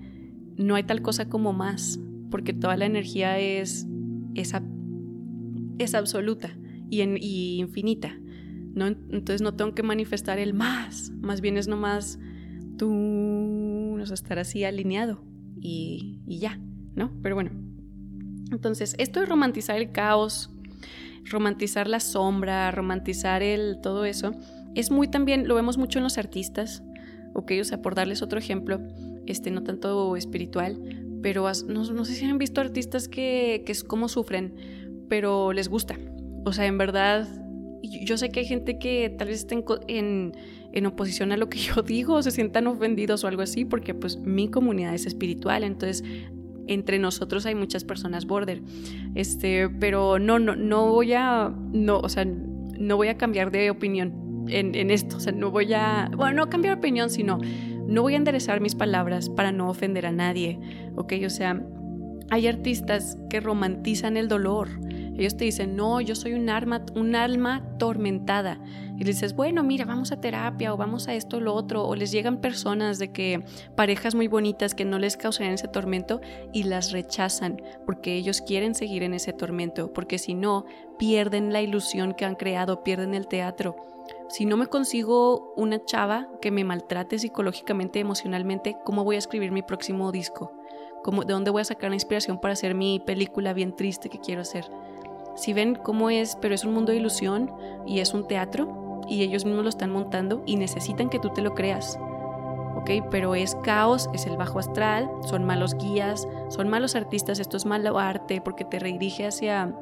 no 0.55 0.75
hay 0.75 0.83
tal 0.83 1.01
cosa 1.01 1.27
como 1.27 1.51
más, 1.51 1.99
porque 2.31 2.53
toda 2.53 2.77
la 2.77 2.85
energía 2.85 3.37
es, 3.37 3.85
es, 4.33 4.53
es 5.77 5.93
absoluta 5.93 6.57
y, 6.89 7.01
en, 7.01 7.17
y 7.19 7.57
infinita. 7.57 8.17
¿no? 8.75 8.87
Entonces 8.87 9.41
no 9.41 9.55
tengo 9.55 9.75
que 9.75 9.83
manifestar 9.83 10.39
el 10.39 10.53
más, 10.53 11.11
más 11.19 11.41
bien 11.41 11.57
es 11.57 11.67
nomás 11.67 12.17
tú, 12.77 13.95
nos 13.97 14.11
estar 14.11 14.39
así 14.39 14.63
alineado 14.63 15.34
y, 15.65 16.39
ya, 16.39 16.59
¿no? 16.95 17.11
Pero 17.21 17.35
bueno, 17.35 17.51
entonces 18.51 18.95
esto 18.97 19.21
es 19.21 19.27
romantizar 19.27 19.77
el 19.77 19.91
caos, 19.91 20.49
romantizar 21.25 21.87
la 21.87 21.99
sombra, 21.99 22.69
romantizar 22.71 23.41
el 23.41 23.79
todo 23.81 24.05
eso, 24.05 24.33
es 24.75 24.91
muy 24.91 25.07
también, 25.07 25.47
lo 25.47 25.55
vemos 25.55 25.77
mucho 25.77 25.99
en 25.99 26.03
los 26.03 26.17
artistas, 26.17 26.83
o 27.33 27.45
sea, 27.63 27.81
por 27.81 27.95
darles 27.95 28.21
otro 28.21 28.39
ejemplo, 28.39 28.79
este, 29.25 29.51
no 29.51 29.63
tanto 29.63 30.15
espiritual, 30.15 30.79
pero 31.21 31.49
no, 31.67 32.05
sé 32.05 32.13
si 32.13 32.25
han 32.25 32.37
visto 32.37 32.61
artistas 32.61 33.07
que, 33.07 33.63
que 33.65 33.71
es 33.71 33.83
como 33.83 34.07
sufren, 34.07 34.53
pero 35.09 35.51
les 35.51 35.67
gusta. 35.67 35.97
O 36.45 36.53
sea, 36.53 36.67
en 36.67 36.77
verdad, 36.77 37.27
yo 37.81 38.17
sé 38.17 38.29
que 38.29 38.41
hay 38.41 38.45
gente 38.45 38.77
que 38.77 39.13
tal 39.17 39.29
vez 39.29 39.39
esté 39.39 39.55
en, 39.55 39.63
en 39.87 40.33
oposición 40.83 41.31
a 41.31 41.37
lo 41.37 41.49
que 41.49 41.57
yo 41.75 41.81
digo, 41.81 42.21
se 42.21 42.31
sientan 42.31 42.67
ofendidos 42.67 43.23
o 43.23 43.27
algo 43.27 43.41
así, 43.41 43.65
porque 43.65 43.93
pues 43.93 44.17
mi 44.17 44.49
comunidad 44.49 44.93
es 44.93 45.05
espiritual, 45.05 45.63
entonces 45.63 46.03
entre 46.67 46.99
nosotros 46.99 47.45
hay 47.45 47.55
muchas 47.55 47.83
personas 47.83 48.25
border. 48.25 48.61
Este, 49.13 49.69
pero 49.69 50.19
no, 50.19 50.39
no, 50.39 50.55
no 50.55 50.91
voy 50.91 51.13
a, 51.13 51.53
no, 51.71 51.99
o 51.99 52.09
sea, 52.09 52.25
no 52.25 52.97
voy 52.97 53.07
a 53.07 53.17
cambiar 53.17 53.51
de 53.51 53.69
opinión 53.69 54.45
en, 54.49 54.75
en 54.75 54.91
esto, 54.91 55.17
o 55.17 55.19
sea, 55.19 55.31
no 55.31 55.51
voy 55.51 55.73
a, 55.73 56.11
bueno, 56.15 56.45
no 56.45 56.49
cambiar 56.49 56.77
opinión, 56.77 57.09
sino 57.09 57.39
no 57.87 58.01
voy 58.01 58.13
a 58.13 58.17
enderezar 58.17 58.61
mis 58.61 58.75
palabras 58.75 59.29
para 59.29 59.51
no 59.51 59.69
ofender 59.69 60.05
a 60.05 60.11
nadie, 60.11 60.59
¿ok? 60.95 61.13
O 61.25 61.29
sea, 61.29 61.63
hay 62.29 62.47
artistas 62.47 63.17
que 63.29 63.39
romantizan 63.39 64.17
el 64.17 64.27
dolor. 64.27 64.69
Ellos 65.17 65.37
te 65.37 65.45
dicen, 65.45 65.75
no, 65.75 66.01
yo 66.01 66.15
soy 66.15 66.33
un, 66.33 66.49
un 66.95 67.15
alma 67.15 67.63
tormentada. 67.77 68.59
Y 68.97 69.03
dices, 69.03 69.35
bueno, 69.35 69.63
mira, 69.63 69.85
vamos 69.85 70.11
a 70.11 70.19
terapia 70.19 70.73
o 70.73 70.77
vamos 70.77 71.07
a 71.07 71.13
esto 71.13 71.37
o 71.37 71.39
lo 71.39 71.53
otro. 71.53 71.85
O 71.85 71.95
les 71.95 72.11
llegan 72.11 72.41
personas 72.41 72.99
de 72.99 73.11
que 73.11 73.43
parejas 73.75 74.15
muy 74.15 74.27
bonitas 74.27 74.73
que 74.75 74.85
no 74.85 74.99
les 74.99 75.17
causarían 75.17 75.55
ese 75.55 75.67
tormento 75.67 76.21
y 76.53 76.63
las 76.63 76.91
rechazan 76.91 77.61
porque 77.85 78.15
ellos 78.15 78.41
quieren 78.41 78.75
seguir 78.75 79.03
en 79.03 79.13
ese 79.13 79.33
tormento. 79.33 79.91
Porque 79.93 80.17
si 80.17 80.33
no, 80.33 80.65
pierden 80.97 81.51
la 81.53 81.61
ilusión 81.61 82.13
que 82.13 82.25
han 82.25 82.35
creado, 82.35 82.83
pierden 82.83 83.13
el 83.13 83.27
teatro. 83.27 83.75
Si 84.29 84.45
no 84.45 84.57
me 84.57 84.67
consigo 84.67 85.53
una 85.55 85.83
chava 85.83 86.29
que 86.41 86.51
me 86.51 86.63
maltrate 86.63 87.19
psicológicamente, 87.19 87.99
emocionalmente, 87.99 88.77
¿cómo 88.83 89.03
voy 89.03 89.15
a 89.15 89.19
escribir 89.19 89.51
mi 89.51 89.61
próximo 89.61 90.11
disco? 90.11 90.51
¿De 91.25 91.33
dónde 91.33 91.51
voy 91.51 91.61
a 91.61 91.65
sacar 91.65 91.89
la 91.89 91.95
inspiración 91.95 92.39
para 92.39 92.53
hacer 92.53 92.73
mi 92.73 92.99
película 92.99 93.53
bien 93.53 93.75
triste 93.75 94.09
que 94.09 94.19
quiero 94.19 94.41
hacer? 94.41 94.65
Si 95.35 95.53
ven 95.53 95.75
cómo 95.75 96.09
es, 96.09 96.37
pero 96.41 96.55
es 96.55 96.63
un 96.65 96.73
mundo 96.73 96.91
de 96.91 96.97
ilusión 96.97 97.51
y 97.85 97.99
es 97.99 98.13
un 98.13 98.27
teatro 98.27 99.01
y 99.07 99.21
ellos 99.21 99.45
mismos 99.45 99.63
lo 99.63 99.69
están 99.69 99.91
montando 99.91 100.43
y 100.45 100.55
necesitan 100.55 101.09
que 101.09 101.19
tú 101.19 101.29
te 101.29 101.41
lo 101.41 101.53
creas. 101.53 101.99
¿Ok? 102.75 102.89
Pero 103.09 103.35
es 103.35 103.55
caos, 103.55 104.09
es 104.13 104.25
el 104.25 104.37
bajo 104.37 104.59
astral, 104.59 105.09
son 105.27 105.43
malos 105.45 105.75
guías, 105.75 106.27
son 106.49 106.69
malos 106.69 106.95
artistas, 106.95 107.39
esto 107.39 107.57
es 107.57 107.65
malo 107.65 107.97
arte 107.97 108.41
porque 108.41 108.65
te 108.65 108.79
redirige 108.79 109.25
hacia, 109.25 109.73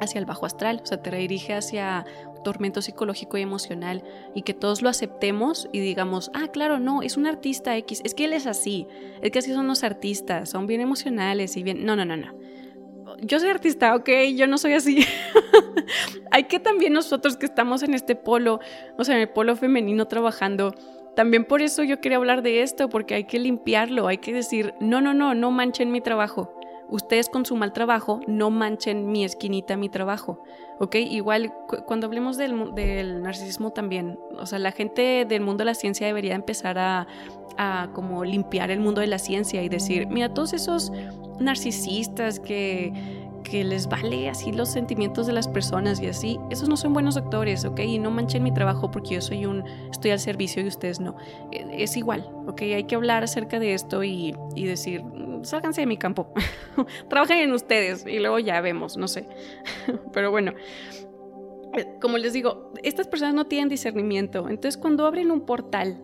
hacia 0.00 0.18
el 0.18 0.24
bajo 0.24 0.46
astral, 0.46 0.80
o 0.82 0.86
sea, 0.86 1.02
te 1.02 1.10
redirige 1.10 1.54
hacia 1.54 2.04
tormento 2.42 2.80
psicológico 2.82 3.36
y 3.36 3.42
emocional 3.42 4.02
y 4.34 4.42
que 4.42 4.54
todos 4.54 4.82
lo 4.82 4.88
aceptemos 4.88 5.68
y 5.72 5.80
digamos, 5.80 6.30
ah, 6.34 6.48
claro, 6.48 6.78
no, 6.78 7.02
es 7.02 7.16
un 7.16 7.26
artista 7.26 7.76
X, 7.76 8.00
es 8.04 8.14
que 8.14 8.24
él 8.24 8.32
es 8.32 8.46
así, 8.46 8.86
es 9.20 9.30
que 9.30 9.40
así 9.40 9.52
son 9.52 9.66
los 9.66 9.84
artistas, 9.84 10.48
son 10.48 10.66
bien 10.66 10.80
emocionales 10.80 11.56
y 11.56 11.62
bien, 11.62 11.84
no, 11.84 11.96
no, 11.96 12.04
no, 12.04 12.16
no. 12.16 12.47
Yo 13.20 13.40
soy 13.40 13.50
artista, 13.50 13.94
ok, 13.94 14.08
yo 14.34 14.46
no 14.46 14.58
soy 14.58 14.74
así. 14.74 15.04
Hay 16.30 16.44
que 16.44 16.60
también 16.60 16.92
nosotros 16.92 17.36
que 17.36 17.46
estamos 17.46 17.82
en 17.82 17.94
este 17.94 18.14
polo, 18.14 18.60
o 18.96 19.04
sea, 19.04 19.16
en 19.16 19.22
el 19.22 19.28
polo 19.28 19.56
femenino 19.56 20.06
trabajando, 20.06 20.74
también 21.16 21.44
por 21.44 21.62
eso 21.62 21.82
yo 21.82 22.00
quería 22.00 22.18
hablar 22.18 22.42
de 22.42 22.62
esto, 22.62 22.88
porque 22.88 23.14
hay 23.14 23.24
que 23.24 23.40
limpiarlo, 23.40 24.06
hay 24.06 24.18
que 24.18 24.32
decir, 24.32 24.74
no, 24.78 25.00
no, 25.00 25.14
no, 25.14 25.34
no 25.34 25.50
manchen 25.50 25.90
mi 25.90 26.00
trabajo 26.00 26.58
ustedes 26.88 27.28
con 27.28 27.44
su 27.44 27.56
mal 27.56 27.72
trabajo 27.72 28.20
no 28.26 28.50
manchen 28.50 29.10
mi 29.10 29.24
esquinita, 29.24 29.76
mi 29.76 29.88
trabajo, 29.88 30.42
¿ok? 30.78 30.96
Igual 30.96 31.52
cuando 31.86 32.06
hablemos 32.06 32.36
del, 32.36 32.74
del, 32.74 33.22
narcisismo 33.22 33.70
también, 33.70 34.18
o 34.36 34.46
sea, 34.46 34.58
la 34.58 34.72
gente 34.72 35.24
del 35.28 35.42
mundo 35.42 35.62
de 35.62 35.66
la 35.66 35.74
ciencia 35.74 36.06
debería 36.06 36.34
empezar 36.34 36.78
a, 36.78 37.06
a 37.58 37.90
como 37.92 38.24
limpiar 38.24 38.70
el 38.70 38.80
mundo 38.80 39.00
de 39.00 39.08
la 39.08 39.18
ciencia 39.18 39.62
y 39.62 39.68
decir, 39.68 40.06
mira, 40.06 40.32
todos 40.32 40.52
esos 40.52 40.92
narcisistas 41.40 42.40
que 42.40 42.92
que 43.48 43.64
les 43.64 43.88
vale 43.88 44.28
así 44.28 44.52
los 44.52 44.68
sentimientos 44.68 45.26
de 45.26 45.32
las 45.32 45.48
personas 45.48 46.00
y 46.00 46.06
así, 46.06 46.38
esos 46.50 46.68
no 46.68 46.76
son 46.76 46.92
buenos 46.92 47.14
doctores, 47.14 47.64
¿ok? 47.64 47.80
Y 47.80 47.98
no 47.98 48.10
manchen 48.10 48.42
mi 48.42 48.52
trabajo 48.52 48.90
porque 48.90 49.14
yo 49.14 49.20
soy 49.20 49.46
un, 49.46 49.64
estoy 49.90 50.10
al 50.10 50.20
servicio 50.20 50.62
y 50.62 50.66
ustedes 50.66 51.00
no. 51.00 51.16
E, 51.50 51.82
es 51.82 51.96
igual, 51.96 52.28
¿ok? 52.46 52.62
Hay 52.62 52.84
que 52.84 52.94
hablar 52.94 53.24
acerca 53.24 53.58
de 53.58 53.74
esto 53.74 54.04
y, 54.04 54.34
y 54.54 54.66
decir, 54.66 55.02
sálganse 55.42 55.82
de 55.82 55.86
mi 55.86 55.96
campo, 55.96 56.32
trabajen 57.08 57.38
en 57.38 57.52
ustedes 57.52 58.06
y 58.06 58.18
luego 58.18 58.38
ya 58.38 58.60
vemos, 58.60 58.96
no 58.96 59.08
sé. 59.08 59.26
Pero 60.12 60.30
bueno, 60.30 60.52
eh, 61.74 61.86
como 62.00 62.18
les 62.18 62.32
digo, 62.32 62.72
estas 62.82 63.08
personas 63.08 63.34
no 63.34 63.46
tienen 63.46 63.68
discernimiento, 63.68 64.48
entonces 64.48 64.76
cuando 64.76 65.06
abren 65.06 65.30
un 65.30 65.42
portal, 65.42 66.02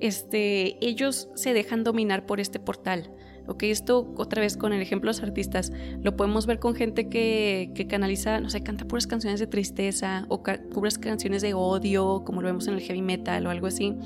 este, 0.00 0.84
ellos 0.84 1.28
se 1.34 1.52
dejan 1.52 1.84
dominar 1.84 2.26
por 2.26 2.40
este 2.40 2.58
portal. 2.58 3.10
Ok, 3.46 3.64
esto 3.64 4.12
otra 4.16 4.42
vez 4.42 4.56
con 4.56 4.72
el 4.72 4.80
ejemplo 4.80 5.10
de 5.10 5.16
los 5.16 5.22
artistas, 5.24 5.72
lo 6.02 6.14
podemos 6.14 6.46
ver 6.46 6.60
con 6.60 6.74
gente 6.74 7.08
que, 7.08 7.72
que 7.74 7.88
canaliza, 7.88 8.38
no 8.38 8.48
sé, 8.48 8.62
canta 8.62 8.84
puras 8.84 9.08
canciones 9.08 9.40
de 9.40 9.48
tristeza 9.48 10.24
o 10.28 10.42
puras 10.72 10.98
canciones 10.98 11.42
de 11.42 11.54
odio, 11.54 12.22
como 12.24 12.42
lo 12.42 12.46
vemos 12.46 12.68
en 12.68 12.74
el 12.74 12.80
heavy 12.80 13.02
metal 13.02 13.46
o 13.46 13.50
algo 13.50 13.66
así, 13.66 13.96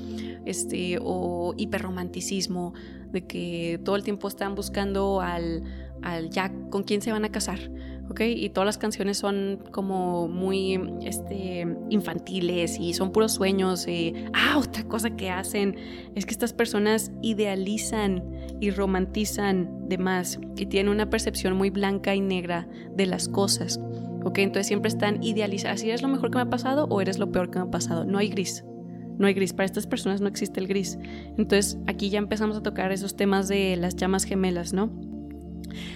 este, 0.45 0.97
o 0.99 1.53
hiperromanticismo, 1.57 2.73
de 3.11 3.27
que 3.27 3.79
todo 3.83 3.95
el 3.95 4.03
tiempo 4.03 4.27
están 4.27 4.55
buscando 4.55 5.21
al, 5.21 5.63
al 6.01 6.31
ya 6.31 6.51
con 6.71 6.83
quién 6.83 7.01
se 7.01 7.11
van 7.11 7.25
a 7.25 7.29
casar 7.29 7.59
¿ok? 8.15 8.21
Y 8.21 8.49
todas 8.49 8.65
las 8.65 8.77
canciones 8.77 9.17
son 9.17 9.59
como 9.71 10.29
muy 10.29 10.79
este, 11.03 11.67
infantiles 11.89 12.79
y 12.79 12.93
son 12.93 13.11
puros 13.11 13.33
sueños. 13.33 13.89
Y, 13.89 14.13
ah, 14.33 14.57
otra 14.57 14.85
cosa 14.85 15.09
que 15.17 15.29
hacen 15.29 15.75
es 16.15 16.25
que 16.25 16.31
estas 16.31 16.53
personas 16.53 17.11
idealizan 17.21 18.23
y 18.61 18.71
romantizan 18.71 19.89
de 19.89 19.97
más 19.97 20.39
y 20.55 20.65
tienen 20.67 20.93
una 20.93 21.09
percepción 21.09 21.57
muy 21.57 21.71
blanca 21.71 22.15
y 22.15 22.21
negra 22.21 22.69
de 22.95 23.05
las 23.05 23.27
cosas. 23.27 23.81
¿Ok? 24.23 24.37
Entonces 24.39 24.67
siempre 24.67 24.87
están 24.87 25.21
idealizadas. 25.21 25.81
¿Si 25.81 25.89
eres 25.89 26.01
lo 26.01 26.07
mejor 26.07 26.31
que 26.31 26.37
me 26.37 26.43
ha 26.43 26.49
pasado 26.49 26.85
o 26.89 27.01
eres 27.01 27.19
lo 27.19 27.33
peor 27.33 27.51
que 27.51 27.59
me 27.59 27.65
ha 27.65 27.71
pasado? 27.71 28.05
No 28.05 28.17
hay 28.17 28.29
gris. 28.29 28.63
No 29.17 29.27
hay 29.27 29.33
gris. 29.33 29.51
Para 29.51 29.65
estas 29.65 29.87
personas 29.87 30.21
no 30.21 30.29
existe 30.29 30.61
el 30.61 30.67
gris. 30.67 30.97
Entonces 31.37 31.77
aquí 31.85 32.09
ya 32.09 32.19
empezamos 32.19 32.55
a 32.55 32.63
tocar 32.63 32.93
esos 32.93 33.17
temas 33.17 33.49
de 33.49 33.75
las 33.75 33.97
llamas 33.97 34.23
gemelas, 34.23 34.71
¿no? 34.71 34.89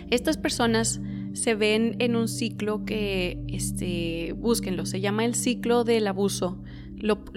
Estas 0.09 0.38
personas 0.38 0.99
se 1.34 1.56
ven 1.56 1.96
en 2.00 2.16
un 2.16 2.28
ciclo 2.28 2.86
que, 2.86 3.44
este, 3.48 4.34
búsquenlo, 4.38 4.86
se 4.86 5.00
llama 5.00 5.26
el 5.26 5.36
ciclo 5.36 5.84
del 5.84 6.08
abuso. 6.08 6.62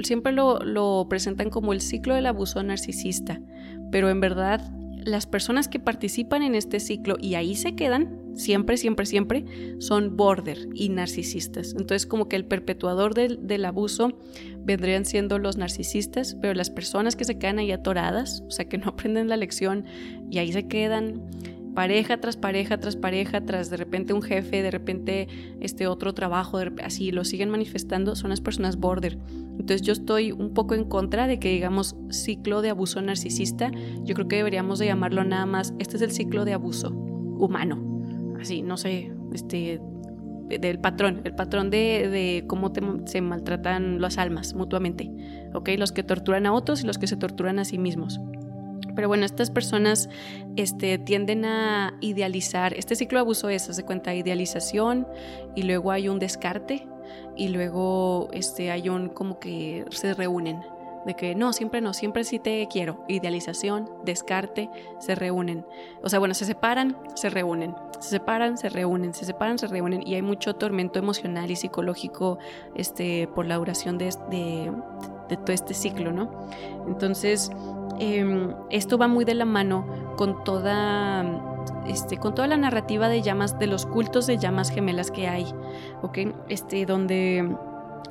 siempre 0.02 0.32
lo, 0.32 0.58
lo 0.60 1.06
presentan 1.08 1.50
como 1.50 1.72
el 1.72 1.80
ciclo 1.80 2.14
del 2.14 2.26
abuso 2.26 2.62
narcisista, 2.62 3.40
pero 3.90 4.10
en 4.10 4.20
verdad 4.20 4.72
las 5.04 5.26
personas 5.26 5.68
que 5.68 5.80
participan 5.80 6.42
en 6.42 6.54
este 6.54 6.80
ciclo 6.80 7.16
y 7.20 7.34
ahí 7.34 7.54
se 7.54 7.74
quedan, 7.74 8.20
siempre, 8.34 8.76
siempre, 8.76 9.06
siempre, 9.06 9.44
son 9.78 10.16
border 10.16 10.68
y 10.74 10.88
narcisistas. 10.88 11.72
Entonces 11.72 12.06
como 12.06 12.28
que 12.28 12.36
el 12.36 12.44
perpetuador 12.44 13.14
del, 13.14 13.46
del, 13.46 13.64
abuso 13.64 14.18
vendrían 14.58 15.04
siendo 15.04 15.38
los 15.38 15.56
narcisistas, 15.56 16.36
pero 16.40 16.54
las 16.54 16.70
personas 16.70 17.16
que 17.16 17.24
se 17.24 17.38
quedan 17.38 17.58
ahí 17.58 17.72
atoradas, 17.72 18.42
o 18.46 18.50
sea, 18.50 18.68
que 18.68 18.78
no 18.78 18.88
aprenden 18.90 19.28
la 19.28 19.36
lección 19.36 19.84
y 20.30 20.38
ahí 20.38 20.52
se 20.52 20.68
quedan, 20.68 21.22
pareja 21.74 22.20
tras 22.20 22.36
pareja 22.36 22.78
tras 22.78 22.96
pareja, 22.96 23.40
tras 23.40 23.70
de 23.70 23.76
repente 23.76 24.12
un 24.12 24.22
jefe, 24.22 24.62
de 24.62 24.70
repente 24.70 25.28
este 25.60 25.86
otro 25.86 26.12
trabajo, 26.14 26.58
así 26.82 27.10
lo 27.10 27.24
siguen 27.24 27.50
manifestando, 27.50 28.14
son 28.16 28.30
las 28.30 28.40
personas 28.40 28.76
border. 28.76 29.18
Entonces 29.58 29.82
yo 29.82 29.92
estoy 29.92 30.32
un 30.32 30.54
poco 30.54 30.74
en 30.74 30.84
contra 30.84 31.26
de 31.26 31.38
que 31.38 31.50
digamos 31.50 31.96
ciclo 32.10 32.62
de 32.62 32.70
abuso 32.70 33.00
narcisista. 33.00 33.70
Yo 34.04 34.14
creo 34.14 34.28
que 34.28 34.36
deberíamos 34.36 34.78
de 34.78 34.86
llamarlo 34.86 35.24
nada 35.24 35.46
más, 35.46 35.74
este 35.78 35.96
es 35.96 36.02
el 36.02 36.12
ciclo 36.12 36.44
de 36.44 36.54
abuso 36.54 36.90
humano. 36.90 38.36
Así, 38.40 38.62
no 38.62 38.76
sé, 38.76 39.12
este 39.32 39.80
del 40.48 40.78
patrón, 40.78 41.22
el 41.24 41.34
patrón 41.34 41.70
de, 41.70 42.44
cómo 42.46 42.72
se 43.06 43.20
maltratan 43.20 44.00
las 44.00 44.18
almas 44.18 44.54
mutuamente, 44.54 45.10
¿ok? 45.54 45.70
Los 45.78 45.92
que 45.92 46.02
torturan 46.02 46.46
a 46.46 46.52
otros 46.52 46.82
y 46.82 46.86
los 46.86 46.98
que 46.98 47.06
se 47.06 47.16
torturan 47.16 47.58
a 47.58 47.64
sí 47.64 47.78
mismos. 47.78 48.20
Pero 48.94 49.08
bueno, 49.08 49.24
estas 49.24 49.50
personas 49.50 50.08
este, 50.56 50.98
tienden 50.98 51.44
a 51.44 51.96
idealizar, 52.00 52.74
este 52.74 52.94
ciclo 52.96 53.18
de 53.18 53.20
abuso 53.22 53.48
es, 53.48 53.62
se 53.62 53.84
cuenta, 53.84 54.14
idealización 54.14 55.06
y 55.54 55.62
luego 55.62 55.90
hay 55.90 56.08
un 56.08 56.18
descarte 56.18 56.86
y 57.36 57.48
luego 57.48 58.28
este, 58.32 58.70
hay 58.70 58.88
un 58.88 59.08
como 59.08 59.38
que 59.38 59.84
se 59.90 60.14
reúnen, 60.14 60.60
de 61.04 61.14
que 61.14 61.34
no, 61.34 61.52
siempre 61.52 61.80
no, 61.80 61.92
siempre 61.94 62.24
sí 62.24 62.38
te 62.38 62.66
quiero, 62.70 63.04
idealización, 63.08 63.90
descarte, 64.04 64.70
se 64.98 65.14
reúnen. 65.14 65.66
O 66.02 66.08
sea, 66.08 66.18
bueno, 66.18 66.34
se 66.34 66.44
separan, 66.44 66.96
se 67.14 67.30
reúnen, 67.30 67.74
se 68.00 68.10
separan, 68.10 68.56
se 68.56 68.68
reúnen, 68.68 69.14
se 69.14 69.24
separan, 69.24 69.58
se 69.58 69.66
reúnen 69.66 70.06
y 70.06 70.14
hay 70.14 70.22
mucho 70.22 70.54
tormento 70.54 70.98
emocional 70.98 71.50
y 71.50 71.56
psicológico 71.56 72.38
este, 72.74 73.28
por 73.28 73.46
la 73.46 73.56
duración 73.56 73.98
de, 73.98 74.10
todo 75.28 75.52
este 75.52 75.74
ciclo, 75.74 76.12
¿no? 76.12 76.48
Entonces, 76.86 77.50
Em, 77.98 78.54
esto 78.70 78.98
va 78.98 79.06
muy 79.06 79.24
de 79.24 79.34
la 79.34 79.44
mano 79.44 79.86
con 80.16 80.42
toda, 80.44 81.24
este, 81.86 82.16
con 82.16 82.34
toda 82.34 82.48
la 82.48 82.56
narrativa 82.56 83.08
de 83.08 83.22
llamas, 83.22 83.58
de 83.58 83.66
los 83.66 83.86
cultos 83.86 84.26
de 84.26 84.38
llamas 84.38 84.70
gemelas 84.70 85.10
que 85.10 85.28
hay, 85.28 85.46
¿ok? 86.02 86.18
Este, 86.48 86.86
donde 86.86 87.56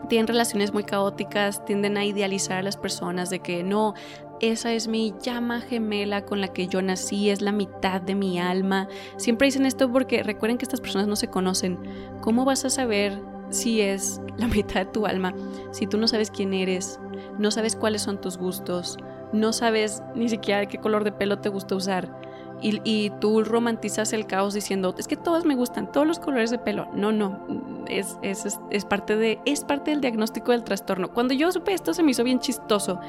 tienen 0.07 0.27
relaciones 0.27 0.73
muy 0.73 0.83
caóticas, 0.83 1.65
tienden 1.65 1.97
a 1.97 2.05
idealizar 2.05 2.57
a 2.57 2.63
las 2.63 2.77
personas 2.77 3.29
de 3.29 3.39
que 3.39 3.63
no, 3.63 3.93
esa 4.39 4.73
es 4.73 4.87
mi 4.87 5.13
llama 5.21 5.61
gemela 5.61 6.25
con 6.25 6.41
la 6.41 6.47
que 6.47 6.67
yo 6.67 6.81
nací, 6.81 7.29
es 7.29 7.41
la 7.41 7.51
mitad 7.51 8.01
de 8.01 8.15
mi 8.15 8.39
alma. 8.39 8.87
Siempre 9.17 9.47
dicen 9.47 9.65
esto 9.65 9.91
porque 9.91 10.23
recuerden 10.23 10.57
que 10.57 10.63
estas 10.65 10.81
personas 10.81 11.07
no 11.07 11.15
se 11.15 11.27
conocen. 11.27 11.77
¿Cómo 12.21 12.45
vas 12.45 12.65
a 12.65 12.69
saber 12.69 13.30
si 13.51 13.81
es 13.81 14.19
la 14.37 14.47
mitad 14.47 14.81
de 14.81 14.91
tu 14.91 15.05
alma 15.05 15.33
si 15.71 15.87
tú 15.87 15.97
no 15.97 16.07
sabes 16.07 16.31
quién 16.31 16.53
eres, 16.53 16.99
no 17.37 17.51
sabes 17.51 17.75
cuáles 17.75 18.01
son 18.01 18.19
tus 18.19 18.37
gustos, 18.37 18.97
no 19.33 19.53
sabes 19.53 20.03
ni 20.15 20.29
siquiera 20.29 20.65
qué 20.65 20.77
color 20.77 21.03
de 21.03 21.11
pelo 21.11 21.39
te 21.39 21.49
gusta 21.49 21.75
usar. 21.75 22.19
Y, 22.63 23.09
tú 23.19 23.43
romantizas 23.43 24.13
el 24.13 24.27
caos 24.27 24.53
diciendo, 24.53 24.93
es 24.99 25.07
que 25.07 25.15
todos 25.15 25.45
me 25.45 25.55
gustan, 25.55 25.91
todos 25.91 26.05
los 26.05 26.19
colores 26.19 26.51
de 26.51 26.59
pelo. 26.59 26.87
No, 26.93 27.11
no, 27.11 27.43
es, 27.87 28.19
es, 28.21 28.59
es, 28.69 28.85
parte 28.85 29.15
de, 29.15 29.39
es 29.45 29.63
parte 29.63 29.89
del 29.89 29.99
diagnóstico 29.99 30.51
del 30.51 30.63
trastorno. 30.63 31.11
Cuando 31.11 31.33
yo 31.33 31.51
supe 31.51 31.73
esto 31.73 31.95
se 31.95 32.03
me 32.03 32.11
hizo 32.11 32.23
bien 32.23 32.39
chistoso, 32.39 32.99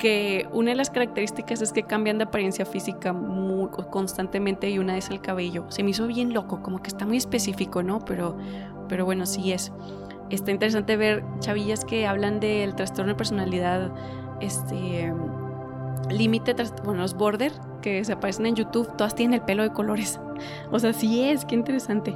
que 0.00 0.48
una 0.50 0.70
de 0.70 0.76
las 0.76 0.90
características 0.90 1.60
es 1.60 1.72
que 1.72 1.84
cambian 1.84 2.18
de 2.18 2.24
apariencia 2.24 2.64
física 2.64 3.12
muy 3.12 3.68
constantemente 3.68 4.68
y 4.68 4.80
una 4.80 4.96
es 4.96 5.10
el 5.10 5.20
cabello. 5.20 5.66
Se 5.68 5.84
me 5.84 5.90
hizo 5.90 6.08
bien 6.08 6.32
loco, 6.32 6.62
como 6.62 6.82
que 6.82 6.88
está 6.88 7.06
muy 7.06 7.18
específico, 7.18 7.84
¿no? 7.84 8.00
Pero, 8.00 8.36
pero 8.90 9.06
bueno, 9.06 9.24
sí 9.24 9.52
es. 9.52 9.72
Está 10.28 10.50
interesante 10.50 10.96
ver 10.96 11.24
chavillas 11.38 11.84
que 11.84 12.06
hablan 12.06 12.40
del 12.40 12.74
trastorno 12.74 13.12
de 13.12 13.16
personalidad, 13.16 13.90
este 14.40 15.12
límite, 16.10 16.54
bueno, 16.84 17.02
los 17.02 17.14
border 17.14 17.52
que 17.80 18.04
se 18.04 18.12
aparecen 18.12 18.46
en 18.46 18.56
YouTube, 18.56 18.94
todas 18.96 19.14
tienen 19.14 19.40
el 19.40 19.46
pelo 19.46 19.62
de 19.62 19.70
colores. 19.72 20.20
O 20.72 20.78
sea, 20.78 20.94
sí 20.94 21.24
es, 21.28 21.44
qué 21.44 21.54
interesante. 21.54 22.14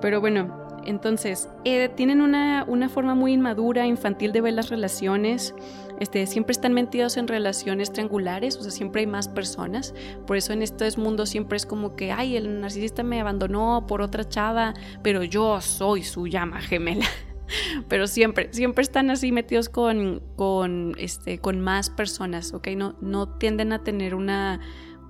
Pero 0.00 0.20
bueno, 0.22 0.65
entonces, 0.86 1.48
eh, 1.64 1.88
tienen 1.88 2.20
una, 2.20 2.64
una, 2.66 2.88
forma 2.88 3.14
muy 3.14 3.32
inmadura, 3.32 3.86
infantil 3.86 4.32
de 4.32 4.40
ver 4.40 4.54
las 4.54 4.70
relaciones. 4.70 5.54
Este, 6.00 6.26
siempre 6.26 6.52
están 6.52 6.72
metidos 6.72 7.16
en 7.16 7.26
relaciones 7.26 7.92
triangulares, 7.92 8.56
o 8.56 8.62
sea, 8.62 8.70
siempre 8.70 9.00
hay 9.00 9.06
más 9.06 9.28
personas. 9.28 9.94
Por 10.26 10.36
eso 10.36 10.52
en 10.52 10.62
estos 10.62 10.96
mundos 10.96 11.28
siempre 11.28 11.56
es 11.56 11.66
como 11.66 11.96
que, 11.96 12.12
ay, 12.12 12.36
el 12.36 12.60
narcisista 12.60 13.02
me 13.02 13.20
abandonó 13.20 13.86
por 13.86 14.00
otra 14.00 14.28
chava, 14.28 14.74
pero 15.02 15.24
yo 15.24 15.60
soy 15.60 16.02
su 16.02 16.26
llama 16.26 16.60
gemela. 16.60 17.06
pero 17.88 18.06
siempre, 18.06 18.48
siempre 18.52 18.82
están 18.82 19.10
así 19.10 19.32
metidos 19.32 19.68
con, 19.68 20.22
con, 20.36 20.94
este, 20.98 21.38
con 21.38 21.60
más 21.60 21.90
personas, 21.90 22.52
¿ok? 22.54 22.68
No, 22.76 22.96
no 23.00 23.28
tienden 23.28 23.72
a 23.72 23.82
tener 23.82 24.14
una, 24.14 24.60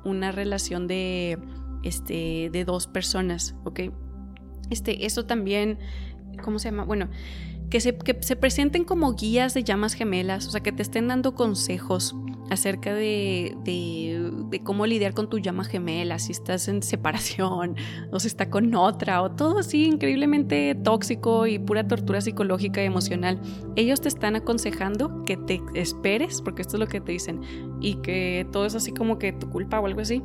una 0.05 0.33
relación 0.33 0.87
de, 0.87 1.39
este, 1.83 2.49
de 2.51 2.65
dos 2.65 2.87
personas, 2.87 3.55
¿ok? 3.65 3.81
Este, 4.71 5.07
eso 5.07 5.27
también 5.27 5.79
¿cómo 6.43 6.59
se 6.59 6.71
llama? 6.71 6.85
Bueno, 6.85 7.09
que 7.71 7.81
se, 7.81 7.97
que 7.97 8.17
se 8.21 8.37
presenten 8.37 8.85
como 8.85 9.15
guías 9.15 9.55
de 9.55 9.65
llamas 9.65 9.95
gemelas, 9.95 10.47
o 10.47 10.51
sea, 10.51 10.63
que 10.63 10.73
te 10.73 10.83
estén 10.83 11.09
dando 11.09 11.35
consejos 11.35 12.15
acerca 12.49 12.95
de, 12.95 13.57
de, 13.65 14.61
cómo 14.63 14.87
lidiar 14.87 15.15
con 15.15 15.29
tu 15.29 15.41
llama 15.41 15.65
gemela, 15.65 16.21
si 16.21 16.31
estás 16.31 16.69
en 16.69 16.81
separación 16.81 17.75
o 18.13 18.21
si 18.21 18.29
está 18.29 18.51
con 18.51 18.73
otra 18.77 19.21
o 19.23 19.33
todo 19.33 19.59
así 19.59 19.85
increíblemente 19.85 20.77
tóxico 20.77 21.49
y 21.49 21.59
pura 21.59 21.89
tortura 21.89 22.21
psicológica 22.21 22.81
y 22.83 22.87
emocional. 22.87 23.41
Ellos 23.75 24.01
te 24.01 24.09
están 24.09 24.37
aconsejando 24.37 25.25
que 25.25 25.37
te 25.37 25.61
esperes, 25.75 26.41
porque 26.41 26.63
esto 26.63 26.77
es 26.77 26.81
lo 26.81 26.87
que 26.87 27.01
te 27.01 27.11
dicen, 27.11 27.41
y 27.81 27.97
que 27.97 28.47
todo 28.53 28.67
es 28.67 28.77
así 28.77 28.93
como 28.93 29.19
que 29.19 29.33
tu 29.33 29.51
culpa 29.51 29.81
o 29.81 29.87
algo 29.87 30.01
así, 30.01 30.23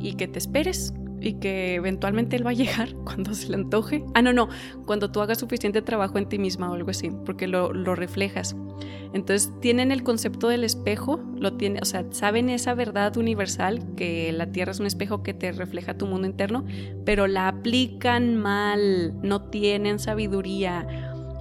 y 0.00 0.14
que 0.14 0.26
te 0.26 0.40
esperes 0.40 0.92
y 1.22 1.34
que 1.34 1.74
eventualmente 1.74 2.36
él 2.36 2.46
va 2.46 2.50
a 2.50 2.54
llegar 2.54 2.94
cuando 3.04 3.34
se 3.34 3.48
le 3.48 3.56
antoje. 3.56 4.04
Ah, 4.14 4.22
no, 4.22 4.32
no, 4.32 4.48
cuando 4.86 5.10
tú 5.10 5.20
hagas 5.20 5.38
suficiente 5.38 5.82
trabajo 5.82 6.18
en 6.18 6.28
ti 6.28 6.38
misma 6.38 6.70
o 6.70 6.74
algo 6.74 6.90
así, 6.90 7.10
porque 7.24 7.46
lo, 7.46 7.72
lo 7.72 7.94
reflejas. 7.94 8.56
Entonces 9.12 9.52
tienen 9.60 9.92
el 9.92 10.02
concepto 10.02 10.48
del 10.48 10.64
espejo, 10.64 11.20
lo 11.36 11.54
tiene, 11.54 11.80
o 11.82 11.84
sea, 11.84 12.04
saben 12.10 12.48
esa 12.48 12.74
verdad 12.74 13.16
universal 13.18 13.94
que 13.94 14.32
la 14.32 14.50
Tierra 14.52 14.72
es 14.72 14.80
un 14.80 14.86
espejo 14.86 15.22
que 15.22 15.34
te 15.34 15.52
refleja 15.52 15.98
tu 15.98 16.06
mundo 16.06 16.26
interno, 16.26 16.64
pero 17.04 17.26
la 17.26 17.48
aplican 17.48 18.36
mal, 18.36 19.14
no 19.22 19.42
tienen 19.50 19.98
sabiduría, 19.98 20.86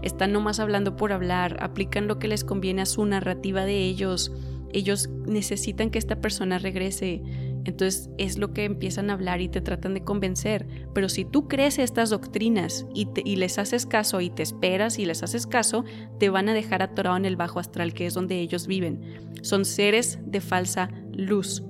están 0.01 0.34
nomás 0.34 0.59
hablando 0.59 0.95
por 0.95 1.13
hablar, 1.13 1.57
aplican 1.61 2.07
lo 2.07 2.19
que 2.19 2.27
les 2.27 2.43
conviene 2.43 2.82
a 2.82 2.86
su 2.86 3.05
narrativa 3.05 3.65
de 3.65 3.77
ellos. 3.77 4.32
Ellos 4.73 5.09
necesitan 5.25 5.91
que 5.91 5.99
esta 5.99 6.19
persona 6.19 6.57
regrese 6.57 7.21
entonces 7.66 8.09
es 8.18 8.38
lo 8.38 8.53
que 8.53 8.66
empiezan 8.66 9.09
a 9.09 9.14
hablar 9.14 9.41
y 9.41 9.49
te 9.49 9.62
tratan 9.62 9.93
de 9.93 10.03
convencer. 10.03 10.68
Pero 10.93 11.09
si 11.09 11.26
tú 11.26 11.47
crees 11.47 11.80
estas 11.80 12.09
doctrinas 12.09 12.86
y, 12.93 13.05
les 13.36 13.57
haces 13.59 13.86
caso 13.86 14.22
y 14.22 14.30
te 14.30 14.43
esperas 14.43 14.99
y 14.99 15.05
les 15.05 15.24
haces 15.24 15.47
caso, 15.47 15.84
te 16.20 16.30
van 16.30 16.49
a 16.49 16.53
dejar 16.53 16.82
atorado 16.82 17.18
en 17.18 17.26
el 17.26 17.36
bajo 17.36 17.59
astral, 17.59 17.93
que 17.93 18.05
es 18.05 18.14
donde 18.14 18.39
ellos 18.39 18.68
viven. 18.68 19.32
Son 19.41 19.66
seres 19.66 20.20
de 20.26 20.41
falsa 20.41 20.89
luz. 21.14 21.64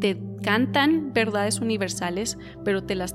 Te 0.00 0.18
cantan 0.42 1.12
verdades 1.12 1.60
universales, 1.60 2.38
pero 2.64 2.82
te 2.82 2.94
las 2.94 3.14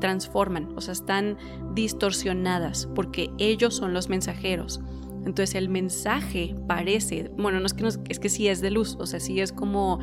transforman, 0.00 0.76
o 0.76 0.80
sea, 0.80 0.92
están 0.92 1.38
distorsionadas 1.74 2.88
porque 2.94 3.30
ellos 3.38 3.74
son 3.74 3.94
los 3.94 4.08
mensajeros. 4.08 4.80
Entonces 5.24 5.56
el 5.56 5.68
mensaje 5.68 6.54
parece, 6.68 7.30
bueno, 7.36 7.58
no 7.58 7.66
es 7.66 7.74
que, 7.74 7.82
no, 7.82 7.88
es 7.88 8.20
que 8.20 8.28
sí 8.28 8.46
es 8.46 8.60
de 8.60 8.70
luz, 8.70 8.96
o 9.00 9.06
sea, 9.06 9.18
sí 9.18 9.40
es 9.40 9.52
como 9.52 9.98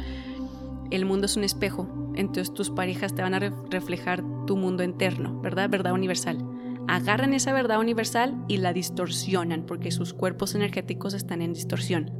el 0.94 1.06
mundo 1.06 1.26
es 1.26 1.36
un 1.38 1.44
espejo, 1.44 1.88
entonces 2.16 2.54
tus 2.54 2.70
parejas 2.70 3.16
te 3.16 3.22
van 3.22 3.34
a 3.34 3.39
reflejar 3.39 4.24
tu 4.46 4.58
mundo 4.58 4.84
interno, 4.84 5.41
¿verdad? 5.41 5.70
Verdad 5.70 5.94
universal. 5.94 6.46
Agarran 6.88 7.34
esa 7.34 7.54
verdad 7.54 7.80
universal 7.80 8.44
y 8.48 8.58
la 8.58 8.74
distorsionan 8.74 9.66
porque 9.66 9.89
sus 9.91 10.14
cuerpos 10.14 10.54
energéticos 10.54 11.14
están 11.14 11.41
en 11.41 11.54
distorsión. 11.54 12.12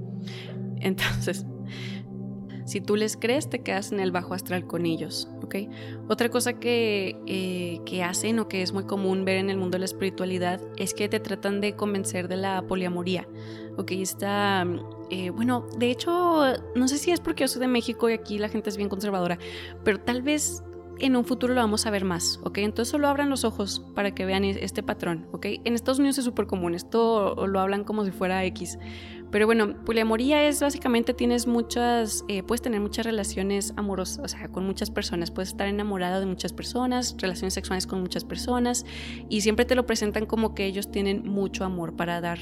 Entonces, 0.80 1.45
si 2.66 2.82
tú 2.82 2.95
les 2.95 3.18
crees, 3.18 3.49
te 3.49 3.61
quedas 3.61 3.91
en 3.91 3.99
el 3.99 4.11
bajo 4.11 4.34
astral 4.34 4.66
con 4.66 4.86
ellos, 4.86 5.30
¿ok? 5.41 5.55
Otra 6.07 6.30
cosa 6.30 6.53
que, 6.53 7.18
eh, 7.26 7.82
que 7.86 8.03
hacen 8.03 8.39
o 8.39 8.47
que 8.47 8.61
es 8.61 8.74
muy 8.74 8.86
común 8.86 9.26
ver 9.26 9.38
en 9.38 9.49
el 9.49 9.57
mundo 9.57 9.76
de 9.76 9.80
la 9.80 9.86
espiritualidad 9.86 10.61
es 10.78 10.93
que 10.93 11.09
te 11.09 11.20
tratan 11.20 11.61
de 11.61 11.76
convencer 11.76 12.28
de 12.28 12.38
la 12.38 12.61
poliamoría, 12.61 13.28
¿ok? 13.78 13.91
Está, 13.91 14.66
eh, 15.09 15.30
bueno, 15.30 15.68
de 15.78 15.91
hecho, 15.91 16.43
no 16.76 16.88
sé 16.88 16.97
si 16.97 17.11
es 17.11 17.20
porque 17.20 17.43
yo 17.43 17.47
soy 17.47 17.61
de 17.61 17.68
México 17.68 18.09
y 18.09 18.14
aquí 18.14 18.38
la 18.38 18.49
gente 18.49 18.70
es 18.70 18.78
bien 18.78 18.89
conservadora, 18.89 19.38
pero 19.84 19.99
tal 19.99 20.22
vez 20.22 20.64
en 20.99 21.16
un 21.16 21.26
futuro 21.26 21.53
lo 21.53 21.61
vamos 21.61 21.86
a 21.86 21.91
ver 21.91 22.05
más, 22.05 22.39
¿ok? 22.43 22.59
Entonces 22.59 22.91
solo 22.91 23.07
abran 23.07 23.30
los 23.30 23.43
ojos 23.43 23.84
para 23.95 24.14
que 24.14 24.26
vean 24.26 24.43
este 24.43 24.84
patrón, 24.84 25.28
¿ok? 25.32 25.47
En 25.64 25.74
Estados 25.74 25.99
Unidos 25.99 26.18
es 26.18 26.26
súper 26.26 26.47
común, 26.47 26.76
esto 26.76 27.47
lo 27.47 27.59
hablan 27.59 27.84
como 27.84 28.05
si 28.05 28.11
fuera 28.11 28.43
X, 28.45 28.78
pero 29.34 29.47
bueno, 29.47 29.84
poliamoría 29.84 30.47
es 30.47 30.61
básicamente 30.61 31.15
tienes 31.15 31.47
muchas, 31.47 32.23
eh, 32.27 32.43
puedes 32.43 32.61
tener 32.61 32.79
muchas 32.79 33.03
relaciones 33.03 33.73
amorosas, 33.77 34.19
o 34.23 34.27
sea, 34.27 34.47
con 34.49 34.63
muchas 34.63 34.91
personas, 34.91 35.31
puedes 35.31 35.49
estar 35.49 35.67
enamorado 35.67 36.19
de 36.19 36.27
muchas 36.27 36.53
personas, 36.53 37.15
relaciones 37.17 37.55
sexuales 37.55 37.88
con 37.88 37.99
muchas 37.99 38.25
personas 38.25 38.86
y 39.29 39.41
siempre 39.41 39.65
te 39.65 39.73
lo 39.73 39.88
presentan 39.88 40.27
como 40.27 40.53
que 40.53 40.67
ellos 40.67 40.91
tienen 40.91 41.27
mucho 41.27 41.65
amor 41.65 41.95
para 41.95 42.21
dar. 42.21 42.38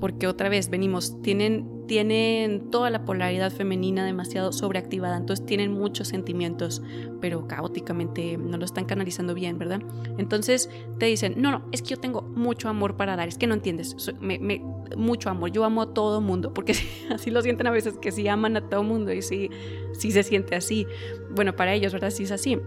Porque 0.00 0.26
otra 0.26 0.48
vez 0.48 0.70
venimos, 0.70 1.20
tienen 1.22 1.78
tienen 1.88 2.70
toda 2.70 2.90
la 2.90 3.04
polaridad 3.04 3.50
femenina 3.50 4.04
demasiado 4.04 4.52
sobreactivada, 4.52 5.16
entonces 5.16 5.44
tienen 5.44 5.72
muchos 5.72 6.06
sentimientos, 6.06 6.82
pero 7.20 7.48
caóticamente 7.48 8.36
no 8.36 8.58
lo 8.58 8.64
están 8.64 8.84
canalizando 8.84 9.34
bien, 9.34 9.58
¿verdad? 9.58 9.80
Entonces 10.18 10.70
te 10.98 11.06
dicen, 11.06 11.34
no, 11.38 11.50
no, 11.50 11.64
es 11.72 11.82
que 11.82 11.88
yo 11.88 11.96
tengo 11.96 12.22
mucho 12.22 12.68
amor 12.68 12.96
para 12.96 13.16
dar, 13.16 13.26
es 13.26 13.38
que 13.38 13.48
no 13.48 13.54
entiendes, 13.54 13.96
mucho 14.96 15.30
amor, 15.30 15.50
yo 15.50 15.64
amo 15.64 15.82
a 15.82 15.94
todo 15.94 16.20
mundo, 16.20 16.54
porque 16.54 16.74
así 17.10 17.30
lo 17.30 17.42
sienten 17.42 17.66
a 17.66 17.70
veces, 17.70 17.98
que 17.98 18.12
sí 18.12 18.28
aman 18.28 18.56
a 18.58 18.68
todo 18.68 18.84
mundo 18.84 19.12
y 19.12 19.22
sí, 19.22 19.50
sí 19.92 20.12
se 20.12 20.22
siente 20.22 20.54
así. 20.54 20.86
Bueno, 21.34 21.56
para 21.56 21.72
ellos, 21.72 21.92
¿verdad? 21.92 22.10
Sí 22.10 22.24
es 22.24 22.32
así. 22.32 22.58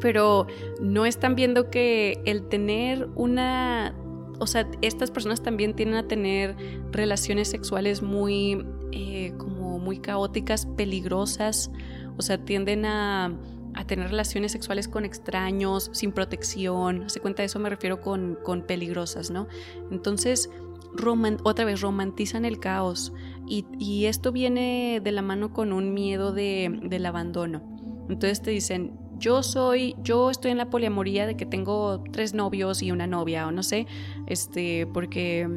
Pero 0.00 0.46
no 0.80 1.04
están 1.04 1.34
viendo 1.34 1.70
que 1.70 2.20
el 2.24 2.48
tener 2.48 3.08
una 3.16 3.94
o 4.38 4.46
sea, 4.46 4.68
estas 4.82 5.10
personas 5.10 5.42
también 5.42 5.74
tienden 5.74 5.96
a 5.96 6.08
tener 6.08 6.56
relaciones 6.90 7.48
sexuales 7.48 8.02
muy, 8.02 8.66
eh, 8.92 9.32
como 9.38 9.78
muy 9.78 9.98
caóticas, 9.98 10.66
peligrosas, 10.66 11.70
o 12.16 12.22
sea, 12.22 12.44
tienden 12.44 12.84
a, 12.86 13.36
tener 13.86 14.08
relaciones 14.08 14.52
sexuales 14.52 14.88
con 14.88 15.04
extraños, 15.04 15.90
sin 15.92 16.10
protección, 16.10 17.10
se 17.10 17.20
cuenta 17.20 17.42
de 17.42 17.46
eso 17.46 17.58
me 17.58 17.68
refiero 17.68 18.00
con, 18.00 18.64
peligrosas, 18.66 19.30
¿no? 19.30 19.48
Entonces, 19.90 20.48
otra 21.44 21.64
vez, 21.66 21.82
romantizan 21.82 22.46
el 22.46 22.58
caos 22.58 23.12
y, 23.46 24.06
esto 24.06 24.32
viene 24.32 25.00
de 25.04 25.12
la 25.12 25.20
mano 25.20 25.52
con 25.52 25.74
un 25.74 25.92
miedo 25.92 26.32
del 26.32 27.06
abandono. 27.06 27.62
Entonces 28.08 28.40
te 28.40 28.50
dicen, 28.50 28.98
yo 29.18 29.42
soy, 29.42 29.96
yo 30.02 30.30
estoy 30.30 30.50
en 30.50 30.58
la 30.58 30.70
poliamoría 30.70 31.26
de 31.26 31.36
que 31.36 31.46
tengo 31.46 32.02
tres 32.12 32.34
novios 32.34 32.82
y 32.82 32.90
una 32.90 33.06
novia, 33.06 33.46
o 33.46 33.52
no 33.52 33.62
sé, 33.62 33.86
este, 34.26 34.86
porque 34.86 35.48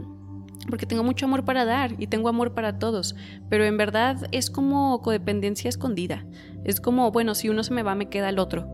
porque 0.69 0.85
tengo 0.85 1.03
mucho 1.03 1.25
amor 1.25 1.45
para 1.45 1.65
dar 1.65 1.95
y 1.97 2.07
tengo 2.07 2.29
amor 2.29 2.53
para 2.53 2.77
todos, 2.77 3.15
pero 3.49 3.63
en 3.63 3.77
verdad 3.77 4.27
es 4.31 4.49
como 4.49 5.01
codependencia 5.01 5.69
escondida. 5.69 6.25
Es 6.63 6.79
como, 6.79 7.11
bueno, 7.11 7.33
si 7.33 7.49
uno 7.49 7.63
se 7.63 7.73
me 7.73 7.81
va, 7.81 7.95
me 7.95 8.09
queda 8.09 8.29
el 8.29 8.39
otro. 8.39 8.67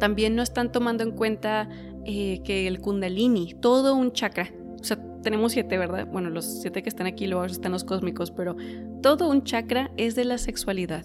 También 0.00 0.34
no 0.34 0.42
están 0.42 0.72
tomando 0.72 1.04
en 1.04 1.12
cuenta 1.12 1.68
eh, 2.04 2.40
que 2.42 2.66
el 2.66 2.80
kundalini, 2.80 3.54
todo 3.60 3.94
un 3.94 4.12
chakra, 4.12 4.50
o 4.80 4.84
sea, 4.84 4.98
tenemos 5.22 5.52
siete, 5.52 5.78
¿verdad? 5.78 6.06
Bueno, 6.06 6.30
los 6.30 6.44
siete 6.44 6.82
que 6.82 6.88
están 6.88 7.06
aquí 7.06 7.26
luego 7.26 7.44
están 7.44 7.72
los 7.72 7.84
cósmicos, 7.84 8.30
pero 8.30 8.56
todo 9.02 9.28
un 9.28 9.44
chakra 9.44 9.90
es 9.96 10.14
de 10.14 10.24
la 10.24 10.38
sexualidad 10.38 11.04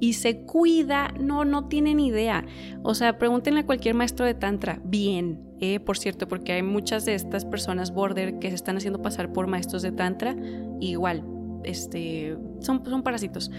y 0.00 0.14
se 0.14 0.40
cuida, 0.40 1.14
no, 1.20 1.44
no 1.44 1.68
tienen 1.68 2.00
idea. 2.00 2.44
O 2.82 2.94
sea, 2.94 3.18
pregúntenle 3.18 3.60
a 3.60 3.66
cualquier 3.66 3.94
maestro 3.94 4.24
de 4.26 4.34
Tantra, 4.34 4.80
bien, 4.82 5.40
eh, 5.60 5.78
por 5.78 5.98
cierto, 5.98 6.26
porque 6.26 6.52
hay 6.52 6.62
muchas 6.62 7.04
de 7.04 7.14
estas 7.14 7.44
personas 7.44 7.92
border 7.92 8.38
que 8.38 8.48
se 8.48 8.54
están 8.54 8.78
haciendo 8.78 9.02
pasar 9.02 9.32
por 9.32 9.46
maestros 9.46 9.82
de 9.82 9.92
Tantra, 9.92 10.34
igual, 10.80 11.22
este, 11.64 12.36
son, 12.60 12.84
son 12.84 13.02
parásitos. 13.02 13.50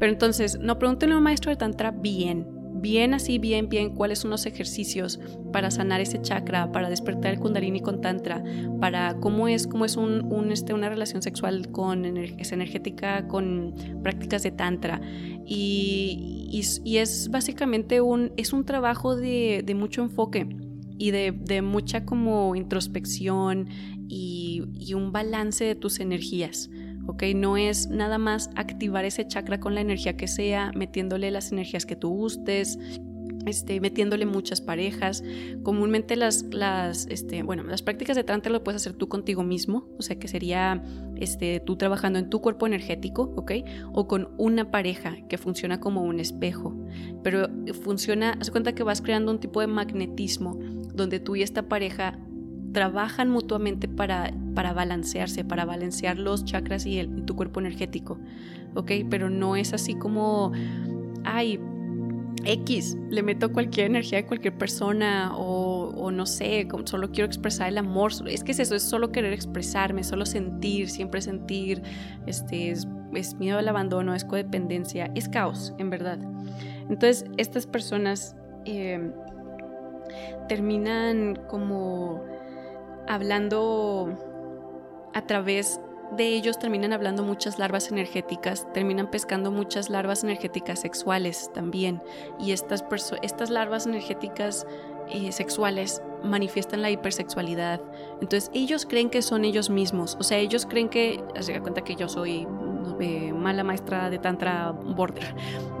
Pero 0.00 0.12
entonces, 0.12 0.58
no 0.58 0.78
pregúntenle 0.78 1.14
a 1.14 1.18
un 1.18 1.24
maestro 1.24 1.50
de 1.50 1.56
Tantra 1.56 1.92
bien, 1.92 2.46
bien 2.84 3.14
así, 3.14 3.38
bien, 3.38 3.70
bien, 3.70 3.94
cuáles 3.94 4.18
son 4.18 4.30
los 4.30 4.44
ejercicios 4.44 5.18
para 5.54 5.70
sanar 5.70 6.02
ese 6.02 6.20
chakra, 6.20 6.70
para 6.70 6.90
despertar 6.90 7.32
el 7.32 7.40
kundalini 7.40 7.80
con 7.80 8.02
tantra, 8.02 8.44
para 8.78 9.16
cómo 9.20 9.48
es, 9.48 9.66
cómo 9.66 9.86
es 9.86 9.96
un, 9.96 10.52
este, 10.52 10.74
una 10.74 10.90
relación 10.90 11.22
sexual 11.22 11.70
con 11.70 12.04
es 12.04 12.52
energética, 12.52 13.26
con 13.26 13.74
prácticas 14.02 14.42
de 14.42 14.50
tantra. 14.50 15.00
Y, 15.46 16.50
y, 16.84 16.98
es 16.98 17.30
básicamente 17.30 18.02
un, 18.02 18.32
es 18.36 18.52
un 18.52 18.66
trabajo 18.66 19.16
de, 19.16 19.62
de 19.64 19.74
mucho 19.74 20.02
enfoque 20.02 20.46
y 20.98 21.10
de, 21.10 21.32
de, 21.32 21.62
mucha 21.62 22.04
como 22.04 22.54
introspección 22.54 23.66
y, 24.08 24.62
y 24.74 24.92
un 24.92 25.10
balance 25.10 25.64
de 25.64 25.74
tus 25.74 26.00
energías. 26.00 26.68
¿Ok? 27.06 27.22
No 27.34 27.56
es 27.56 27.88
nada 27.88 28.18
más 28.18 28.50
activar 28.56 29.04
ese 29.04 29.26
chakra 29.26 29.60
con 29.60 29.74
la 29.74 29.80
energía 29.80 30.16
que 30.16 30.28
sea, 30.28 30.72
metiéndole 30.74 31.30
las 31.30 31.52
energías 31.52 31.86
que 31.86 31.96
tú 31.96 32.10
gustes, 32.10 32.78
este, 33.46 33.80
metiéndole 33.80 34.26
muchas 34.26 34.60
parejas. 34.60 35.22
Comúnmente 35.62 36.16
las, 36.16 36.44
las, 36.50 37.06
este, 37.06 37.42
bueno, 37.42 37.62
las 37.62 37.82
prácticas 37.82 38.16
de 38.16 38.24
tantra 38.24 38.50
lo 38.52 38.64
puedes 38.64 38.80
hacer 38.80 38.94
tú 38.94 39.08
contigo 39.08 39.42
mismo, 39.42 39.88
o 39.98 40.02
sea 40.02 40.18
que 40.18 40.28
sería 40.28 40.82
este, 41.16 41.60
tú 41.60 41.76
trabajando 41.76 42.18
en 42.18 42.30
tu 42.30 42.40
cuerpo 42.40 42.66
energético, 42.66 43.32
¿ok? 43.36 43.52
O 43.92 44.08
con 44.08 44.30
una 44.38 44.70
pareja 44.70 45.16
que 45.28 45.38
funciona 45.38 45.80
como 45.80 46.02
un 46.02 46.20
espejo, 46.20 46.74
pero 47.22 47.48
funciona, 47.82 48.36
haz 48.40 48.50
cuenta 48.50 48.74
que 48.74 48.82
vas 48.82 49.02
creando 49.02 49.30
un 49.30 49.40
tipo 49.40 49.60
de 49.60 49.66
magnetismo 49.66 50.58
donde 50.94 51.20
tú 51.20 51.36
y 51.36 51.42
esta 51.42 51.68
pareja 51.68 52.18
trabajan 52.74 53.30
mutuamente 53.30 53.88
para, 53.88 54.34
para 54.54 54.74
balancearse, 54.74 55.44
para 55.44 55.64
balancear 55.64 56.18
los 56.18 56.44
chakras 56.44 56.84
y, 56.84 57.02
tu 57.24 57.36
cuerpo 57.36 57.60
energético, 57.60 58.18
¿ok? 58.74 58.90
Pero 59.08 59.30
no 59.30 59.56
es 59.56 59.72
así 59.72 59.94
como, 59.94 60.52
ay, 61.24 61.58
X, 62.44 62.98
le 63.08 63.22
meto 63.22 63.52
cualquier 63.52 63.86
energía 63.86 64.18
de 64.18 64.26
cualquier 64.26 64.58
persona 64.58 65.32
o, 65.36 66.10
no 66.10 66.26
sé, 66.26 66.68
solo 66.84 67.10
quiero 67.10 67.26
expresar 67.26 67.68
el 67.68 67.78
amor. 67.78 68.12
Es 68.26 68.44
que 68.44 68.52
es 68.52 68.58
eso, 68.58 68.74
es 68.74 68.82
solo 68.82 69.12
querer 69.12 69.32
expresarme, 69.32 70.04
solo 70.04 70.26
sentir, 70.26 70.90
siempre 70.90 71.22
sentir, 71.22 71.80
este, 72.26 72.70
es, 72.70 72.86
miedo 73.38 73.58
al 73.58 73.68
abandono, 73.68 74.14
es 74.14 74.24
codependencia, 74.24 75.10
es 75.14 75.28
caos, 75.28 75.72
en 75.78 75.88
verdad. 75.88 76.18
Entonces, 76.90 77.24
estas 77.36 77.66
personas 77.66 78.36
em, 78.64 79.12
terminan 80.48 81.36
como 81.48 82.33
hablando 83.08 84.08
a 85.14 85.22
través 85.22 85.80
de 86.16 86.28
ellos 86.28 86.58
terminan 86.58 86.92
hablando 86.92 87.22
muchas 87.22 87.58
larvas 87.58 87.90
energéticas, 87.90 88.70
terminan 88.72 89.10
pescando 89.10 89.50
muchas 89.50 89.90
larvas 89.90 90.22
energéticas 90.22 90.80
sexuales 90.80 91.50
también. 91.52 92.02
Y 92.38 92.52
estas, 92.52 92.84
estas 93.22 93.50
larvas 93.50 93.86
energéticas 93.86 94.66
eh, 95.08 95.32
sexuales 95.32 96.02
manifiestan 96.22 96.82
la 96.82 96.90
hipersexualidad. 96.90 97.80
Entonces 98.20 98.50
ellos 98.54 98.86
creen 98.86 99.10
que 99.10 99.22
son 99.22 99.44
ellos 99.44 99.70
mismos. 99.70 100.16
O 100.18 100.22
sea, 100.22 100.38
ellos 100.38 100.66
creen 100.66 100.88
que, 100.88 101.22
se 101.40 101.52
da 101.52 101.60
cuenta 101.60 101.82
que 101.82 101.96
yo 101.96 102.08
soy 102.08 102.46
mala 103.34 103.64
maestra 103.64 104.08
de 104.10 104.18
tantra 104.18 104.70
border. 104.70 105.34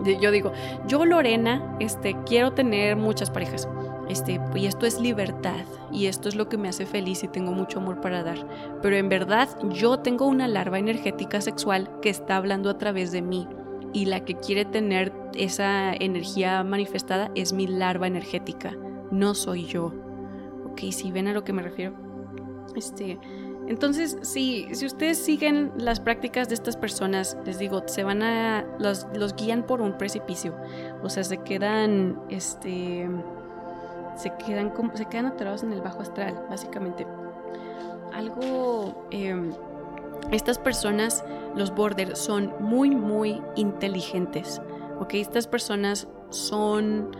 Yo 0.20 0.30
digo, 0.30 0.52
yo 0.86 1.04
Lorena, 1.04 1.76
este, 1.80 2.16
quiero 2.26 2.52
tener 2.52 2.96
muchas 2.96 3.30
parejas. 3.30 3.68
Este, 4.08 4.40
y 4.54 4.66
esto 4.66 4.86
es 4.86 5.00
libertad 5.00 5.64
y 5.90 6.06
esto 6.06 6.28
es 6.28 6.34
lo 6.34 6.48
que 6.48 6.58
me 6.58 6.68
hace 6.68 6.84
feliz 6.84 7.24
y 7.24 7.28
tengo 7.28 7.52
mucho 7.52 7.78
amor 7.78 8.00
para 8.00 8.22
dar. 8.22 8.38
Pero 8.82 8.96
en 8.96 9.08
verdad 9.08 9.48
yo 9.70 9.98
tengo 9.98 10.26
una 10.26 10.46
larva 10.48 10.78
energética 10.78 11.40
sexual 11.40 11.90
que 12.02 12.10
está 12.10 12.36
hablando 12.36 12.68
a 12.70 12.78
través 12.78 13.12
de 13.12 13.22
mí 13.22 13.48
y 13.92 14.06
la 14.06 14.24
que 14.24 14.34
quiere 14.34 14.64
tener 14.64 15.12
esa 15.34 15.94
energía 15.94 16.62
manifestada 16.64 17.30
es 17.34 17.52
mi 17.52 17.66
larva 17.66 18.06
energética, 18.06 18.76
no 19.10 19.34
soy 19.34 19.66
yo. 19.66 19.92
Ok, 20.66 20.80
si 20.90 21.12
ven 21.12 21.28
a 21.28 21.32
lo 21.32 21.44
que 21.44 21.52
me 21.52 21.62
refiero. 21.62 21.94
Este, 22.74 23.18
entonces, 23.66 24.18
si, 24.22 24.66
si 24.74 24.84
ustedes 24.84 25.18
siguen 25.18 25.72
las 25.78 26.00
prácticas 26.00 26.48
de 26.48 26.54
estas 26.54 26.76
personas, 26.76 27.38
les 27.46 27.58
digo, 27.58 27.82
se 27.86 28.04
van 28.04 28.22
a, 28.22 28.66
los, 28.78 29.06
los 29.14 29.34
guían 29.36 29.64
por 29.64 29.80
un 29.80 29.96
precipicio. 29.96 30.54
O 31.02 31.08
sea, 31.08 31.24
se 31.24 31.38
quedan, 31.38 32.20
este, 32.28 33.08
se 34.16 34.32
quedan, 34.36 34.70
como, 34.70 34.96
se 34.96 35.06
quedan 35.06 35.26
atorados 35.26 35.62
en 35.62 35.72
el 35.72 35.80
bajo 35.80 36.00
astral, 36.00 36.46
básicamente. 36.48 37.06
Algo, 38.12 39.06
em, 39.10 39.52
estas 40.30 40.58
personas, 40.58 41.24
los 41.56 41.74
border, 41.74 42.16
son 42.16 42.52
muy, 42.60 42.90
muy 42.90 43.42
inteligentes, 43.56 44.60
¿ok? 45.00 45.14
Estas 45.14 45.46
personas 45.46 46.08
son, 46.30 47.10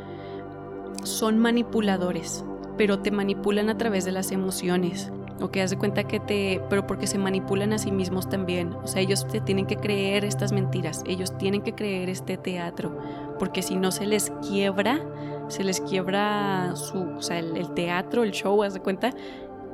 son 1.02 1.38
manipuladores, 1.38 2.44
pero 2.76 3.00
te 3.00 3.10
manipulan 3.10 3.70
a 3.70 3.78
través 3.78 4.04
de 4.04 4.12
las 4.12 4.32
emociones. 4.32 5.12
Ok, 5.40 5.56
haz 5.56 5.70
de 5.70 5.78
cuenta 5.78 6.04
que 6.04 6.20
te, 6.20 6.60
pero 6.70 6.86
porque 6.86 7.08
se 7.08 7.18
manipulan 7.18 7.72
a 7.72 7.78
sí 7.78 7.90
mismos 7.90 8.28
también. 8.28 8.72
O 8.72 8.86
sea, 8.86 9.02
ellos 9.02 9.26
te 9.26 9.40
tienen 9.40 9.66
que 9.66 9.76
creer 9.76 10.24
estas 10.24 10.52
mentiras, 10.52 11.02
ellos 11.06 11.36
tienen 11.38 11.62
que 11.62 11.74
creer 11.74 12.08
este 12.08 12.36
teatro, 12.36 12.96
porque 13.38 13.62
si 13.62 13.74
no 13.74 13.90
se 13.90 14.06
les 14.06 14.30
quiebra, 14.48 15.00
se 15.48 15.64
les 15.64 15.80
quiebra 15.80 16.74
su, 16.76 16.98
o 16.98 17.22
sea, 17.22 17.38
el, 17.38 17.74
teatro, 17.74 18.22
el 18.22 18.32
show, 18.32 18.62
haz 18.62 18.74
de 18.74 18.80
cuenta, 18.80 19.14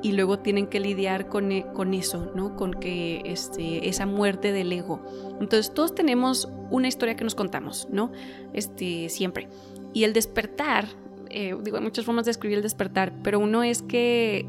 y 0.01 0.13
luego 0.13 0.39
tienen 0.39 0.67
que 0.67 0.79
lidiar 0.79 1.27
con, 1.27 1.51
e, 1.51 1.65
con 1.73 1.93
eso, 1.93 2.31
¿no? 2.35 2.55
Con 2.55 2.73
que 2.73 3.21
este, 3.25 3.87
esa 3.87 4.05
muerte 4.05 4.51
del 4.51 4.71
ego. 4.71 5.01
Entonces 5.39 5.73
todos 5.73 5.93
tenemos 5.93 6.49
una 6.71 6.87
historia 6.87 7.15
que 7.15 7.23
nos 7.23 7.35
contamos, 7.35 7.87
¿no? 7.91 8.11
Este, 8.53 9.09
siempre. 9.09 9.47
Y 9.93 10.03
el 10.03 10.13
despertar, 10.13 10.87
eh, 11.29 11.55
digo, 11.61 11.77
hay 11.77 11.83
muchas 11.83 12.05
formas 12.05 12.25
de 12.25 12.31
escribir 12.31 12.57
el 12.57 12.63
despertar, 12.63 13.13
pero 13.23 13.39
uno 13.39 13.63
es 13.63 13.81
que, 13.83 14.47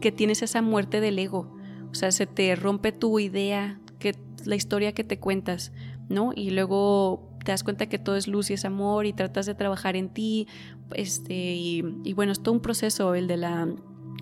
que 0.00 0.12
tienes 0.12 0.42
esa 0.42 0.62
muerte 0.62 1.00
del 1.00 1.18
ego. 1.18 1.56
O 1.90 1.94
sea, 1.94 2.12
se 2.12 2.26
te 2.26 2.54
rompe 2.54 2.92
tu 2.92 3.18
idea, 3.18 3.80
que 3.98 4.14
la 4.44 4.54
historia 4.54 4.92
que 4.92 5.04
te 5.04 5.18
cuentas, 5.18 5.72
¿no? 6.08 6.32
Y 6.34 6.50
luego 6.50 7.27
te 7.48 7.52
das 7.52 7.64
cuenta 7.64 7.88
que 7.88 7.98
todo 7.98 8.16
es 8.16 8.28
luz 8.28 8.50
y 8.50 8.52
es 8.52 8.66
amor 8.66 9.06
y 9.06 9.14
tratas 9.14 9.46
de 9.46 9.54
trabajar 9.54 9.96
en 9.96 10.10
ti, 10.10 10.46
este, 10.92 11.54
y, 11.54 12.12
bueno, 12.12 12.30
es 12.30 12.42
todo 12.42 12.52
un 12.52 12.60
proceso 12.60 13.14
el 13.14 13.26
de 13.26 13.38
la 13.38 13.66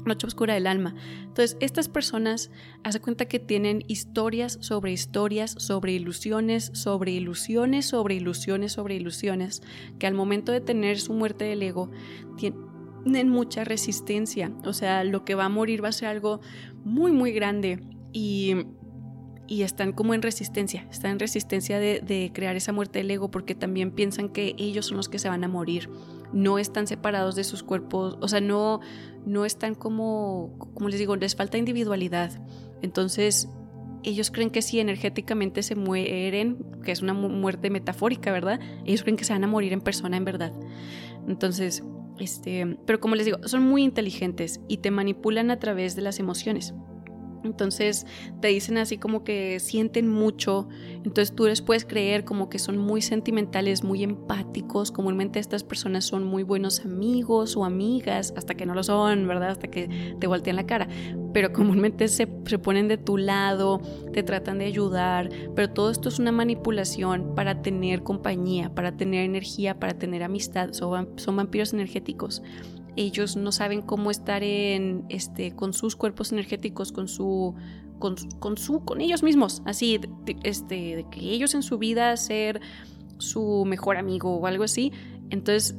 noche 0.05 0.29
oscura 0.29 0.55
del 0.55 0.69
alma. 0.69 0.95
Entonces, 1.23 1.57
estas 1.59 1.89
personas 1.89 2.53
hacen 2.85 3.03
cuenta 3.03 3.25
que 3.25 3.41
tienen 3.41 3.83
historias 3.89 4.59
sobre 4.61 4.93
historias, 4.93 5.57
sobre 5.59 5.91
ilusiones, 5.91 6.71
sobre 6.73 7.11
ilusiones, 7.11 7.87
sobre 7.87 8.15
ilusiones, 8.15 8.71
sobre 8.71 8.95
ilusiones, 8.95 9.61
que 9.99 10.07
al 10.07 10.15
momento 10.15 10.53
de 10.53 10.61
tener 10.61 11.01
su 11.01 11.13
muerte 11.13 11.47
del 11.47 11.65
ego, 11.65 11.91
tienen 12.37 13.29
mucha 13.29 13.65
resistencia. 13.65 14.53
O 14.65 14.73
sea, 14.73 15.03
lo 15.03 15.25
que 15.25 15.35
va 15.35 15.47
a 15.47 15.49
morir 15.49 15.83
va 15.83 15.89
a 15.89 15.93
ser 15.93 16.11
algo 16.11 16.41
muy, 16.85 17.11
muy 17.11 17.33
grande. 17.33 17.81
Y 18.13 18.55
y 19.49 19.63
están 19.63 19.93
como 19.93 20.15
en 20.15 20.23
resistencia, 20.23 20.87
están 20.91 21.13
en 21.13 21.19
resistencia 21.19 21.79
de, 21.79 22.31
crear 22.35 22.57
esa 22.57 22.73
muerte 22.73 22.99
del 22.99 23.11
ego 23.11 23.31
porque 23.31 23.55
también 23.55 23.91
piensan 23.93 24.29
que 24.29 24.55
ellos 24.59 24.87
son 24.87 24.97
los 24.97 25.09
que 25.09 25.19
se 25.19 25.29
van 25.29 25.45
a 25.45 25.49
morir, 25.49 25.89
no 26.33 26.59
están 26.59 26.87
separados 26.87 27.37
de 27.37 27.45
sus 27.45 27.63
cuerpos, 27.63 28.19
o 28.21 28.29
sea, 28.29 28.41
no, 28.41 28.81
no 29.25 29.45
están 29.45 29.75
como, 29.75 30.55
como 30.75 30.89
les 30.89 30.99
digo, 30.99 31.17
les 31.17 31.37
falta 31.37 31.59
individualidad. 31.59 32.33
Entonces, 32.83 33.49
ellos 34.03 34.31
creen 34.31 34.51
que 34.51 34.63
si 34.63 34.81
energéticamente 34.81 35.63
se 35.63 35.75
mueren, 35.75 36.65
que 36.85 36.93
es 36.93 37.03
una 37.03 37.13
muerte 37.15 37.71
metafórica, 37.71 38.33
¿verdad? 38.33 38.61
Ellos 38.85 39.03
creen 39.03 39.17
que 39.17 39.25
se 39.25 39.33
van 39.33 39.45
a 39.45 39.49
morir 39.49 39.73
en 39.73 39.81
persona, 39.81 40.17
en 40.17 40.25
verdad. 40.25 40.53
Entonces, 41.27 41.83
este, 42.19 42.79
pero 42.87 43.01
como 43.01 43.15
les 43.15 43.27
digo, 43.27 43.39
son 43.47 43.65
muy 43.65 43.83
inteligentes 43.83 44.61
y 44.69 44.79
te 44.79 44.91
manipulan 44.91 45.51
a 45.51 45.59
través 45.59 45.97
de 45.97 46.03
las 46.03 46.19
emociones. 46.19 46.75
Entonces 47.47 48.07
te 48.41 48.49
dicen 48.49 48.79
así 48.79 48.99
como 48.99 49.25
que 49.25 49.61
sienten 49.61 50.09
mucho, 50.09 50.69
entonces 51.05 51.35
tú 51.35 51.47
les 51.47 51.63
puedes 51.63 51.85
creer 51.85 52.25
como 52.25 52.49
que 52.49 52.59
son 52.59 52.79
muy 52.79 53.03
sentimentales, 53.03 53.85
muy 53.85 54.03
empáticos, 54.03 54.91
comúnmente 54.91 55.39
estas 55.39 55.65
personas 55.65 56.05
son 56.05 56.25
muy 56.25 56.43
buenos 56.43 56.81
amigos 56.81 57.57
o 57.57 57.65
amigas, 57.65 58.35
hasta 58.37 58.55
que 58.55 58.67
no 58.67 58.75
lo 58.75 58.83
son, 58.83 59.27
¿verdad? 59.27 59.51
Hasta 59.51 59.69
que 59.69 60.17
te 60.19 60.27
voltean 60.27 60.57
la 60.57 60.67
cara, 60.67 60.89
pero 61.33 61.53
comúnmente 61.55 62.09
se, 62.09 62.27
ponen 62.27 62.89
de 62.89 62.99
tu 62.99 63.17
lado, 63.17 63.81
te 64.13 64.23
tratan 64.23 64.59
de 64.59 64.67
ayudar, 64.67 65.29
pero 65.55 65.71
todo 65.71 65.91
esto 65.91 66.09
es 66.09 66.19
una 66.19 66.33
manipulación 66.33 67.35
para 67.35 67.63
tener 67.63 68.03
compañía, 68.03 68.75
para 68.75 68.97
tener 68.97 69.25
energía, 69.25 69.79
para 69.79 69.95
tener 69.95 70.23
amistad, 70.23 70.73
son 70.73 71.37
vampiros 71.37 71.73
energéticos 71.73 72.43
ellos 72.97 73.37
no 73.37 73.53
saben 73.53 73.83
cómo 73.83 74.11
estar 74.11 74.43
en 74.43 75.05
este 75.09 75.55
con 75.55 75.73
sus 75.73 75.97
cuerpos 75.97 76.33
energéticos 76.33 76.93
con 76.93 77.09
su 77.09 77.55
con, 77.99 78.17
su 78.57 78.85
con 78.85 79.01
ellos 79.01 79.23
mismos 79.23 79.63
así 79.65 80.01
este 80.43 80.97
de 80.97 81.07
que 81.11 81.21
ellos 81.21 81.55
en 81.55 81.63
su 81.63 81.79
vida 81.79 82.17
ser 82.17 82.61
su 83.19 83.65
mejor 83.67 83.97
amigo 83.97 84.37
o 84.37 84.47
algo 84.47 84.65
así 84.65 84.93
entonces 85.31 85.77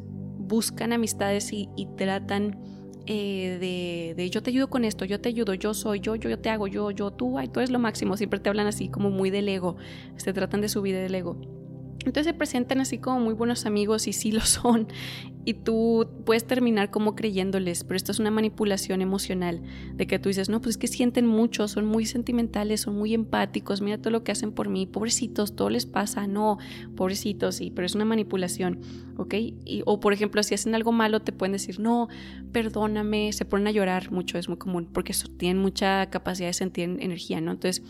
buscan 0.48 0.94
amistades 0.94 1.52
y, 1.52 1.68
tratan 1.98 2.58
eh, 3.06 3.58
de, 3.60 4.22
de, 4.22 4.30
yo 4.30 4.42
te 4.42 4.50
ayudo 4.50 4.70
con 4.70 4.84
esto, 4.86 5.06
yo 5.06 5.22
te 5.22 5.30
ayudo, 5.30 5.54
yo 5.54 5.74
soy, 5.74 6.00
yo, 6.00 6.16
yo, 6.16 6.30
yo 6.30 6.40
te 6.40 6.50
hago, 6.50 6.68
yo, 6.68 6.92
yo, 6.92 7.12
tú, 7.12 7.38
ay, 7.38 7.48
tú 7.48 7.60
eres 7.60 7.70
lo 7.70 7.80
máximo. 7.80 8.18
Siempre 8.18 8.40
te 8.40 8.50
hablan 8.50 8.68
así 8.68 8.90
como 8.90 9.10
muy 9.10 9.30
del 9.30 9.48
ego, 9.48 9.78
se 10.16 10.34
tratan 10.34 10.62
de 10.62 10.70
subir 10.70 10.96
del 10.96 11.16
ego. 11.16 11.40
Entonces 12.06 12.26
se 12.26 12.34
presentan 12.34 12.80
así 12.80 13.00
como 13.00 13.20
muy 13.20 13.34
buenos 13.34 13.66
amigos 13.66 14.08
y 14.08 14.14
sí 14.14 14.32
lo 14.32 14.42
son. 14.42 14.88
Y 15.48 15.54
tú 15.54 16.06
puedes 16.26 16.46
terminar 16.46 16.92
como 16.92 17.16
creyéndoles, 17.16 17.86
pero 17.86 17.96
esto 17.96 18.12
es 18.12 18.20
una 18.20 18.32
manipulación 18.32 19.02
emocional 19.02 19.62
de 19.94 20.06
que 20.06 20.20
tú 20.20 20.28
dices, 20.28 20.50
no, 20.50 20.60
pues 20.60 20.72
es 20.72 20.78
que 20.78 20.88
sienten 20.88 21.26
mucho, 21.26 21.70
son 21.70 21.86
muy 21.86 22.06
sentimentales, 22.06 22.82
son 22.82 22.98
muy 22.98 23.14
empáticos, 23.14 23.80
mira 23.80 23.98
todo 23.98 24.12
lo 24.12 24.26
que 24.26 24.34
hacen 24.34 24.52
por 24.52 24.68
mí, 24.68 24.88
pobrecitos, 24.88 25.56
todo 25.56 25.70
les 25.70 25.86
pasa, 25.86 26.28
no, 26.28 26.58
pobrecitos, 26.98 27.56
sí, 27.56 27.72
pero 27.74 27.86
es 27.86 27.96
una 27.96 28.04
manipulación, 28.04 28.82
¿ok? 29.16 29.36
o 29.86 30.02
por 30.02 30.12
ejemplo, 30.12 30.44
si 30.44 30.54
hacen 30.54 30.76
algo 30.76 30.92
malo, 30.92 31.22
te 31.22 31.32
pueden 31.32 31.54
decir, 31.54 31.80
no, 31.80 32.10
perdóname, 32.52 33.32
se 33.32 33.46
ponen 33.46 33.68
a 33.68 33.72
llorar 33.72 34.12
mucho, 34.12 34.38
es 34.38 34.50
muy 34.50 34.58
común, 34.58 34.90
porque 34.92 35.14
tienen 35.38 35.62
mucha 35.62 36.10
capacidad 36.10 36.50
de 36.50 36.54
sentir 36.56 36.98
energía, 37.00 37.40
¿no? 37.40 37.52
Entonces, 37.52 37.86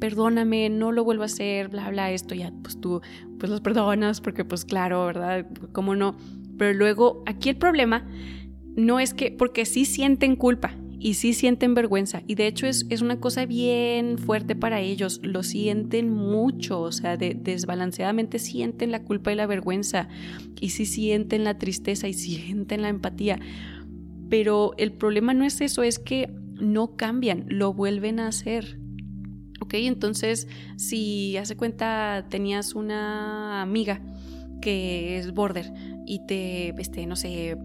perdóname, 0.00 0.70
no 0.70 0.92
lo 0.92 1.04
vuelvo 1.04 1.24
a 1.24 1.26
hacer, 1.26 1.68
bla, 1.68 1.90
bla, 1.90 2.10
esto, 2.10 2.34
ya, 2.34 2.54
pues 2.62 2.80
tú 2.80 3.02
pues 3.42 3.50
los 3.50 3.60
perdonas 3.60 4.20
porque 4.20 4.44
pues 4.44 4.64
claro, 4.64 5.04
¿verdad? 5.04 5.44
¿Cómo 5.72 5.96
no? 5.96 6.16
Pero 6.58 6.72
luego 6.74 7.22
aquí 7.26 7.48
el 7.48 7.56
problema 7.56 8.06
no 8.76 9.00
es 9.00 9.14
que, 9.14 9.30
porque 9.30 9.64
sí 9.64 9.84
sienten 9.84 10.36
culpa 10.36 10.76
y 10.98 11.14
sí 11.14 11.34
sienten 11.34 11.74
vergüenza 11.74 12.22
y 12.28 12.36
de 12.36 12.46
hecho 12.46 12.66
es, 12.66 12.86
es 12.88 13.02
una 13.02 13.18
cosa 13.18 13.44
bien 13.44 14.18
fuerte 14.18 14.54
para 14.54 14.80
ellos, 14.80 15.20
lo 15.24 15.42
sienten 15.42 16.10
mucho, 16.10 16.80
o 16.80 16.92
sea, 16.92 17.16
desbalanceadamente 17.16 18.38
sienten 18.38 18.92
la 18.92 19.02
culpa 19.02 19.32
y 19.32 19.34
la 19.34 19.46
vergüenza 19.46 20.08
y 20.60 20.70
sí 20.70 20.86
sienten 20.86 21.42
la 21.42 21.58
tristeza 21.58 22.06
y 22.06 22.12
sienten 22.12 22.82
la 22.82 22.88
empatía. 22.88 23.40
Pero 24.30 24.74
el 24.78 24.92
problema 24.92 25.34
no 25.34 25.44
es 25.44 25.60
eso, 25.60 25.82
es 25.82 25.98
que 25.98 26.30
no 26.54 26.96
cambian, 26.96 27.46
lo 27.48 27.74
vuelven 27.74 28.20
a 28.20 28.28
hacer. 28.28 28.78
¿ok? 29.60 29.74
Entonces, 29.74 30.48
si 30.76 31.36
hace 31.36 31.56
cuenta 31.56 32.26
tenías 32.28 32.74
una 32.74 33.62
amiga 33.62 34.00
que 34.62 35.18
es 35.18 35.34
border 35.34 35.70
y 36.06 36.20
te, 36.26 36.70
este, 36.80 37.06
no 37.06 37.16
sé, 37.16 37.58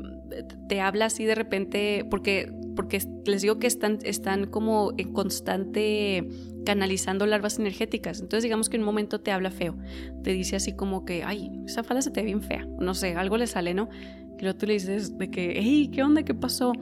te 0.68 0.82
habla 0.82 1.06
así 1.06 1.24
de 1.24 1.36
repente, 1.36 2.06
porque, 2.10 2.52
porque 2.76 3.02
les 3.26 3.42
digo 3.42 3.60
que 3.60 3.68
están, 3.68 4.00
están 4.04 4.48
como 4.48 4.92
en 4.98 5.14
constante 5.14 6.28
canalizando 6.66 7.26
larvas 7.26 7.60
energéticas. 7.60 8.20
Entonces 8.20 8.44
digamos 8.44 8.68
que 8.68 8.76
en 8.76 8.82
un 8.82 8.88
momento 8.88 9.22
te 9.22 9.32
habla 9.32 9.52
feo, 9.52 9.78
te 10.24 10.34
dice 10.34 10.58
así 10.58 10.76
como 10.76 11.06
que, 11.06 11.24
ay, 11.24 11.50
esa 11.66 11.86
falda 11.86 12.02
se 12.02 12.12
te 12.12 12.20
ve 12.20 12.26
bien 12.26 12.42
fea, 12.42 12.68
no 12.80 12.94
sé, 12.94 13.16
algo 13.16 13.38
le 13.38 13.48
sale, 13.48 13.74
¿no? 13.74 13.88
Y 14.38 14.44
luego 14.44 14.58
tú 14.58 14.68
le 14.68 14.74
dices 14.74 15.18
de 15.18 15.32
que, 15.32 15.56
hey, 15.58 15.90
¿qué 15.92 16.04
onda? 16.04 16.24
¿Qué 16.24 16.36
pasó? 16.36 16.74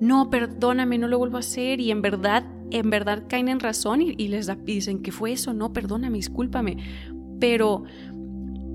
No, 0.00 0.30
perdóname, 0.30 0.96
no 0.96 1.08
lo 1.08 1.18
vuelvo 1.18 1.36
a 1.36 1.40
hacer. 1.40 1.78
Y 1.78 1.90
en 1.90 2.00
verdad, 2.00 2.44
en 2.70 2.88
verdad 2.88 3.24
caen 3.28 3.48
en 3.48 3.60
razón 3.60 4.00
y, 4.00 4.28
les 4.28 4.50
dicen, 4.64 5.02
¿qué 5.02 5.12
fue 5.12 5.32
eso? 5.32 5.52
No, 5.52 5.74
perdóname, 5.74 6.16
discúlpame. 6.16 6.78
Pero 7.38 7.84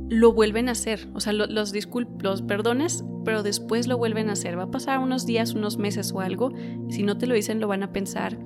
lo 0.10 0.34
vuelven 0.34 0.70
a 0.70 0.74
hacer. 0.74 1.08
O 1.14 1.20
sea, 1.20 1.34
los, 1.34 1.50
los 1.50 2.42
perdones, 2.42 3.04
pero 3.26 3.44
después 3.44 3.88
lo 3.88 3.98
vuelven 3.98 4.30
a 4.30 4.34
hacer. 4.34 4.58
Va 4.58 4.64
a 4.64 4.72
pasar 4.72 5.00
unos 5.00 5.26
días, 5.26 5.54
unos 5.54 5.78
meses 5.78 6.12
o 6.12 6.22
algo. 6.22 6.54
Si 6.90 7.04
no 7.04 7.18
te 7.18 7.28
lo 7.28 7.36
dicen, 7.36 7.60
lo 7.60 7.68
van 7.68 7.84
a 7.84 7.92
pensar 7.92 8.38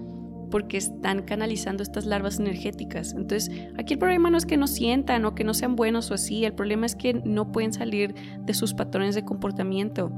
porque 0.50 0.78
están 0.78 1.24
canalizando 1.24 1.82
estas 1.82 2.06
larvas 2.06 2.40
energéticas. 2.40 3.14
Entonces, 3.14 3.50
aquí 3.78 3.94
el 3.94 4.00
problema 4.00 4.30
no 4.30 4.38
es 4.38 4.46
que 4.46 4.58
no 4.58 4.68
sientan 4.68 5.26
o 5.26 5.34
que 5.34 5.44
no 5.44 5.54
sean 5.54 5.76
buenos 5.76 6.12
o 6.12 6.14
así, 6.14 6.44
el 6.44 6.54
problema 6.54 6.86
es 6.86 6.96
que 6.96 7.14
no 7.14 7.52
pueden 7.52 7.72
salir 7.72 8.14
de 8.40 8.54
sus 8.54 8.74
patrones 8.74 9.16
de 9.16 9.24
comportamiento. 9.24 10.12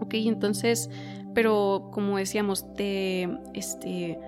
Ok, 0.00 0.14
entonces, 0.14 0.90
pero 1.34 1.90
como 1.92 2.18
decíamos, 2.18 2.74
te, 2.74 3.28
este, 3.54 4.18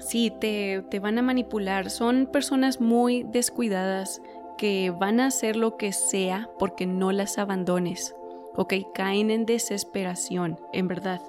sí, 0.00 0.32
te, 0.40 0.82
te 0.90 0.98
van 0.98 1.18
a 1.18 1.22
manipular. 1.22 1.90
Son 1.90 2.28
personas 2.32 2.80
muy 2.80 3.24
descuidadas 3.24 4.22
que 4.62 4.92
van 4.92 5.18
a 5.18 5.26
hacer 5.26 5.56
lo 5.56 5.76
que 5.76 5.92
sea 5.92 6.48
porque 6.56 6.86
no 6.86 7.10
las 7.10 7.36
abandones. 7.36 8.14
Ok, 8.54 8.74
caen 8.94 9.32
en 9.32 9.44
desesperación, 9.44 10.60
en 10.72 10.86
verdad. 10.86 11.20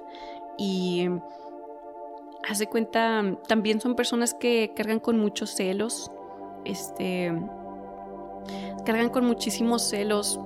Y 0.56 1.08
hace 2.48 2.68
cuenta, 2.68 3.24
también 3.48 3.80
son 3.80 3.96
personas 3.96 4.34
que 4.34 4.70
cargan 4.76 5.00
con 5.00 5.18
muchos 5.18 5.50
celos, 5.50 6.12
este, 6.64 7.32
cargan 8.86 9.08
con 9.08 9.24
muchísimos 9.24 9.82
celos. 9.82 10.38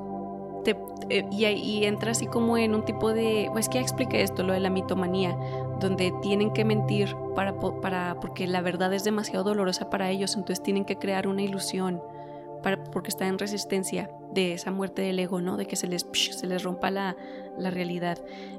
y, 1.30 1.44
y, 1.44 1.84
entra 1.84 2.12
así 2.12 2.26
como 2.26 2.56
en 2.56 2.74
un 2.74 2.86
tipo 2.86 3.12
de, 3.12 3.50
pues 3.52 3.68
que 3.68 3.80
explique 3.80 4.22
esto, 4.22 4.44
lo 4.44 4.54
de 4.54 4.60
la 4.60 4.70
mitomanía, 4.70 5.36
donde 5.78 6.10
tienen 6.22 6.54
que 6.54 6.64
mentir 6.64 7.14
para, 7.34 7.54
para, 7.82 8.18
porque 8.18 8.46
la 8.46 8.62
verdad 8.62 8.94
es 8.94 9.04
demasiado 9.04 9.44
dolorosa 9.44 9.90
para 9.90 10.08
ellos, 10.08 10.36
entonces 10.36 10.62
tienen 10.62 10.86
que 10.86 10.96
crear 10.96 11.28
una 11.28 11.42
ilusión 11.42 12.00
porque 12.92 13.08
está 13.08 13.26
en 13.26 13.38
resistencia 13.38 14.10
de 14.32 14.52
esa 14.52 14.70
muerte 14.70 15.02
del 15.02 15.18
ego, 15.18 15.40
¿no? 15.40 15.56
De 15.56 15.66
que 15.66 15.76
se 15.76 15.86
les, 15.86 16.06
se 16.12 16.46
les 16.46 16.62
rompa 16.62 16.90
la, 16.90 17.16
la 17.58 17.70
realidad. 17.70 18.18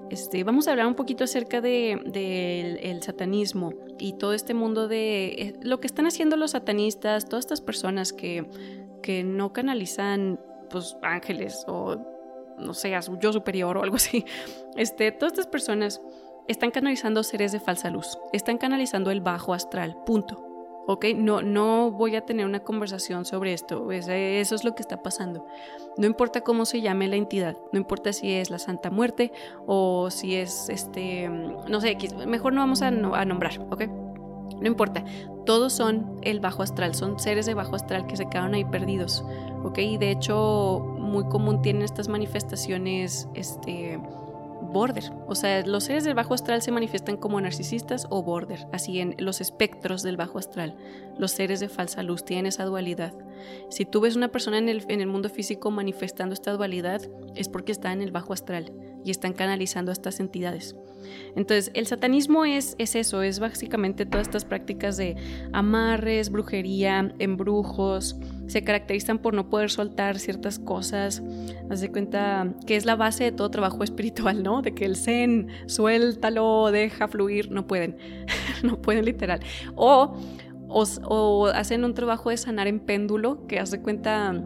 Este, 0.09 0.43
vamos 0.43 0.67
a 0.67 0.71
hablar 0.71 0.87
un 0.87 0.95
poquito 0.95 1.23
acerca 1.23 1.61
del 1.61 2.11
de, 2.11 2.79
el 2.81 3.03
satanismo 3.03 3.73
y 3.97 4.13
todo 4.13 4.33
este 4.33 4.53
mundo 4.53 4.87
de 4.87 5.25
eh, 5.27 5.53
lo 5.61 5.79
que 5.79 5.87
están 5.87 6.05
haciendo 6.07 6.35
los 6.35 6.51
satanistas, 6.51 7.25
todas 7.25 7.45
estas 7.45 7.61
personas 7.61 8.13
que, 8.13 8.45
que 9.03 9.23
no 9.23 9.53
canalizan 9.53 10.39
pues 10.69 10.97
ángeles 11.01 11.63
o 11.67 11.97
no 12.57 12.73
sé, 12.73 12.95
a 12.95 13.01
su 13.01 13.17
yo 13.19 13.31
superior 13.31 13.77
o 13.77 13.83
algo 13.83 13.95
así. 13.95 14.25
Este, 14.75 15.11
todas 15.11 15.33
estas 15.33 15.47
personas 15.47 16.01
están 16.47 16.71
canalizando 16.71 17.23
seres 17.23 17.51
de 17.51 17.59
falsa 17.59 17.89
luz, 17.89 18.17
están 18.33 18.57
canalizando 18.57 19.11
el 19.11 19.21
bajo 19.21 19.53
astral, 19.53 19.95
punto. 20.05 20.48
¿Ok? 20.89 21.05
No, 21.15 21.43
no 21.43 21.91
voy 21.91 22.15
a 22.15 22.21
tener 22.25 22.47
una 22.47 22.61
conversación 22.61 23.23
sobre 23.23 23.53
esto, 23.53 23.91
eso 23.91 24.55
es 24.55 24.63
lo 24.63 24.73
que 24.73 24.81
está 24.81 25.03
pasando. 25.03 25.45
No 25.97 26.07
importa 26.07 26.41
cómo 26.41 26.65
se 26.65 26.81
llame 26.81 27.07
la 27.07 27.15
entidad, 27.15 27.55
no 27.71 27.77
importa 27.77 28.11
si 28.11 28.33
es 28.33 28.49
la 28.49 28.57
Santa 28.57 28.89
Muerte 28.89 29.31
o 29.67 30.09
si 30.09 30.35
es, 30.35 30.67
este, 30.69 31.29
no 31.29 31.79
sé, 31.79 31.95
mejor 32.25 32.53
no 32.53 32.61
vamos 32.61 32.81
a, 32.81 32.89
nombrar, 32.89 33.59
¿ok? 33.69 33.83
No 34.59 34.65
importa, 34.65 35.05
todos 35.45 35.73
son 35.73 36.19
el 36.23 36.39
bajo 36.39 36.63
astral, 36.63 36.95
son 36.95 37.19
seres 37.19 37.45
de 37.45 37.53
bajo 37.53 37.75
astral 37.75 38.07
que 38.07 38.17
se 38.17 38.27
quedaron 38.27 38.55
ahí 38.55 38.65
perdidos, 38.65 39.23
¿ok? 39.63 39.77
Y 39.77 39.97
de 39.99 40.09
hecho, 40.09 40.79
muy 40.97 41.25
común 41.25 41.61
tienen 41.61 41.83
estas 41.83 42.07
manifestaciones, 42.07 43.29
este, 43.35 43.99
border. 44.69 45.11
O 45.27 45.35
sea, 45.35 45.65
los 45.65 45.85
seres 45.85 46.03
del 46.03 46.15
bajo 46.15 46.33
astral 46.33 46.61
se 46.61 46.71
manifiestan 46.71 47.17
como 47.17 47.39
narcisistas 47.41 48.07
o 48.09 48.23
border, 48.23 48.67
así 48.71 48.99
en 48.99 49.15
los 49.17 49.41
espectros 49.41 50.03
del 50.03 50.17
bajo 50.17 50.39
astral. 50.39 50.75
Los 51.17 51.31
seres 51.31 51.59
de 51.59 51.69
falsa 51.69 52.03
luz 52.03 52.23
tienen 52.23 52.47
esa 52.47 52.65
dualidad. 52.65 53.13
Si 53.69 53.85
tú 53.85 54.01
ves 54.01 54.15
una 54.15 54.29
persona 54.29 54.57
en 54.57 54.69
el, 54.69 55.07
mundo 55.07 55.29
físico 55.29 55.71
manifestando 55.71 56.33
esta 56.33 56.53
dualidad, 56.53 57.01
es 57.35 57.49
porque 57.49 57.71
está 57.71 57.91
en 57.91 58.01
el 58.01 58.11
bajo 58.11 58.33
astral 58.33 58.71
y 59.03 59.11
están 59.11 59.33
canalizando 59.33 59.91
a 59.91 59.93
estas 59.93 60.19
entidades. 60.19 60.75
Entonces, 61.35 61.71
el 61.73 61.87
satanismo 61.87 62.45
es 62.45 62.75
eso, 62.77 63.23
es 63.23 63.39
básicamente 63.39 64.05
todas 64.05 64.27
estas 64.27 64.45
prácticas 64.45 64.97
de 64.97 65.15
amarres, 65.53 66.29
brujería, 66.29 67.13
embrujos, 67.19 68.17
se 68.49 68.63
caracterizan 68.63 69.19
por 69.19 69.33
no 69.35 69.47
poder 69.49 69.69
soltar 69.69 70.17
ciertas 70.17 70.57
cosas. 70.57 71.21
Haz 71.69 71.81
de 71.81 71.91
cuenta 71.91 72.51
que 72.65 72.75
es 72.75 72.85
la 72.85 72.95
base 72.95 73.23
de 73.23 73.31
todo 73.31 73.51
trabajo 73.51 73.83
espiritual, 73.83 74.43
¿no? 74.43 74.61
De 74.61 74.73
que 74.73 74.85
el 74.85 74.95
zen, 74.95 75.47
suéltalo, 75.67 76.71
deja 76.71 77.07
fluir, 77.07 77.51
no 77.51 77.67
pueden, 77.67 77.97
no 78.63 78.81
pueden 78.81 79.05
literal. 79.05 79.39
O, 79.75 80.17
o, 80.67 80.83
o 81.07 81.47
hacen 81.47 81.83
un 81.83 81.93
trabajo 81.93 82.31
de 82.31 82.37
sanar 82.37 82.67
en 82.67 82.79
péndulo, 82.79 83.45
que 83.47 83.59
haz 83.59 83.71
de 83.71 83.81
cuenta, 83.81 84.43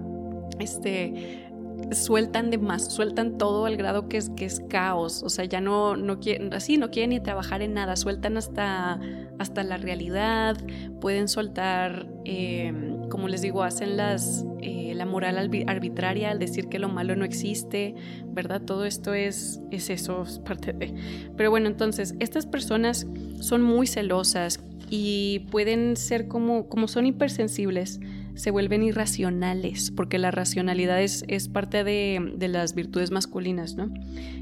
este 0.60 1.43
sueltan 1.91 2.49
de 2.49 2.58
más, 2.58 2.91
sueltan 2.91 3.38
todo 3.38 3.66
al 3.66 3.78
grado 3.78 4.08
que 4.08 4.18
es, 4.18 4.30
que 4.32 4.45
es 4.45 4.62
caos, 4.70 5.24
o 5.24 5.30
sea, 5.30 5.45
ya 5.45 5.62
no, 5.62 5.95
no 5.95 6.20
quieren, 6.20 6.54
así 6.54 6.78
no 6.78 6.89
quieren 6.89 7.12
ni 7.12 7.20
trabajar 7.20 7.62
en 7.62 7.74
nada, 7.74 7.95
sueltan 7.95 8.38
hasta, 8.38 8.99
hasta 9.39 9.64
la 9.64 9.78
realidad, 9.78 10.58
pueden 11.01 11.28
soltar, 11.28 12.08
em, 12.26 12.93
como 13.14 13.28
les 13.28 13.43
digo, 13.43 13.61
hacen 13.61 13.95
las, 13.95 14.43
eh, 14.59 14.93
la 14.95 15.05
moral 15.05 15.38
arbitraria 15.68 16.32
al 16.32 16.39
decir 16.39 16.68
que 16.68 16.80
lo 16.80 16.89
malo 16.89 17.16
no 17.16 17.26
existe, 17.26 17.93
¿verdad? 18.26 18.64
Todo 18.64 18.86
esto 18.86 19.14
es, 19.14 19.61
es 19.70 19.91
eso, 19.91 20.24
es 20.24 20.39
parte 20.39 20.74
de... 20.74 20.95
Pero 21.38 21.51
bueno, 21.51 21.68
entonces, 21.68 22.16
estas 22.20 22.47
personas 22.47 23.05
son 23.39 23.61
muy 23.61 23.86
celosas 23.86 24.64
y 24.89 25.45
pueden 25.51 25.95
ser 25.95 26.28
como, 26.28 26.68
como 26.70 26.88
son 26.88 27.05
hipersensibles, 27.05 27.99
se 28.34 28.49
vuelven 28.49 28.82
irracionales, 28.82 29.91
porque 29.91 30.18
la 30.18 30.32
racionalidad 30.32 30.99
es, 30.99 31.47
parte 31.49 31.84
de, 31.84 32.47
las 32.49 32.74
virtudes 32.74 33.11
masculinas, 33.11 33.76
¿no? 33.76 33.93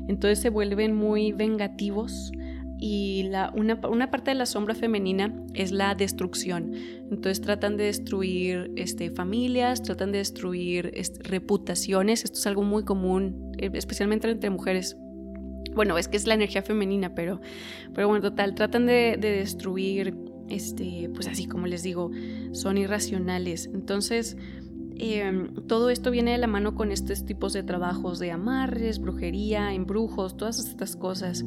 Entonces 0.08 0.40
se 0.40 0.50
vuelven 0.50 0.96
muy 0.96 1.34
vengativos 1.34 2.32
y 2.84 3.28
la, 3.30 3.54
una, 3.56 4.10
parte 4.10 4.32
de 4.32 4.36
la 4.36 4.48
sombra 4.48 4.74
femenina 4.74 5.32
es 5.54 5.72
la 5.72 5.94
destrucción. 5.94 6.74
Entonces 7.12 7.40
tratan 7.40 7.78
de 7.78 7.84
destruir 7.84 8.72
este, 8.76 9.12
familias, 9.12 9.84
tratan 9.84 10.12
de 10.12 10.18
destruir 10.18 10.92
este, 10.96 11.22
reputaciones, 11.22 12.24
esto 12.24 12.40
es 12.40 12.48
algo 12.48 12.64
muy 12.64 12.84
común, 12.84 13.52
eh, 13.60 13.70
especialmente 13.76 14.28
entre 14.32 14.50
mujeres. 14.50 14.98
Bueno, 15.76 15.96
es 16.00 16.08
que 16.08 16.18
es 16.18 16.26
la 16.26 16.34
energía 16.34 16.64
femenina, 16.64 17.14
pero, 17.14 17.40
pero 17.94 18.08
bueno, 18.08 18.24
total, 18.24 18.56
tratan 18.56 18.88
de, 18.88 19.16
de 19.16 19.30
destruir 19.30 20.16
este, 20.50 21.10
pues 21.14 21.28
así 21.28 21.46
como 21.46 21.68
les 21.68 21.84
digo, 21.84 22.10
son 22.52 22.80
irracionales. 22.80 23.70
Entonces, 23.74 24.38
em, 25.02 25.54
todo 25.68 25.90
esto 25.90 26.12
viene 26.12 26.32
de 26.32 26.38
la 26.38 26.48
mano 26.48 26.76
con 26.76 26.92
estos 26.92 27.26
tipos 27.26 27.54
de 27.54 27.64
trabajos 27.64 28.20
de 28.20 28.32
amarres, 28.32 29.00
brujería, 29.00 29.74
embrujos, 29.74 30.38
todas 30.38 30.60
estas 30.60 30.96
cosas. 30.96 31.44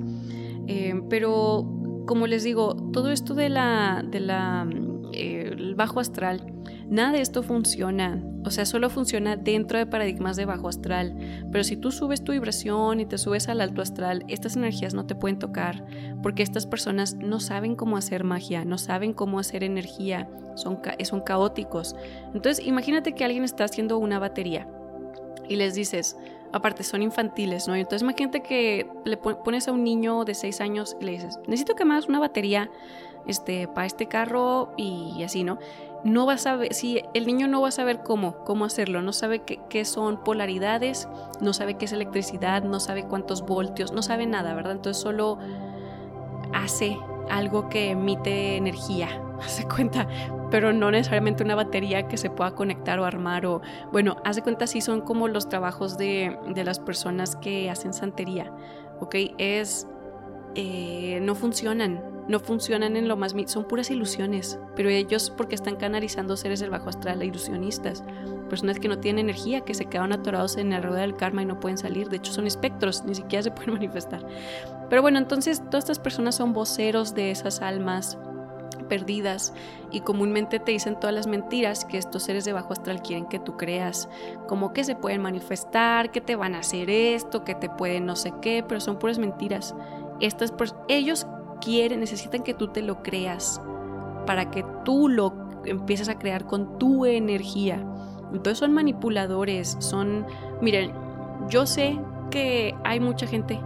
Em, 0.67 1.09
pero, 1.09 1.65
como 2.07 2.27
les 2.27 2.43
digo, 2.43 2.75
todo 2.93 3.11
esto 3.11 3.35
de 3.35 3.49
la, 3.49 4.05
de 4.05 4.21
la 4.21 4.69
eh, 5.13 5.75
bajo 5.77 6.01
astral, 6.01 6.53
nada 6.95 7.13
de 7.13 7.21
esto 7.21 7.43
funciona 7.43 8.23
o 8.45 8.51
sea, 8.51 8.67
solo 8.67 8.91
funciona 8.91 9.37
dentro 9.37 9.79
de 9.79 9.87
paradigmas 9.87 10.37
de 10.37 10.45
bajo 10.45 10.69
astral. 10.69 11.17
Pero 11.51 11.65
si 11.65 11.77
tú 11.77 11.91
subes 11.91 12.23
tu 12.23 12.33
vibración 12.33 13.01
y 13.01 13.07
te 13.07 13.17
subes 13.17 13.49
al 13.49 13.63
alto 13.63 13.81
astral, 13.81 14.25
estas 14.29 14.57
energías 14.57 14.93
no 14.93 15.07
te 15.07 15.15
pueden 15.15 15.39
tocar 15.39 15.85
porque 16.23 16.43
estas 16.43 16.67
personas 16.67 17.15
no 17.15 17.41
saben 17.41 17.75
cómo 17.75 17.97
hacer 17.97 18.23
magia, 18.23 18.65
no 18.67 18.77
saben 18.77 19.15
cómo 19.15 19.39
hacer 19.39 19.65
energía, 19.65 20.29
son, 20.57 20.81
son 21.05 21.21
caóticos. 21.23 21.97
Entonces, 22.35 22.65
imagínate 22.67 23.15
que 23.15 23.25
alguien 23.25 23.45
está 23.45 23.65
haciendo 23.65 23.97
una 23.99 24.19
batería 24.19 24.69
y 25.49 25.57
les 25.57 25.75
dices, 25.75 26.19
aparte 26.53 26.83
son 26.83 27.03
infantiles, 27.03 27.67
¿no? 27.67 27.75
Entonces 27.75 28.03
imagínate 28.03 28.43
que 28.43 28.87
le 29.05 29.17
pones 29.17 29.69
a 29.69 29.73
un 29.73 29.85
niño 29.85 30.25
de 30.25 30.35
6 30.35 30.61
años 30.61 30.97
y 31.01 31.05
le 31.05 31.13
dices, 31.13 31.39
necesito 31.47 31.75
que 31.75 31.85
me 31.87 31.95
hagas 31.95 32.09
una 32.09 32.21
batería 32.21 32.71
este, 33.27 33.69
para 33.69 33.87
este 33.87 34.07
carro 34.07 34.73
y 34.77 35.23
así, 35.23 35.45
¿no? 35.45 35.59
No 36.05 36.27
va 36.27 36.35
a 36.35 36.39
saber, 36.39 36.75
si 36.75 37.03
el 37.15 37.27
niño 37.27 37.49
no 37.49 37.63
va 37.63 37.69
a 37.69 37.73
saber 37.73 38.03
cómo, 38.03 38.45
cómo 38.45 38.67
hacerlo, 38.67 39.01
no 39.01 39.13
sabe 39.15 39.43
qué, 39.43 39.85
son 39.87 40.23
polaridades, 40.23 41.09
no 41.41 41.55
sabe 41.55 41.75
qué 41.75 41.87
es 41.87 41.93
electricidad, 41.93 42.63
no 42.63 42.79
sabe 42.79 43.05
cuántos 43.05 43.43
voltios, 43.43 43.93
no 43.93 44.03
sabe 44.03 44.27
nada, 44.27 44.55
¿verdad? 44.55 44.73
Entonces 44.73 45.03
solo 45.03 45.39
hace 46.53 46.99
algo 47.31 47.71
que 47.71 47.93
emite 47.93 48.57
energía, 48.57 49.09
hace 49.43 49.67
cuenta, 49.67 50.07
pero 50.51 50.75
no 50.75 50.91
necesariamente 50.91 51.43
una 51.43 51.55
batería 51.55 52.07
que 52.07 52.19
se 52.19 52.29
pueda 52.29 52.55
conectar 52.55 53.01
o 53.01 53.07
armar 53.07 53.47
o, 53.47 53.63
bueno, 53.91 54.17
haz 54.25 54.37
de 54.37 54.43
cuenta 54.43 54.67
si 54.67 54.83
son 54.83 55.01
como 55.01 55.27
los 55.27 55.49
trabajos 55.49 55.97
de, 55.97 56.39
de 56.55 56.65
las 56.65 56.81
personas 56.81 57.35
que 57.35 57.71
hacen 57.71 57.95
santería, 57.95 58.53
¿ok? 59.01 59.15
Es, 59.39 59.89
eh, 60.55 61.19
no 61.23 61.35
funcionan, 61.35 62.14
no 62.29 62.41
funcionan 62.41 62.97
en 62.97 63.09
lo 63.09 63.17
más, 63.17 63.35
son 63.47 63.65
puras 63.65 63.91
ilusiones, 63.91 64.59
pero 64.77 64.89
ellos 64.89 65.31
porque 65.31 65.55
están 65.55 65.77
canalizando 65.77 66.37
seres 66.37 66.61
del 66.61 66.71
bajo 66.71 66.89
astral, 66.89 67.23
ilusionistas, 67.23 68.03
personas 68.49 68.79
que 68.79 68.89
no 68.89 68.99
tienen 68.99 69.27
energía, 69.27 69.61
que 69.63 69.75
se 69.75 69.87
quedan 69.87 70.13
atorados 70.13 70.57
en 70.57 70.71
la 70.71 70.81
rueda 70.81 71.03
del 71.03 71.17
karma 71.17 71.43
y 71.43 71.47
no 71.47 71.61
pueden 71.61 71.79
salir, 71.79 72.09
de 72.09 72.17
hecho 72.17 72.33
son 72.33 72.47
espectros, 72.47 73.05
ni 73.05 73.15
siquiera 73.15 73.43
se 73.43 73.51
pueden 73.51 73.75
manifestar. 73.75 74.27
Pero 74.89 75.03
bueno, 75.03 75.19
entonces 75.19 75.63
todas 75.71 75.85
estas 75.85 75.99
personas 75.99 76.37
son 76.37 76.53
voceros 76.53 77.15
de 77.15 77.31
esas 77.31 77.61
almas 77.61 78.19
perdidas 78.89 79.55
y 79.91 80.01
comúnmente 80.01 80.59
te 80.59 80.73
dicen 80.73 80.99
todas 80.99 81.15
las 81.15 81.27
mentiras 81.27 81.85
que 81.85 81.99
estos 81.99 82.23
seres 82.23 82.45
de 82.45 82.53
bajo 82.53 82.73
astral 82.73 83.03
quieren 83.03 83.27
que 83.27 83.39
tú 83.39 83.57
creas, 83.57 84.09
como 84.47 84.73
que 84.73 84.85
se 84.85 84.95
pueden 84.95 85.23
manifestar, 85.23 86.11
que 86.11 86.21
te 86.21 86.37
van 86.37 86.55
a 86.55 86.61
hacer 86.61 86.91
esto, 86.91 87.45
que 87.45 87.55
te 87.55 87.69
pueden 87.69 88.07
no 88.07 88.17
sé 88.17 88.33
qué, 88.43 88.65
pero 88.67 88.81
son 88.81 88.99
puras 88.99 89.19
mentiras. 89.19 89.75
Estas 90.21 90.53
ellos 90.89 91.27
necesitan 91.97 92.43
que 92.43 92.55
tú 92.55 92.69
te 92.69 92.83
lo 92.83 93.03
creas 93.03 93.61
para 94.27 94.51
que 94.51 94.65
tú 94.85 95.09
lo 95.09 95.35
empieces 95.65 96.09
a 96.09 96.19
crear 96.19 96.47
con 96.47 96.79
tu 96.79 97.07
energía. 97.07 97.85
Entonces 98.33 98.59
son 98.59 98.73
manipuladores, 98.73 99.77
son, 99.81 100.27
miren, 100.61 100.93
yo 101.49 101.67
sé 101.67 101.99
que 102.31 102.75
hay 102.85 103.01
mucha 103.01 103.27
gente 103.27 103.61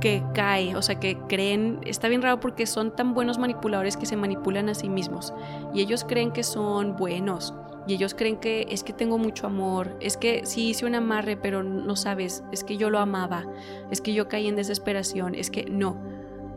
que 0.00 0.22
cae, 0.34 0.76
o 0.76 0.82
sea, 0.82 1.00
que 1.00 1.16
creen, 1.28 1.80
está 1.86 2.08
bien 2.08 2.20
raro 2.20 2.38
porque 2.40 2.66
son 2.66 2.94
tan 2.94 3.14
buenos 3.14 3.38
manipuladores 3.38 3.96
que 3.96 4.06
se 4.06 4.16
manipulan 4.16 4.68
a 4.68 4.74
sí 4.74 4.88
mismos 4.88 5.32
y 5.72 5.80
ellos 5.80 6.04
creen 6.04 6.32
que 6.32 6.42
son 6.42 6.96
buenos 6.96 7.54
y 7.86 7.94
ellos 7.94 8.14
creen 8.14 8.36
que 8.36 8.66
es 8.68 8.82
que 8.82 8.92
tengo 8.92 9.16
mucho 9.16 9.46
amor, 9.46 9.96
es 10.00 10.16
que 10.16 10.44
sí 10.44 10.70
hice 10.70 10.84
un 10.86 10.94
amarre, 10.94 11.36
pero 11.36 11.62
no 11.62 11.96
sabes, 11.96 12.42
es 12.52 12.64
que 12.64 12.76
yo 12.76 12.90
lo 12.90 12.98
amaba, 12.98 13.46
es 13.90 14.00
que 14.00 14.12
yo 14.12 14.28
caí 14.28 14.48
en 14.48 14.56
desesperación, 14.56 15.34
es 15.34 15.50
que 15.50 15.64
no, 15.64 15.96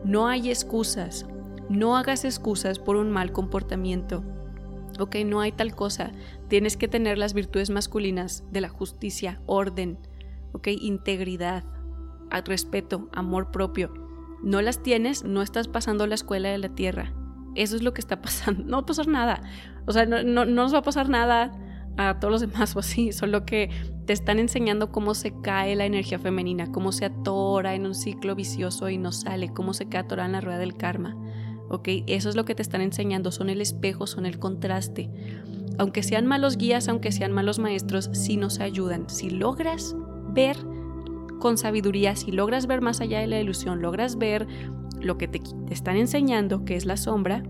no 0.04 0.28
hay 0.28 0.48
excusas, 0.48 1.26
no 1.68 1.96
hagas 1.96 2.24
excusas 2.24 2.78
por 2.78 2.96
un 2.96 3.10
mal 3.10 3.32
comportamiento. 3.32 4.24
Ok, 4.98 5.16
no 5.24 5.40
hay 5.40 5.52
tal 5.52 5.74
cosa. 5.74 6.12
Tienes 6.48 6.76
que 6.76 6.88
tener 6.88 7.16
las 7.16 7.32
virtudes 7.32 7.70
masculinas 7.70 8.44
de 8.50 8.60
la 8.60 8.68
justicia, 8.68 9.40
orden, 9.46 9.98
ok, 10.52 10.68
integridad, 10.68 11.64
respeto, 12.44 13.08
amor 13.12 13.50
propio. 13.50 13.92
No 14.42 14.62
las 14.62 14.82
tienes, 14.82 15.24
no 15.24 15.42
estás 15.42 15.68
pasando 15.68 16.06
la 16.06 16.14
escuela 16.14 16.48
de 16.48 16.58
la 16.58 16.70
tierra. 16.70 17.12
Eso 17.54 17.76
es 17.76 17.82
lo 17.82 17.92
que 17.92 18.00
está 18.00 18.20
pasando. 18.22 18.64
No 18.64 18.78
va 18.78 18.82
a 18.82 18.86
pasar 18.86 19.06
nada. 19.06 19.42
O 19.86 19.92
sea, 19.92 20.06
no, 20.06 20.22
no, 20.22 20.44
nos 20.44 20.74
va 20.74 20.78
a 20.78 20.82
pasar 20.82 21.08
nada 21.08 21.52
a 22.08 22.18
todos 22.18 22.32
los 22.32 22.40
demás 22.40 22.74
o 22.76 22.80
así, 22.80 23.12
solo 23.12 23.44
que 23.44 23.70
te 24.06 24.12
están 24.12 24.38
enseñando 24.38 24.90
cómo 24.90 25.14
se 25.14 25.32
cae 25.40 25.76
la 25.76 25.84
energía 25.84 26.18
femenina, 26.18 26.72
cómo 26.72 26.92
se 26.92 27.04
atora 27.04 27.74
en 27.74 27.86
un 27.86 27.94
ciclo 27.94 28.34
vicioso 28.34 28.88
y 28.88 28.98
no 28.98 29.12
sale, 29.12 29.52
cómo 29.52 29.74
se 29.74 29.86
queda 29.86 30.00
atorada 30.00 30.26
en 30.26 30.32
la 30.32 30.40
rueda 30.40 30.58
del 30.58 30.76
karma. 30.76 31.16
¿Ok? 31.68 31.88
Eso 32.08 32.28
es 32.28 32.34
lo 32.34 32.44
que 32.44 32.56
te 32.56 32.62
están 32.62 32.80
enseñando, 32.80 33.30
son 33.30 33.48
el 33.48 33.60
espejo, 33.60 34.08
son 34.08 34.26
el 34.26 34.40
contraste. 34.40 35.08
Aunque 35.78 36.02
sean 36.02 36.26
malos 36.26 36.56
guías, 36.56 36.88
aunque 36.88 37.12
sean 37.12 37.30
malos 37.30 37.60
maestros, 37.60 38.10
sí 38.12 38.36
nos 38.36 38.58
ayudan. 38.58 39.08
Si 39.08 39.30
logras 39.30 39.94
ver 40.32 40.56
con 41.38 41.56
sabiduría, 41.56 42.16
si 42.16 42.32
logras 42.32 42.66
ver 42.66 42.80
más 42.80 43.00
allá 43.00 43.20
de 43.20 43.28
la 43.28 43.40
ilusión, 43.40 43.80
logras 43.80 44.18
ver 44.18 44.48
lo 45.00 45.16
que 45.18 45.28
te, 45.28 45.40
están 45.70 45.96
enseñando, 45.96 46.64
que 46.64 46.76
es 46.76 46.84
la 46.84 46.96
sombra, 46.96 47.42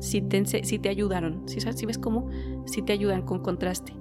si 0.00 0.22
te, 0.22 0.44
si 0.44 0.78
te 0.78 0.88
ayudaron. 0.88 1.48
Si, 1.48 1.86
ves 1.86 1.98
cómo, 1.98 2.28
si 2.66 2.82
te 2.82 2.92
ayudan 2.92 3.22
con 3.22 3.40
contraste. 3.40 3.94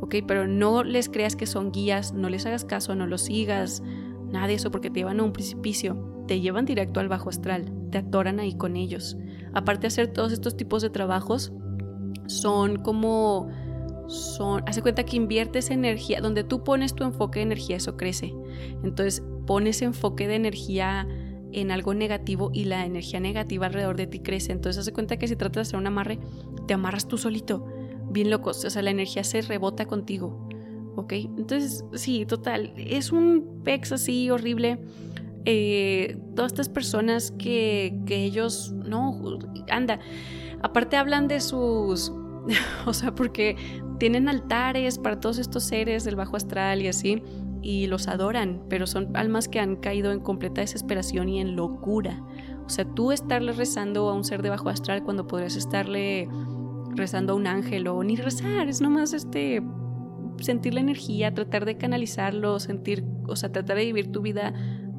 ¿Ok? 0.00 0.16
Pero 0.26 0.46
no 0.46 0.82
les 0.82 1.08
creas 1.08 1.36
que 1.36 1.46
son 1.46 1.70
guías, 1.72 2.12
no 2.12 2.28
les 2.28 2.46
hagas 2.46 2.64
caso, 2.64 2.94
no 2.94 3.06
los 3.06 3.22
sigas, 3.22 3.82
nada 4.30 4.48
de 4.48 4.54
eso, 4.54 4.70
porque 4.70 4.90
te 4.90 5.00
llevan 5.00 5.20
a 5.20 5.22
un 5.22 5.32
precipicio, 5.32 6.24
te 6.26 6.40
llevan 6.40 6.64
directo 6.64 6.98
al 7.00 7.08
bajo 7.08 7.28
astral, 7.28 7.72
te 7.90 7.98
atoran 7.98 8.40
ahí 8.40 8.54
con 8.54 8.76
ellos. 8.76 9.16
Aparte 9.52 9.82
de 9.82 9.88
hacer 9.88 10.08
todos 10.08 10.32
estos 10.32 10.56
tipos 10.56 10.82
de 10.82 10.90
trabajos, 10.90 11.52
son 12.26 12.76
como 12.76 13.48
son, 14.08 14.62
hace 14.66 14.82
cuenta 14.82 15.04
que 15.04 15.16
inviertes 15.16 15.70
energía, 15.70 16.20
donde 16.20 16.44
tú 16.44 16.64
pones 16.64 16.94
tu 16.94 17.04
enfoque 17.04 17.38
de 17.38 17.44
energía, 17.44 17.76
eso 17.76 17.96
crece. 17.96 18.34
Entonces 18.82 19.22
pones 19.46 19.82
enfoque 19.82 20.28
de 20.28 20.36
energía 20.36 21.06
en 21.52 21.70
algo 21.70 21.94
negativo 21.94 22.50
y 22.52 22.64
la 22.64 22.84
energía 22.84 23.20
negativa 23.20 23.66
alrededor 23.66 23.96
de 23.96 24.06
ti 24.06 24.20
crece. 24.20 24.52
Entonces 24.52 24.80
hace 24.80 24.92
cuenta 24.92 25.18
que 25.18 25.28
si 25.28 25.36
tratas 25.36 25.54
de 25.54 25.60
hacer 25.62 25.78
un 25.78 25.86
amarre, 25.86 26.18
te 26.66 26.74
amarras 26.74 27.08
tú 27.08 27.18
solito, 27.18 27.66
bien 28.10 28.30
loco, 28.30 28.50
o 28.50 28.54
sea, 28.54 28.82
la 28.82 28.90
energía 28.90 29.24
se 29.24 29.42
rebota 29.42 29.86
contigo. 29.86 30.48
¿Ok? 30.94 31.12
Entonces, 31.12 31.84
sí, 31.94 32.26
total, 32.26 32.74
es 32.76 33.12
un 33.12 33.62
pex 33.64 33.92
así 33.92 34.28
horrible. 34.30 34.78
Eh, 35.44 36.18
todas 36.36 36.52
estas 36.52 36.68
personas 36.68 37.32
que, 37.32 37.98
que 38.06 38.24
ellos, 38.24 38.72
no, 38.72 39.38
anda, 39.70 39.98
aparte 40.62 40.96
hablan 40.96 41.28
de 41.28 41.40
sus 41.40 42.12
o 42.86 42.92
sea, 42.92 43.14
porque 43.14 43.56
tienen 43.98 44.28
altares 44.28 44.98
para 44.98 45.20
todos 45.20 45.38
estos 45.38 45.64
seres 45.64 46.04
del 46.04 46.16
bajo 46.16 46.36
astral 46.36 46.82
y 46.82 46.88
así, 46.88 47.22
y 47.62 47.86
los 47.86 48.08
adoran, 48.08 48.62
pero 48.68 48.86
son 48.86 49.16
almas 49.16 49.48
que 49.48 49.60
han 49.60 49.76
caído 49.76 50.12
en 50.12 50.20
completa 50.20 50.60
desesperación 50.60 51.28
y 51.28 51.40
en 51.40 51.56
locura. 51.56 52.22
O 52.66 52.68
sea, 52.68 52.84
tú 52.84 53.12
estarle 53.12 53.52
rezando 53.52 54.08
a 54.08 54.14
un 54.14 54.24
ser 54.24 54.42
de 54.42 54.50
bajo 54.50 54.68
astral 54.68 55.02
cuando 55.04 55.26
podrías 55.26 55.56
estarle 55.56 56.28
rezando 56.94 57.32
a 57.32 57.36
un 57.36 57.46
ángel 57.46 57.86
o 57.88 58.02
ni 58.02 58.16
rezar, 58.16 58.68
es 58.68 58.80
nomás 58.80 59.12
este 59.12 59.62
sentir 60.38 60.74
la 60.74 60.80
energía, 60.80 61.32
tratar 61.32 61.64
de 61.64 61.76
canalizarlo, 61.76 62.58
sentir, 62.58 63.04
o 63.28 63.36
sea, 63.36 63.52
tratar 63.52 63.76
de 63.76 63.84
vivir 63.84 64.10
tu 64.10 64.22
vida 64.22 64.52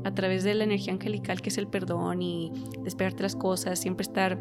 a 0.04 0.14
través 0.14 0.44
de 0.44 0.54
la 0.54 0.64
energía 0.64 0.94
angelical 0.94 1.42
que 1.42 1.50
es 1.50 1.58
el 1.58 1.68
perdón 1.68 2.22
y 2.22 2.52
despegarte 2.84 3.24
las 3.24 3.36
cosas, 3.36 3.80
siempre 3.80 4.04
estar 4.04 4.40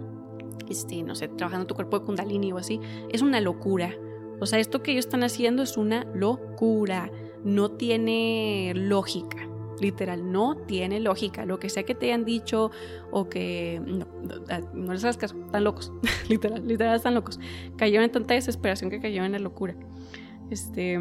este, 0.68 1.02
no 1.02 1.14
sé, 1.14 1.28
trabajando 1.28 1.66
tu 1.66 1.74
cuerpo 1.74 1.98
de 1.98 2.06
kundalini 2.06 2.52
o 2.52 2.58
así, 2.58 2.80
es 3.10 3.22
una 3.22 3.40
locura. 3.40 3.94
O 4.40 4.46
sea, 4.46 4.58
esto 4.58 4.82
que 4.82 4.92
ellos 4.92 5.06
están 5.06 5.22
haciendo 5.22 5.62
es 5.62 5.76
una 5.76 6.04
locura. 6.14 7.10
No 7.44 7.72
tiene 7.72 8.72
lógica. 8.74 9.48
Literal, 9.80 10.30
no 10.30 10.56
tiene 10.56 11.00
lógica. 11.00 11.44
Lo 11.44 11.58
que 11.58 11.68
sea 11.68 11.82
que 11.82 11.94
te 11.94 12.06
hayan 12.06 12.24
dicho 12.24 12.70
o 13.10 13.28
que. 13.28 13.80
No, 13.84 14.06
no, 14.74 14.92
les 14.92 15.02
hagas 15.02 15.16
caso. 15.16 15.36
Están 15.44 15.64
locos. 15.64 15.92
literal, 16.28 16.66
literal, 16.66 16.96
están 16.96 17.14
locos. 17.14 17.40
Cayeron 17.76 18.04
en 18.04 18.12
tanta 18.12 18.34
desesperación 18.34 18.90
que 18.90 19.00
cayeron 19.00 19.26
en 19.26 19.32
la 19.32 19.38
locura. 19.38 19.74
Este. 20.50 21.00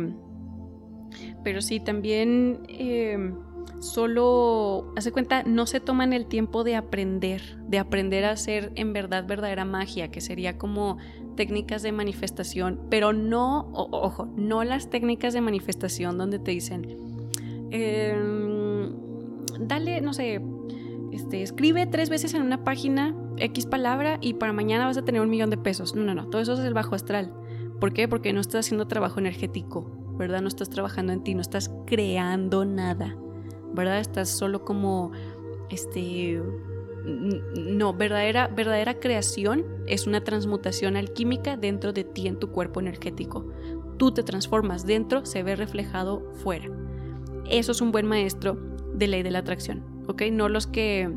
Pero 1.44 1.62
sí, 1.62 1.80
también. 1.80 2.64
Eh, 2.68 3.34
solo, 3.80 4.94
hace 4.96 5.12
cuenta, 5.12 5.44
no 5.44 5.66
se 5.66 5.80
toman 5.80 6.14
el 6.14 6.28
tiempo 6.28 6.64
de 6.64 6.76
aprender, 6.76 7.58
de 7.68 7.80
aprender 7.80 8.26
a 8.26 8.32
hacer 8.32 8.72
en 8.76 8.94
verdad 8.94 9.26
verdadera 9.28 9.66
magia, 9.66 10.12
que 10.12 10.22
sería 10.22 10.58
como 10.58 10.98
técnicas 11.36 11.82
de 11.84 11.92
manifestación, 11.92 12.80
pero 12.90 13.14
no, 13.14 13.70
ojo, 13.74 14.28
no 14.36 14.64
las 14.64 14.90
técnicas 14.90 15.34
de 15.34 15.42
manifestación 15.42 16.18
donde 16.18 16.40
te 16.40 16.52
dicen, 16.52 16.98
em, 17.72 18.92
dale, 19.60 20.02
no 20.02 20.14
sé, 20.14 20.42
este, 21.12 21.42
escribe 21.42 21.86
tres 21.88 22.10
veces 22.10 22.34
en 22.34 22.42
una 22.42 22.64
página 22.64 23.16
X 23.38 23.66
palabra 23.66 24.18
y 24.22 24.36
para 24.36 24.54
mañana 24.54 24.86
vas 24.86 24.98
a 24.98 25.04
tener 25.04 25.22
un 25.22 25.30
millón 25.30 25.50
de 25.50 25.58
pesos. 25.58 25.96
No, 25.96 26.04
no, 26.04 26.14
no, 26.16 26.28
todo 26.28 26.42
eso 26.42 26.54
es 26.54 26.60
el 26.60 26.74
bajo 26.74 26.96
astral. 26.96 27.34
¿Por 27.80 27.94
qué? 27.94 28.08
Porque 28.08 28.32
no 28.34 28.42
estás 28.42 28.66
haciendo 28.66 28.88
trabajo 28.88 29.20
energético, 29.20 29.90
¿verdad? 30.18 30.42
No 30.42 30.48
estás 30.48 30.70
trabajando 30.70 31.14
en 31.14 31.24
ti, 31.24 31.34
no 31.34 31.42
estás 31.42 31.72
creando 31.86 32.64
nada. 32.64 33.18
¿verdad? 33.74 34.00
Estás 34.00 34.30
solo 34.30 34.64
como, 34.64 35.12
este, 35.70 36.42
no, 37.04 37.93
verdadera, 37.93 38.47
verdadera 38.47 38.99
creación 38.99 39.66
es 39.88 40.08
una 40.08 40.24
transmutación 40.24 40.95
alquímica 40.95 41.58
dentro 41.58 41.93
de 41.93 42.04
ti 42.04 42.28
en 42.28 42.39
tu 42.39 42.52
cuerpo 42.52 42.80
energético. 42.80 43.45
Tú 43.97 44.12
te 44.12 44.24
transformas 44.24 44.86
dentro, 44.86 45.26
se 45.26 45.43
ve 45.43 45.56
reflejado 45.56 46.32
fuera. 46.36 46.70
Eso 47.49 47.72
es 47.72 47.82
un 47.82 47.91
buen 47.91 48.06
maestro 48.06 48.58
de 48.93 49.08
ley 49.08 49.24
de 49.24 49.32
la 49.32 49.39
atracción, 49.39 49.84
¿ok? 50.08 50.24
No 50.32 50.49
los 50.49 50.68
que, 50.68 51.12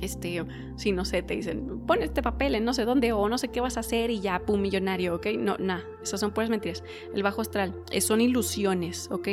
este, 0.00 0.44
si 0.76 0.92
no 0.92 1.04
sé, 1.04 1.22
te 1.22 1.34
dicen, 1.34 1.80
pon 1.86 2.02
este 2.02 2.22
papel 2.22 2.54
en 2.54 2.64
no 2.64 2.74
sé 2.74 2.84
dónde 2.84 3.12
o 3.12 3.28
no 3.28 3.38
sé 3.38 3.48
qué 3.48 3.60
vas 3.60 3.76
a 3.76 3.80
hacer 3.80 4.10
y 4.10 4.20
ya, 4.20 4.40
pum, 4.40 4.60
millonario, 4.60 5.14
¿ok? 5.14 5.28
No, 5.38 5.56
nada, 5.58 5.84
esas 6.02 6.20
son 6.20 6.32
puras 6.32 6.50
mentiras. 6.50 6.84
El 7.14 7.22
bajo 7.22 7.40
astral, 7.40 7.74
eh, 7.90 8.00
son 8.00 8.20
ilusiones, 8.20 9.08
¿ok? 9.10 9.28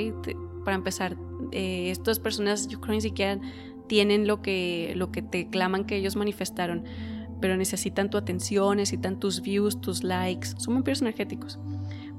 para 0.63 0.75
empezar, 0.75 1.17
eh, 1.51 1.91
estas 1.91 2.19
personas 2.19 2.69
yo 2.69 2.79
creo 2.79 2.95
ni 2.95 3.01
siquiera 3.01 3.39
tienen 3.87 4.27
lo 4.27 4.41
que, 4.41 4.93
lo 4.95 5.11
que 5.11 5.21
te 5.21 5.47
claman 5.49 5.85
que 5.85 5.97
ellos 5.97 6.15
manifestaron, 6.15 6.83
pero 7.41 7.57
necesitan 7.57 8.09
tu 8.09 8.17
atención, 8.17 8.77
necesitan 8.77 9.19
tus 9.19 9.41
views, 9.41 9.81
tus 9.81 10.03
likes, 10.03 10.49
son 10.57 10.75
vampiros 10.75 11.01
energéticos. 11.01 11.59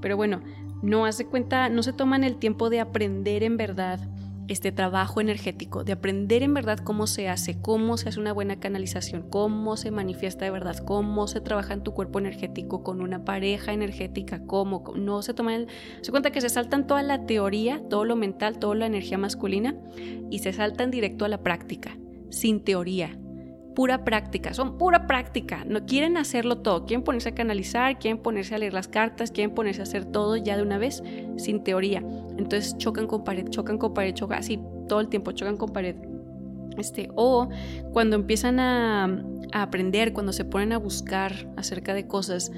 Pero 0.01 0.17
bueno, 0.17 0.43
no 0.83 1.07
hace 1.07 1.27
cuenta, 1.27 1.69
no 1.69 1.83
se 1.83 1.93
toman 1.93 2.25
el 2.25 2.37
tiempo 2.37 2.69
de 2.69 2.81
aprender 2.81 3.43
en 3.43 3.57
verdad 3.57 4.01
este 4.49 4.73
trabajo 4.73 5.21
energético, 5.21 5.85
de 5.85 5.93
aprender 5.93 6.43
en 6.43 6.55
verdad 6.55 6.79
cómo 6.79 7.07
se 7.07 7.29
hace, 7.29 7.61
cómo 7.61 7.97
se 7.97 8.09
hace 8.09 8.21
una 8.21 8.33
buena 8.33 8.61
canalización, 8.61 9.29
cómo 9.31 9.77
se 9.77 9.91
manifiesta 9.91 10.45
de 10.45 10.51
verdad, 10.51 10.77
cómo 10.79 11.27
se 11.27 11.41
trabaja 11.41 11.75
en 11.75 11.83
tu 11.83 11.95
cuerpo 11.95 12.19
energético 12.19 12.83
con 12.83 13.01
una 13.01 13.25
pareja 13.25 13.73
energética, 13.73 14.45
cómo 14.47 14.85
no 14.97 15.23
se 15.23 15.35
toman, 15.35 15.67
se 16.03 16.11
cuenta 16.11 16.31
que 16.31 16.41
se 16.41 16.49
saltan 16.49 16.87
toda 16.87 17.03
la 17.03 17.27
teoría, 17.27 17.83
todo 17.89 18.05
lo 18.05 18.17
mental, 18.17 18.59
toda 18.59 18.75
la 18.75 18.87
energía 18.87 19.19
masculina 19.19 19.77
y 20.31 20.41
se 20.41 20.53
saltan 20.53 20.91
directo 20.91 21.25
a 21.25 21.29
la 21.29 21.43
práctica, 21.43 21.97
sin 22.31 22.61
teoría, 22.61 23.19
pura 23.75 24.05
práctica, 24.05 24.55
son 24.55 24.79
pura 24.79 25.07
práctica, 25.07 25.65
no 25.67 25.85
quieren 25.87 26.17
hacerlo 26.17 26.59
todo, 26.59 26.87
quieren 26.87 27.03
ponerse 27.03 27.31
a 27.31 27.35
canalizar, 27.35 27.99
quieren 27.99 28.23
ponerse 28.23 28.55
a 28.55 28.59
leer 28.59 28.73
las 28.73 28.89
cartas, 28.89 29.31
quieren 29.31 29.55
ponerse 29.55 29.81
a 29.81 29.85
hacer 29.85 30.05
todo 30.05 30.37
ya 30.37 30.57
de 30.57 30.63
una 30.63 30.79
vez 30.79 31.03
sin 31.37 31.65
teoría. 31.65 32.03
Entonces 32.39 32.77
chocan 32.79 33.07
con 33.07 33.25
pared, 33.25 33.49
chocan 33.49 33.79
con 33.79 33.95
pared, 33.95 34.15
chocan 34.15 34.39
así 34.39 34.61
todo 34.89 35.01
el 35.01 35.09
tiempo, 35.09 35.33
chocan 35.33 35.57
con 35.57 35.73
pared. 35.73 35.97
Este, 36.79 37.09
o 37.15 37.49
cuando 37.93 38.17
empiezan 38.17 38.59
a, 38.59 39.05
a 39.53 39.63
aprender, 39.63 40.13
cuando 40.13 40.33
se 40.33 40.45
ponen 40.45 40.73
a 40.73 40.79
buscar 40.79 41.33
acerca 41.57 41.95
de 41.95 42.07
cosas, 42.07 42.51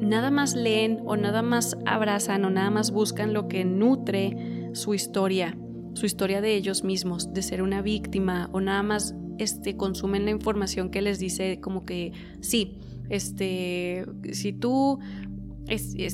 nada 0.00 0.30
más 0.30 0.54
leen 0.54 1.00
o 1.04 1.16
nada 1.16 1.42
más 1.42 1.76
abrazan 1.86 2.44
o 2.44 2.50
nada 2.50 2.70
más 2.70 2.90
buscan 2.90 3.32
lo 3.32 3.48
que 3.48 3.64
nutre 3.64 4.70
su 4.74 4.94
historia, 4.94 5.56
su 5.94 6.06
historia 6.06 6.40
de 6.40 6.54
ellos 6.54 6.84
mismos, 6.84 7.32
de 7.32 7.42
ser 7.42 7.62
una 7.62 7.80
víctima 7.80 8.50
o 8.52 8.60
nada 8.60 8.82
más 8.82 9.14
este, 9.38 9.76
consumen 9.76 10.24
la 10.24 10.30
información 10.30 10.90
que 10.90 11.02
les 11.02 11.18
dice 11.18 11.60
como 11.60 11.84
que 11.84 12.12
sí, 12.40 12.78
este, 13.08 14.06
si 14.32 14.52
tú 14.52 14.98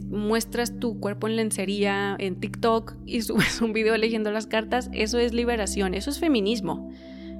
muestras 0.08 0.78
tu 0.78 1.00
cuerpo 1.00 1.26
en 1.26 1.36
lencería 1.36 2.16
en 2.18 2.38
TikTok 2.38 2.94
y 3.06 3.22
subes 3.22 3.60
un 3.60 3.72
video 3.72 3.96
leyendo 3.96 4.30
las 4.30 4.46
cartas, 4.46 4.90
eso 4.92 5.18
es 5.18 5.32
liberación, 5.32 5.94
eso 5.94 6.10
es 6.10 6.18
feminismo. 6.18 6.90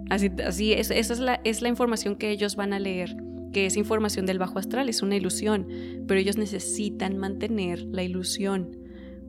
Así, 0.09 0.31
así 0.45 0.73
esa 0.73 0.95
es 0.95 1.21
la, 1.21 1.41
es 1.45 1.63
la 1.63 1.69
información 1.69 2.17
que 2.17 2.31
ellos 2.31 2.57
van 2.57 2.73
a 2.73 2.81
leer, 2.81 3.17
que 3.53 3.67
es 3.67 3.77
información 3.77 4.27
del 4.27 4.39
bajo 4.41 4.59
astral, 4.59 4.89
es 4.89 5.03
una 5.03 5.15
ilusión, 5.17 5.69
pero 6.09 6.19
ellos 6.19 6.37
necesitan 6.37 7.17
mantener 7.17 7.83
la 7.83 8.03
ilusión. 8.03 8.77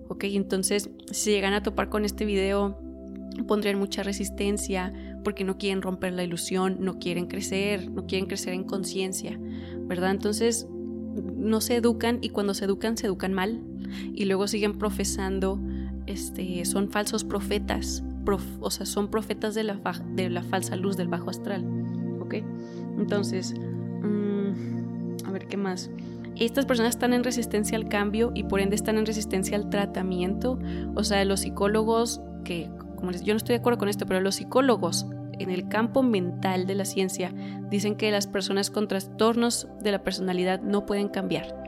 ¿Ok? 0.08 0.26
Entonces, 0.26 0.90
si 1.12 1.32
llegan 1.32 1.54
a 1.54 1.64
topar 1.64 1.90
con 1.90 2.04
este 2.04 2.26
video, 2.26 2.78
pondrían 3.48 3.80
mucha 3.80 4.04
resistencia 4.04 4.92
porque 5.24 5.44
no 5.44 5.58
quieren 5.58 5.82
romper 5.82 6.14
la 6.14 6.24
ilusión, 6.24 6.78
no 6.80 7.00
quieren 7.00 7.28
crecer, 7.28 7.90
no 7.92 8.06
quieren 8.06 8.28
crecer 8.28 8.54
en 8.54 8.64
conciencia, 8.64 9.40
¿verdad? 9.88 10.12
Entonces 10.12 10.68
no 10.72 11.62
se 11.62 11.76
educan 11.76 12.20
y 12.22 12.30
cuando 12.30 12.54
se 12.54 12.66
educan 12.66 12.98
se 12.98 13.08
educan 13.08 13.34
mal 13.34 13.62
y 14.14 14.26
luego 14.26 14.48
siguen 14.48 14.78
profesando, 14.78 15.60
este, 16.08 16.64
son 16.66 16.90
falsos 16.90 17.24
profetas, 17.24 18.04
o 18.60 18.72
sea, 18.72 18.86
son 18.86 19.10
profetas 19.10 19.56
de 19.56 19.64
la, 19.64 19.80
de 20.16 20.30
la 20.30 20.44
falsa 20.44 20.76
luz 20.76 20.98
del 20.98 21.08
bajo 21.08 21.30
astral, 21.30 21.66
¿ok? 22.22 22.36
Entonces, 22.98 23.54
mm, 24.02 25.26
a 25.26 25.32
ver 25.32 25.48
qué 25.48 25.58
más. 25.58 25.90
Estas 26.38 26.66
personas 26.66 26.96
están 26.96 27.14
en 27.14 27.24
resistencia 27.24 27.78
al 27.78 27.90
cambio 27.90 28.32
y 28.34 28.44
por 28.44 28.62
ende 28.62 28.76
están 28.76 28.98
en 28.98 29.06
resistencia 29.06 29.58
al 29.58 29.70
tratamiento. 29.70 30.58
O 30.96 31.04
sea, 31.04 31.24
los 31.26 31.42
psicólogos 31.42 32.22
que 32.44 32.70
yo 33.24 33.34
no 33.34 33.38
estoy 33.38 33.56
de 33.56 33.60
acuerdo 33.60 33.80
con 33.80 33.90
esto, 33.90 34.06
pero 34.06 34.22
los 34.22 34.36
psicólogos 34.36 35.06
en 35.40 35.50
el 35.50 35.68
campo 35.68 36.04
mental 36.04 36.68
de 36.68 36.76
la 36.76 36.86
ciencia 36.86 37.34
dicen 37.70 37.96
que 37.96 38.12
las 38.12 38.28
personas 38.28 38.70
con 38.70 38.88
trastornos 38.88 39.68
de 39.82 39.92
la 39.92 40.04
personalidad 40.04 40.62
no 40.62 40.86
pueden 40.86 41.10
cambiar. 41.10 41.62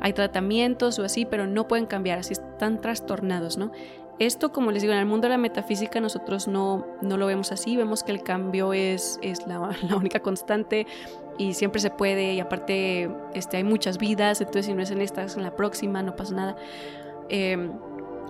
Hay 0.00 0.12
tratamientos 0.12 0.98
o 0.98 1.04
así, 1.04 1.24
pero 1.24 1.46
no 1.46 1.68
pueden 1.68 1.86
cambiar, 1.86 2.18
así 2.18 2.32
están 2.32 2.80
trastornados, 2.80 3.56
¿no? 3.56 3.70
Esto, 4.18 4.52
como 4.52 4.70
les 4.70 4.82
digo, 4.82 4.92
en 4.92 4.98
el 4.98 5.06
mundo 5.06 5.28
de 5.28 5.30
la 5.30 5.38
metafísica 5.38 5.98
nosotros 5.98 6.46
no, 6.46 6.86
no 7.00 7.16
lo 7.16 7.26
vemos 7.26 7.52
así, 7.52 7.76
vemos 7.76 8.02
que 8.02 8.12
el 8.12 8.22
cambio 8.22 8.74
es, 8.74 9.18
es 9.22 9.46
la, 9.46 9.60
única 9.96 10.20
constante 10.20 10.86
y 11.38 11.54
siempre 11.54 11.80
se 11.80 11.90
puede 11.90 12.34
y 12.34 12.40
aparte 12.40 13.10
este, 13.32 13.56
hay 13.56 13.64
muchas 13.64 13.96
vidas, 13.96 14.40
entonces 14.40 14.66
si 14.66 14.74
no 14.74 14.82
es 14.82 14.90
en 14.90 15.00
esta, 15.00 15.22
es 15.22 15.36
en 15.36 15.42
la 15.42 15.56
próxima, 15.56 16.02
no 16.02 16.16
pasa 16.16 16.34
nada. 16.34 16.56
Eh, 17.30 17.70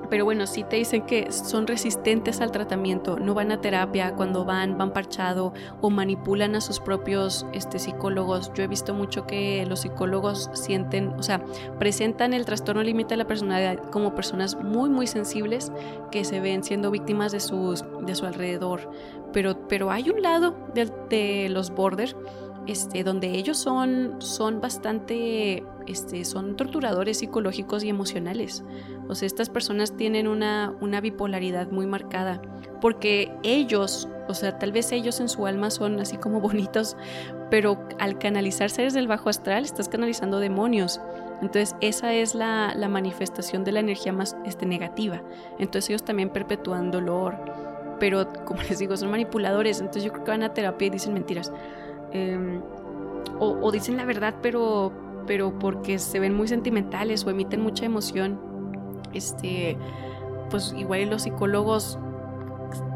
pero 0.09 0.25
bueno, 0.25 0.47
sí 0.47 0.65
te 0.65 0.77
dicen 0.77 1.03
que 1.03 1.31
son 1.31 1.67
resistentes 1.67 2.41
al 2.41 2.51
tratamiento, 2.51 3.19
no 3.19 3.35
van 3.35 3.53
a 3.53 3.61
terapia, 3.61 4.15
cuando 4.15 4.45
van, 4.45 4.79
van 4.79 4.93
parchado 4.93 5.53
o 5.81 5.91
manipulan 5.91 6.55
a 6.55 6.61
sus 6.61 6.81
propios 6.81 7.47
este, 7.53 7.79
psicólogos. 7.79 8.53
Yo 8.55 8.65
he 8.65 8.69
visto 8.69 8.95
mucho 8.95 9.27
que 9.27 9.65
los 9.67 9.81
psicólogos 9.81 10.51
sienten, 10.55 11.09
o 11.09 11.23
sea, 11.23 11.45
presentan 11.79 12.33
el 12.33 12.45
trastorno 12.45 12.83
límite 12.83 13.11
de 13.11 13.19
la 13.19 13.27
personalidad 13.27 13.79
como 13.91 14.15
personas 14.15 14.57
muy, 14.57 14.91
muy 14.91 15.07
sensibles 15.07 15.73
que 16.11 16.25
se 16.25 16.41
ven 16.41 16.65
siendo 16.65 16.91
víctimas 16.91 17.33
de, 17.33 17.41
sus, 17.41 17.85
de 18.03 18.15
su 18.15 18.27
alrededor. 18.27 18.91
Pero, 19.33 19.69
pero 19.69 19.91
hay 19.91 20.11
un 20.11 20.23
lado 20.23 20.57
de, 20.75 20.91
de 21.09 21.49
los 21.51 21.71
borders 21.71 22.17
este, 22.67 23.05
donde 23.05 23.31
ellos 23.31 23.59
son, 23.59 24.17
son 24.19 24.61
bastante, 24.61 25.65
este, 25.87 26.25
son 26.25 26.57
torturadores 26.57 27.19
psicológicos 27.19 27.85
y 27.85 27.89
emocionales. 27.89 28.65
O 29.09 29.15
sea, 29.15 29.27
estas 29.27 29.51
personas 29.51 29.97
tienen 29.97 30.29
una, 30.29 30.75
una 30.81 31.01
bipolaridad 31.01 31.71
muy 31.71 31.87
marcada, 31.87 32.41
porque 32.81 33.33
ellos, 33.43 34.09
o 34.29 34.35
sea, 34.35 34.59
tal 34.59 34.73
vez 34.73 34.93
ellos 34.93 35.21
en 35.21 35.29
su 35.29 35.47
alma 35.47 35.71
son 35.71 36.01
así 36.01 36.17
como 36.17 36.41
bonitos, 36.41 36.97
pero 37.51 37.79
al 37.99 38.19
canalizar 38.19 38.71
seres 38.71 38.95
del 38.95 39.09
bajo 39.09 39.29
astral, 39.29 39.65
estás 39.65 39.89
canalizando 39.89 40.39
demonios. 40.39 41.01
Entonces, 41.43 41.75
esa 41.81 42.13
es 42.13 42.35
la, 42.35 42.75
manifestación 42.89 43.65
de 43.65 43.73
la 43.73 43.81
energía 43.81 44.13
más 44.13 44.37
este, 44.45 44.67
negativa. 44.67 45.23
Entonces, 45.59 45.91
ellos 45.91 46.05
también 46.05 46.31
perpetúan 46.31 46.91
dolor. 46.91 47.37
Pero, 47.99 48.33
como 48.45 48.63
les 48.69 48.79
digo, 48.79 48.97
son 48.97 49.11
manipuladores. 49.11 49.81
Entonces, 49.81 50.05
yo 50.05 50.13
creo 50.13 50.25
que 50.25 50.31
van 50.31 50.43
a 50.43 50.55
terapia 50.55 50.87
y 50.87 50.91
dicen 50.91 51.13
mentiras. 51.15 51.53
Em, 52.13 52.61
o, 53.39 53.71
dicen 53.73 53.97
la 53.97 54.05
verdad, 54.05 54.35
pero, 54.43 54.93
pero 55.27 55.59
porque 55.59 55.99
se 55.99 56.21
ven 56.21 56.35
muy 56.35 56.49
sentimentales 56.49 57.25
o 57.25 57.31
emiten 57.31 57.61
mucha 57.63 57.87
emoción. 57.87 58.39
Este, 59.13 59.77
pues 60.51 60.75
igual 60.77 61.09
los 61.09 61.23
psicólogos, 61.23 61.99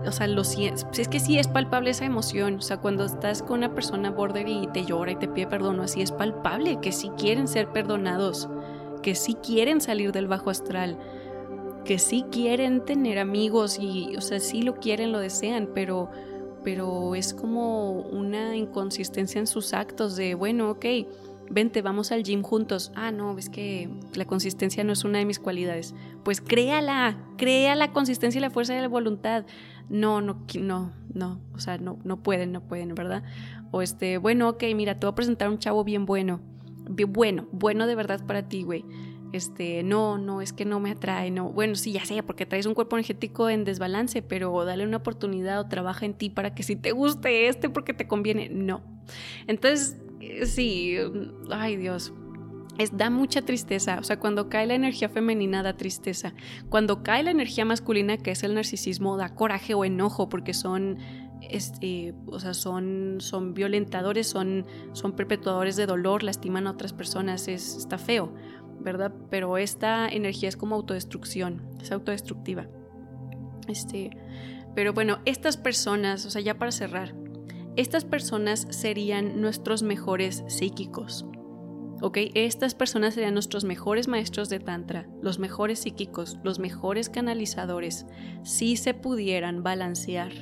o 0.07 0.12
sea, 0.12 0.27
los, 0.27 0.55
pues 0.57 0.99
es 0.99 1.09
que 1.09 1.21
sí 1.21 1.39
es 1.39 1.49
palpable 1.49 1.91
esa 1.91 2.05
emoción. 2.05 2.57
O 2.57 2.62
sea, 2.62 2.79
cuando 2.79 3.05
estás 3.05 3.43
con 3.43 3.59
una 3.59 3.75
persona 3.75 4.11
border 4.11 4.49
y 4.49 4.67
te 4.69 4.85
llora 4.85 5.12
y 5.12 5.17
te 5.17 5.29
pide 5.29 5.47
perdón, 5.47 5.81
así 5.81 6.03
es 6.03 6.12
palpable 6.12 6.79
que 6.81 6.93
sí 6.93 7.11
quieren 7.17 7.49
ser 7.49 7.69
perdonados, 7.69 8.49
que 9.03 9.15
sí 9.15 9.35
quieren 9.35 9.81
salir 9.81 10.12
del 10.12 10.29
bajo 10.29 10.51
astral 10.51 10.99
que 11.85 11.99
sí 11.99 12.25
quieren 12.33 12.85
tener 12.85 13.19
amigos 13.19 13.79
y, 13.79 14.17
o 14.17 14.21
sea, 14.21 14.41
sí 14.41 14.62
lo 14.62 14.77
quieren, 14.77 15.12
lo 15.12 15.19
desean, 15.19 15.69
pero 15.75 16.11
pero 16.65 17.15
es 17.15 17.35
como 17.35 18.01
una 18.01 18.57
inconsistencia 18.57 19.39
en 19.39 19.47
sus 19.47 19.75
actos 19.75 20.17
de, 20.17 20.35
bueno, 20.35 20.71
ok, 20.71 20.87
vente, 21.51 21.83
vamos 21.83 22.11
al 22.11 22.23
gym 22.23 22.43
juntos. 22.43 22.91
Ah, 22.95 23.12
no, 23.12 23.39
es 23.39 23.51
que 23.51 23.89
la 24.15 24.25
consistencia 24.25 24.83
no 24.83 24.93
es 24.93 25.05
una 25.05 25.19
de 25.19 25.27
mis 25.27 25.39
cualidades. 25.39 25.95
Pues 26.25 26.41
créala, 26.41 27.19
crea 27.37 27.75
la 27.77 27.93
consistencia 27.93 28.39
y 28.39 28.43
la 28.43 28.51
fuerza 28.51 28.75
de 28.75 28.81
la 28.81 28.89
voluntad. 28.89 29.45
No, 29.89 30.21
no, 30.23 30.45
no, 30.59 30.93
no, 31.12 31.41
o 31.55 31.59
sea, 31.59 31.79
no, 31.79 31.99
no 32.05 32.23
pueden, 32.23 32.53
no 32.53 32.62
pueden, 32.62 32.95
¿verdad? 32.95 33.23
O 33.71 33.83
este, 33.83 34.19
bueno, 34.19 34.49
ok, 34.49 34.65
mira, 34.75 34.99
te 34.99 35.07
voy 35.07 35.12
a 35.12 35.17
presentar 35.17 35.51
un 35.51 35.59
chavo 35.59 35.85
bien 35.85 36.07
bueno. 36.07 36.41
Bien 36.89 37.12
bueno, 37.12 37.47
bueno 37.53 37.87
de 37.87 37.95
verdad 37.95 38.27
para 38.27 38.49
ti, 38.49 38.62
güey 38.62 38.85
este, 39.37 39.82
no, 39.82 40.18
no, 40.18 40.41
es 40.41 40.53
que 40.53 40.64
no 40.64 40.80
me 40.80 40.93
atrae, 40.93 41.30
no, 41.30 41.51
bueno, 41.51 41.74
sí, 41.74 41.93
ya 41.93 42.05
sé, 42.05 42.22
porque 42.22 42.47
traes 42.47 42.66
un 42.66 42.74
cuerpo 42.74 42.97
energético 42.97 43.49
en 43.49 43.64
desbalance, 43.64 44.22
pero 44.22 44.64
dale 44.64 44.85
una 44.85 44.99
oportunidad 44.99 45.61
o 45.61 45.68
trabaja 45.68 46.07
en 46.07 46.14
ti 46.14 46.30
para 46.30 46.55
que 46.55 46.62
si 46.62 46.76
te 46.76 46.93
guste 46.93 47.49
este 47.49 47.68
porque 47.68 47.95
te 47.95 48.07
conviene, 48.07 48.49
no. 48.49 48.82
Entonces, 49.47 49.97
eh, 50.20 50.47
sí, 50.47 50.97
ay 51.51 51.76
Dios, 51.76 52.12
es, 52.78 52.97
da 52.97 53.11
mucha 53.11 53.43
tristeza. 53.43 53.99
O 54.01 54.05
sea, 54.05 54.18
cuando 54.18 54.49
cae 54.49 54.66
la 54.66 54.74
energía 54.74 55.09
femenina 55.09 55.62
da 55.62 55.76
tristeza. 55.76 56.35
Cuando 56.68 57.03
cae 57.03 57.22
la 57.22 57.30
energía 57.30 57.64
masculina, 57.64 58.16
que 58.16 58.32
es 58.32 58.43
el 58.43 58.55
narcisismo, 58.55 59.16
da 59.16 59.35
coraje 59.35 59.74
o 59.74 59.85
enojo 59.85 60.28
porque 60.28 60.55
son, 60.55 60.99
este, 61.43 62.14
o 62.26 62.41
sea, 62.41 62.55
son, 62.55 63.16
son 63.18 63.55
violentadores, 63.55 64.28
son, 64.28 64.66
son 64.93 65.12
perpetuadores 65.12 65.76
de 65.76 65.87
dolor, 65.87 66.22
lastiman 66.22 66.66
a 66.66 66.72
otras 66.72 66.93
personas, 66.93 67.49
es, 67.49 67.76
está 67.76 67.99
feo. 67.99 68.35
¿Verdad? 68.85 69.12
Pero 69.30 69.57
esta 69.57 70.09
energía 70.09 70.49
es 70.49 70.57
como 70.57 70.76
autodestrucción, 70.76 71.62
es 71.80 71.91
autodestructiva. 71.91 72.68
Este, 73.66 74.11
pero 74.74 74.93
bueno, 74.93 75.18
estas 75.24 75.57
personas, 75.57 76.26
o 76.26 76.30
sea, 76.30 76.43
ya 76.43 76.59
para 76.59 76.70
cerrar, 76.70 77.14
estas 77.76 78.05
personas 78.05 78.66
serían 78.70 79.41
nuestros 79.41 79.82
mejores 79.82 80.45
psíquicos. 80.47 81.26
¿Ok? 82.03 82.18
Estas 82.35 82.74
personas 82.74 83.14
serían 83.14 83.35
nuestros 83.35 83.64
mejores 83.64 84.09
maestros 84.09 84.51
de 84.51 84.61
Tantra, 84.61 85.09
los 85.22 85.39
mejores 85.39 85.78
psíquicos, 85.78 86.39
los 86.45 86.59
mejores 86.59 87.09
canalizadores, 87.09 88.05
si 88.43 88.76
se 88.76 88.93
pudieran 88.93 89.62
balancear, 89.62 90.32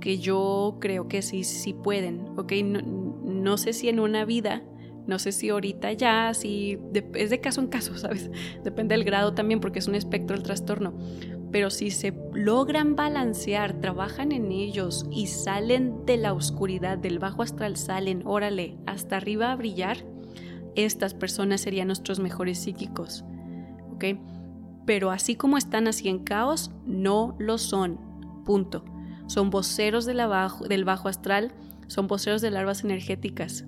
que 0.00 0.18
yo 0.18 0.78
creo 0.80 1.06
que 1.06 1.22
sí, 1.22 1.44
sí 1.44 1.74
pueden, 1.74 2.26
¿ok? 2.36 2.52
No, 2.64 2.80
no 2.82 3.56
sé 3.56 3.72
si 3.72 3.88
en 3.88 4.00
una 4.00 4.24
vida 4.24 4.64
no 5.06 5.18
sé 5.18 5.32
si 5.32 5.50
ahorita 5.50 5.92
ya, 5.92 6.34
si 6.34 6.78
es 7.14 7.30
de 7.30 7.40
caso 7.40 7.60
en 7.60 7.68
caso, 7.68 7.96
¿sabes? 7.98 8.30
Depende 8.64 8.94
del 8.94 9.04
grado 9.04 9.34
también 9.34 9.60
porque 9.60 9.78
es 9.78 9.88
un 9.88 9.94
espectro 9.94 10.36
el 10.36 10.42
trastorno. 10.42 10.94
pero 11.52 11.70
si 11.70 11.90
se 11.90 12.12
logran 12.34 12.96
balancear, 12.96 13.80
trabajan 13.80 14.32
en 14.32 14.52
ellos 14.52 15.06
y 15.10 15.28
salen 15.28 16.04
de 16.04 16.16
la 16.16 16.32
oscuridad, 16.32 16.98
del 16.98 17.18
bajo 17.18 17.42
astral, 17.42 17.76
salen, 17.76 18.22
órale, 18.26 18.76
hasta 18.86 19.16
arriba 19.16 19.52
a 19.52 19.56
brillar, 19.56 20.04
estas 20.74 21.14
personas 21.14 21.62
serían 21.62 21.86
nuestros 21.86 22.20
mejores 22.20 22.58
psíquicos. 22.58 23.24
¿Ok? 23.92 24.04
Pero 24.84 25.10
así 25.10 25.34
como 25.34 25.56
están 25.56 25.88
así 25.88 26.08
en 26.08 26.18
caos, 26.18 26.70
no 26.84 27.34
lo 27.38 27.58
son. 27.58 27.98
Punto. 28.44 28.84
Son 29.26 29.50
voceros 29.50 30.04
del 30.04 30.84
bajo 30.84 31.08
astral, 31.08 31.52
son 31.88 32.06
voceros 32.06 32.42
de 32.42 32.50
larvas 32.50 32.84
energéticas. 32.84 33.64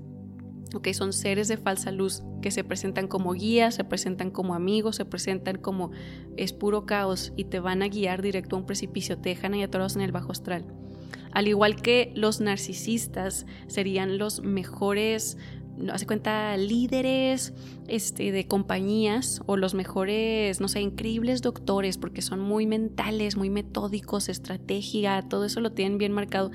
¿Ok? 0.74 0.88
Son 0.92 1.12
seres 1.12 1.48
de 1.48 1.56
falsa 1.56 1.90
luz 1.90 2.22
que 2.42 2.50
se 2.50 2.64
presentan 2.64 3.08
como 3.08 3.32
guías, 3.32 3.74
se 3.74 3.84
presentan 3.84 4.30
como 4.30 4.54
amigos, 4.54 4.96
se 4.96 5.04
presentan 5.04 5.56
como 5.56 5.90
es 6.36 6.52
puro 6.52 6.86
caos 6.86 7.32
y 7.36 7.44
te 7.44 7.60
van 7.60 7.82
a 7.82 7.88
guiar 7.88 8.22
directo 8.22 8.56
a 8.56 8.58
un 8.60 8.66
precipicio, 8.66 9.18
te 9.18 9.30
dejan 9.30 9.54
ahí 9.54 9.62
atorados 9.62 9.96
en 9.96 10.02
el 10.02 10.12
bajo 10.12 10.32
astral. 10.32 10.64
Al 11.32 11.46
igual 11.46 11.76
que 11.76 12.12
los 12.14 12.40
narcisistas 12.40 13.46
serían 13.66 14.18
los 14.18 14.42
mejores, 14.42 15.36
no 15.76 15.92
hace 15.92 16.06
cuenta, 16.06 16.56
líderes 16.56 17.52
este, 17.86 18.32
de 18.32 18.46
compañías 18.46 19.40
o 19.46 19.56
los 19.56 19.74
mejores, 19.74 20.60
no 20.60 20.68
sé, 20.68 20.80
increíbles 20.80 21.42
doctores 21.42 21.98
porque 21.98 22.22
son 22.22 22.40
muy 22.40 22.66
mentales, 22.66 23.36
muy 23.36 23.50
metódicos, 23.50 24.28
estrategia, 24.28 25.22
todo 25.28 25.44
eso 25.44 25.60
lo 25.60 25.72
tienen 25.72 25.98
bien 25.98 26.12
marcado 26.12 26.50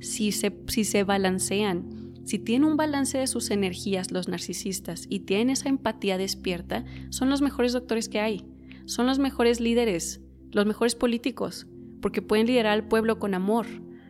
si 0.00 0.32
se, 0.32 0.54
si 0.66 0.84
se 0.84 1.04
balancean 1.04 1.95
si 2.26 2.40
tienen 2.40 2.68
un 2.68 2.76
balance 2.76 3.18
de 3.18 3.28
sus 3.28 3.52
energías 3.52 4.10
los 4.10 4.26
narcisistas 4.26 5.06
y 5.08 5.20
tienen 5.20 5.48
esa 5.48 5.68
empatía 5.68 6.18
despierta, 6.18 6.84
son 7.10 7.30
los 7.30 7.40
mejores 7.40 7.72
doctores 7.72 8.08
que 8.08 8.18
hay, 8.18 8.44
son 8.84 9.06
los 9.06 9.20
mejores 9.20 9.60
líderes, 9.60 10.20
los 10.50 10.66
mejores 10.66 10.96
políticos, 10.96 11.68
porque 12.02 12.22
pueden 12.22 12.48
liderar 12.48 12.72
al 12.72 12.88
pueblo 12.88 13.20
con 13.20 13.32
amor, 13.34 13.66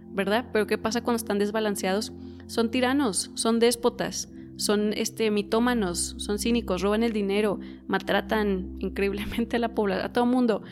¿verdad? 0.09 0.49
Pero 0.51 0.67
¿qué 0.67 0.79
pasa 0.79 1.03
cuando 1.03 1.19
están 1.19 1.39
desbalanceados? 1.39 2.15
Son 2.47 2.71
tiranos, 2.71 3.33
son 3.35 3.59
déspotas, 3.59 4.33
son 4.57 4.95
este, 4.95 5.31
mitómanos, 5.31 6.15
son 6.17 6.39
cínicos, 6.39 6.81
roban 6.81 7.03
el 7.03 7.13
dinero, 7.13 7.61
maltratan 7.87 8.77
increíblemente 8.79 9.57
a 9.57 9.59
la 9.59 9.75
población, 9.75 10.07
a 10.07 10.13
todo 10.15 10.25
mundo, 10.25 10.63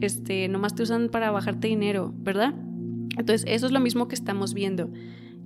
este, 0.00 0.48
nomás 0.48 0.74
te 0.74 0.84
usan 0.84 1.10
para 1.10 1.30
bajarte 1.30 1.68
dinero, 1.68 2.14
¿verdad? 2.16 2.54
Entonces, 3.18 3.44
eso 3.46 3.66
es 3.66 3.72
lo 3.72 3.80
mismo 3.80 4.08
que 4.08 4.14
estamos 4.14 4.54
viendo. 4.54 4.90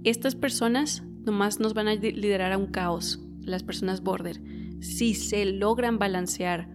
Estas 0.04 0.36
personas 0.36 1.02
nomás 1.28 1.60
nos 1.60 1.74
van 1.74 1.88
a 1.88 1.94
liderar 1.94 2.52
a 2.52 2.58
un 2.58 2.66
caos, 2.66 3.20
las 3.42 3.62
personas 3.62 4.02
border. 4.02 4.40
Si 4.80 5.14
se 5.14 5.44
logran 5.44 5.98
balancear, 5.98 6.68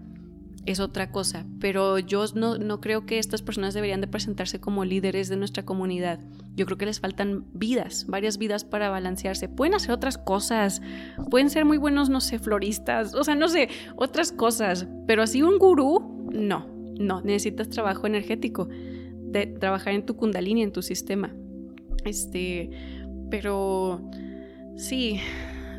es 0.65 0.79
otra 0.79 1.11
cosa, 1.11 1.45
pero 1.59 1.99
yo 1.99 2.23
no, 2.35 2.57
no, 2.57 2.79
creo 2.79 3.05
que 3.05 3.19
estas 3.19 3.41
personas 3.41 3.73
deberían 3.73 3.99
de 3.99 4.07
presentarse 4.07 4.59
como 4.61 4.85
líderes 4.85 5.27
de 5.27 5.35
nuestra 5.35 5.65
comunidad. 5.65 6.19
Yo 6.55 6.65
creo 6.65 6.77
que 6.77 6.85
les 6.85 6.99
faltan 6.99 7.45
vidas, 7.53 8.05
varias 8.07 8.37
vidas 8.37 8.63
para 8.63 8.89
balancearse. 8.89 9.49
Pueden 9.49 9.73
hacer 9.73 9.91
otras 9.91 10.17
cosas, 10.17 10.81
pueden 11.29 11.49
ser 11.49 11.65
muy 11.65 11.77
buenos, 11.77 12.09
no 12.09 12.21
sé, 12.21 12.39
floristas, 12.39 13.13
o 13.15 13.23
sea, 13.23 13.35
no 13.35 13.49
sé, 13.49 13.69
otras 13.95 14.31
cosas, 14.31 14.87
pero 15.07 15.23
así 15.23 15.41
un 15.41 15.57
gurú, 15.57 16.29
no, 16.31 16.67
no, 16.99 17.21
necesitas 17.21 17.69
trabajo 17.69 18.07
energético, 18.07 18.67
de 18.67 19.47
trabajar 19.47 19.93
en 19.93 20.05
tu 20.05 20.15
kundalini, 20.15 20.61
en 20.61 20.71
tu 20.71 20.81
sistema. 20.81 21.33
Este, 22.05 22.69
pero 23.29 24.09
Sí, 24.75 25.19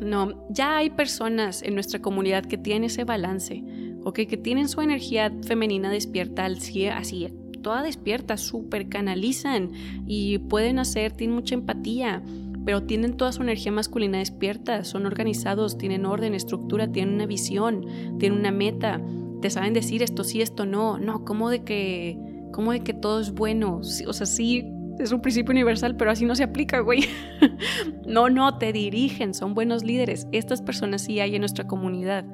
no, 0.01 0.45
ya 0.49 0.77
hay 0.77 0.89
personas 0.89 1.61
en 1.61 1.73
nuestra 1.73 2.01
comunidad 2.01 2.45
que 2.45 2.57
tienen 2.57 2.85
ese 2.85 3.03
balance, 3.03 3.63
¿ok? 4.03 4.21
Que 4.27 4.37
tienen 4.37 4.67
su 4.67 4.81
energía 4.81 5.31
femenina 5.45 5.89
despierta 5.89 6.45
al 6.45 6.57
así, 6.93 7.27
toda 7.61 7.81
despierta, 7.81 8.37
súper 8.37 8.89
canalizan 8.89 9.71
y 10.05 10.37
pueden 10.37 10.79
hacer, 10.79 11.11
tienen 11.11 11.35
mucha 11.35 11.55
empatía, 11.55 12.21
pero 12.65 12.83
tienen 12.83 13.17
toda 13.17 13.31
su 13.31 13.43
energía 13.43 13.71
masculina 13.71 14.19
despierta, 14.19 14.83
son 14.83 15.05
organizados, 15.05 15.77
tienen 15.77 16.05
orden, 16.05 16.33
estructura, 16.33 16.91
tienen 16.91 17.15
una 17.15 17.25
visión, 17.25 17.85
tienen 18.19 18.39
una 18.39 18.51
meta, 18.51 19.01
te 19.41 19.49
saben 19.49 19.73
decir 19.73 20.03
esto 20.03 20.23
sí, 20.23 20.41
esto 20.41 20.65
no, 20.65 20.97
no, 20.97 21.25
¿cómo 21.25 21.49
de 21.49 21.63
que, 21.63 22.17
cómo 22.51 22.71
de 22.71 22.81
que 22.81 22.93
todo 22.93 23.19
es 23.19 23.31
bueno? 23.31 23.81
o 23.81 24.13
sea, 24.13 24.25
sí 24.25 24.65
es 24.99 25.11
un 25.11 25.21
principio 25.21 25.51
universal, 25.51 25.95
pero 25.95 26.11
así 26.11 26.25
no 26.25 26.35
se 26.35 26.43
aplica, 26.43 26.79
güey. 26.79 27.07
no, 28.05 28.29
no, 28.29 28.57
te 28.57 28.71
dirigen, 28.71 29.33
son 29.33 29.53
buenos 29.53 29.83
líderes. 29.83 30.27
Estas 30.31 30.61
personas 30.61 31.01
sí 31.01 31.19
hay 31.19 31.35
en 31.35 31.41
nuestra 31.41 31.67
comunidad 31.67 32.25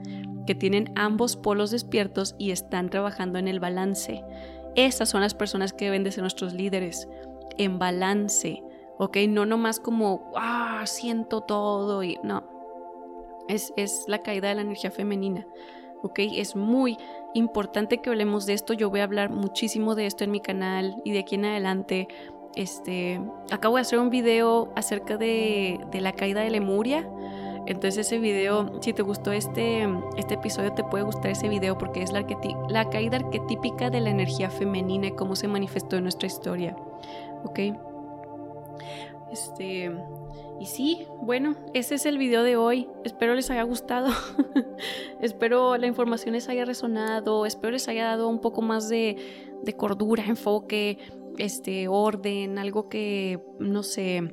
que 0.46 0.56
tienen 0.56 0.92
ambos 0.96 1.36
polos 1.36 1.72
despiertos 1.72 2.36
y 2.38 2.52
están 2.52 2.90
trabajando 2.90 3.40
en 3.40 3.48
el 3.48 3.60
balance. 3.60 4.24
Esas 4.76 5.10
son 5.10 5.22
las 5.22 5.34
personas 5.34 5.74
que 5.74 5.86
deben 5.86 6.04
de 6.04 6.12
ser 6.12 6.22
nuestros 6.22 6.54
líderes, 6.54 7.08
en 7.58 7.78
balance, 7.78 8.64
¿ok? 8.98 9.18
No 9.28 9.46
nomás 9.46 9.80
como, 9.80 10.32
ah, 10.36 10.84
siento 10.86 11.42
todo 11.42 12.04
y 12.04 12.18
no. 12.24 12.44
Es, 13.48 13.74
es 13.76 14.06
la 14.08 14.20
caída 14.20 14.50
de 14.50 14.56
la 14.56 14.62
energía 14.62 14.92
femenina. 14.92 15.46
¿ok? 16.02 16.20
Es 16.36 16.56
muy 16.56 16.98
importante 17.34 18.00
que 18.00 18.10
hablemos 18.10 18.46
de 18.46 18.54
esto. 18.54 18.74
Yo 18.74 18.90
voy 18.90 19.02
a 19.02 19.06
hablar 19.06 19.30
muchísimo 19.30 19.96
de 19.96 20.06
esto 20.06 20.24
en 20.24 20.32
mi 20.32 20.42
canal 20.42 20.96
y 21.06 21.12
de 21.12 21.20
aquí 21.20 21.36
en 21.36 21.46
adelante 21.46 22.08
este, 22.56 23.22
acabo 23.52 23.76
de 23.76 23.82
hacer 23.82 24.00
un 24.00 24.10
video 24.10 24.72
acerca 24.76 25.18
de, 25.18 25.80
la 25.94 26.12
caída 26.14 26.42
de 26.42 26.50
Lemuria. 26.50 27.08
Entonces 27.68 28.08
ese 28.08 28.18
video, 28.18 28.82
si 28.82 28.92
te 28.92 29.04
gustó 29.04 29.32
este, 29.32 29.88
este 30.18 30.34
episodio, 30.34 30.74
te 30.74 30.84
puede 30.84 31.04
gustar 31.04 31.32
ese 31.32 31.48
video 31.48 31.78
porque 31.78 32.02
es 32.02 32.12
la, 32.12 32.26
caída 32.90 33.18
arquetípica 33.18 33.90
de 33.90 34.02
la 34.02 34.10
energía 34.10 34.50
femenina 34.50 35.08
y 35.08 35.12
cómo 35.12 35.36
se 35.36 35.48
manifestó 35.48 35.96
en 35.96 36.04
nuestra 36.04 36.28
historia. 36.28 36.76
¿Ok? 37.44 37.60
Este, 39.32 39.92
y 40.60 40.66
sí, 40.66 41.08
bueno, 41.22 41.56
ese 41.74 41.96
es 41.96 42.06
el 42.06 42.18
video 42.18 42.44
de 42.44 42.58
hoy. 42.58 42.90
Espero 43.06 43.36
les 43.36 43.50
haya 43.52 43.64
gustado. 43.64 44.10
espero 45.22 45.78
la 45.78 45.88
información 45.88 46.34
les 46.34 46.50
haya 46.50 46.66
resonado. 46.66 47.46
Espero 47.46 47.72
les 47.72 47.88
haya 47.88 48.06
dado 48.06 48.28
un 48.28 48.40
poco 48.40 48.62
más 48.62 48.90
de 48.90 49.16
cordura, 49.78 50.26
enfoque 50.26 50.98
este 51.38 51.88
orden, 51.88 52.58
algo 52.58 52.90
que 52.90 53.40
no 53.60 53.84
sé, 53.84 54.32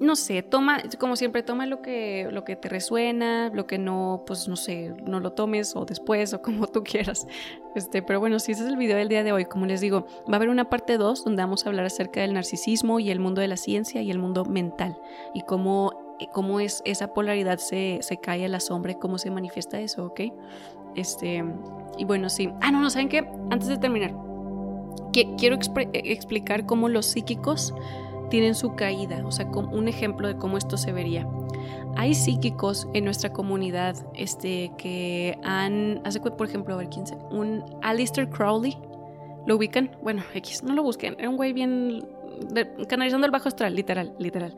no 0.00 0.16
sé, 0.16 0.42
toma, 0.42 0.82
como 0.98 1.16
siempre, 1.16 1.42
toma 1.42 1.66
lo 1.66 1.82
que, 1.82 2.28
lo 2.30 2.44
que 2.44 2.56
te 2.56 2.68
resuena, 2.68 3.50
lo 3.52 3.66
que 3.66 3.78
no, 3.78 4.22
pues 4.26 4.48
no 4.48 4.56
sé, 4.56 4.94
no 5.04 5.20
lo 5.20 5.32
tomes 5.32 5.74
o 5.74 5.84
después 5.84 6.32
o 6.34 6.42
como 6.42 6.66
tú 6.66 6.84
quieras. 6.84 7.26
Este, 7.74 8.02
pero 8.02 8.20
bueno, 8.20 8.38
si 8.38 8.52
ese 8.52 8.62
es 8.62 8.68
el 8.68 8.76
video 8.76 8.96
del 8.96 9.08
día 9.08 9.24
de 9.24 9.32
hoy, 9.32 9.44
como 9.44 9.66
les 9.66 9.80
digo, 9.80 10.06
va 10.28 10.34
a 10.34 10.36
haber 10.36 10.48
una 10.48 10.70
parte 10.70 10.98
2 10.98 11.24
donde 11.24 11.42
vamos 11.42 11.64
a 11.64 11.68
hablar 11.68 11.86
acerca 11.86 12.20
del 12.20 12.34
narcisismo 12.34 13.00
y 13.00 13.10
el 13.10 13.20
mundo 13.20 13.40
de 13.40 13.48
la 13.48 13.56
ciencia 13.56 14.02
y 14.02 14.10
el 14.10 14.18
mundo 14.18 14.44
mental 14.44 14.98
y 15.34 15.42
cómo, 15.42 16.16
cómo 16.32 16.60
es 16.60 16.82
esa 16.84 17.12
polaridad 17.12 17.58
se, 17.58 17.98
se 18.02 18.18
cae 18.18 18.44
a 18.44 18.48
la 18.48 18.60
sombra 18.60 18.92
y 18.92 18.96
cómo 18.96 19.18
se 19.18 19.30
manifiesta 19.30 19.80
eso, 19.80 20.06
¿ok? 20.06 20.20
Este, 20.94 21.44
y 21.96 22.04
bueno, 22.04 22.28
sí. 22.28 22.50
Ah, 22.60 22.70
no, 22.70 22.80
no, 22.80 22.90
¿saben 22.90 23.08
qué? 23.08 23.28
Antes 23.50 23.68
de 23.68 23.78
terminar, 23.78 24.14
quiero 25.36 25.56
eh, 25.56 25.88
explicar 25.92 26.66
cómo 26.66 26.88
los 26.88 27.06
psíquicos 27.06 27.74
tienen 28.30 28.54
su 28.54 28.74
caída, 28.74 29.24
o 29.24 29.32
sea, 29.32 29.46
un 29.46 29.88
ejemplo 29.88 30.28
de 30.28 30.36
cómo 30.36 30.58
esto 30.58 30.76
se 30.76 30.92
vería. 30.92 31.26
Hay 31.96 32.14
psíquicos 32.14 32.86
en 32.92 33.04
nuestra 33.04 33.32
comunidad 33.32 33.96
este, 34.14 34.70
que 34.78 35.38
han, 35.42 36.00
hace 36.04 36.20
por 36.20 36.46
ejemplo, 36.46 36.74
a 36.74 36.76
ver 36.78 36.88
quién 36.88 37.06
se, 37.06 37.16
un 37.30 37.64
Alistair 37.82 38.28
Crowley, 38.28 38.76
¿lo 39.46 39.56
ubican? 39.56 39.90
Bueno, 40.02 40.22
X, 40.34 40.62
no 40.62 40.74
lo 40.74 40.82
busquen, 40.82 41.16
era 41.18 41.30
un 41.30 41.36
güey 41.36 41.52
bien 41.52 42.06
canalizando 42.88 43.26
el 43.26 43.30
bajo 43.30 43.48
astral, 43.48 43.74
literal, 43.74 44.14
literal. 44.18 44.56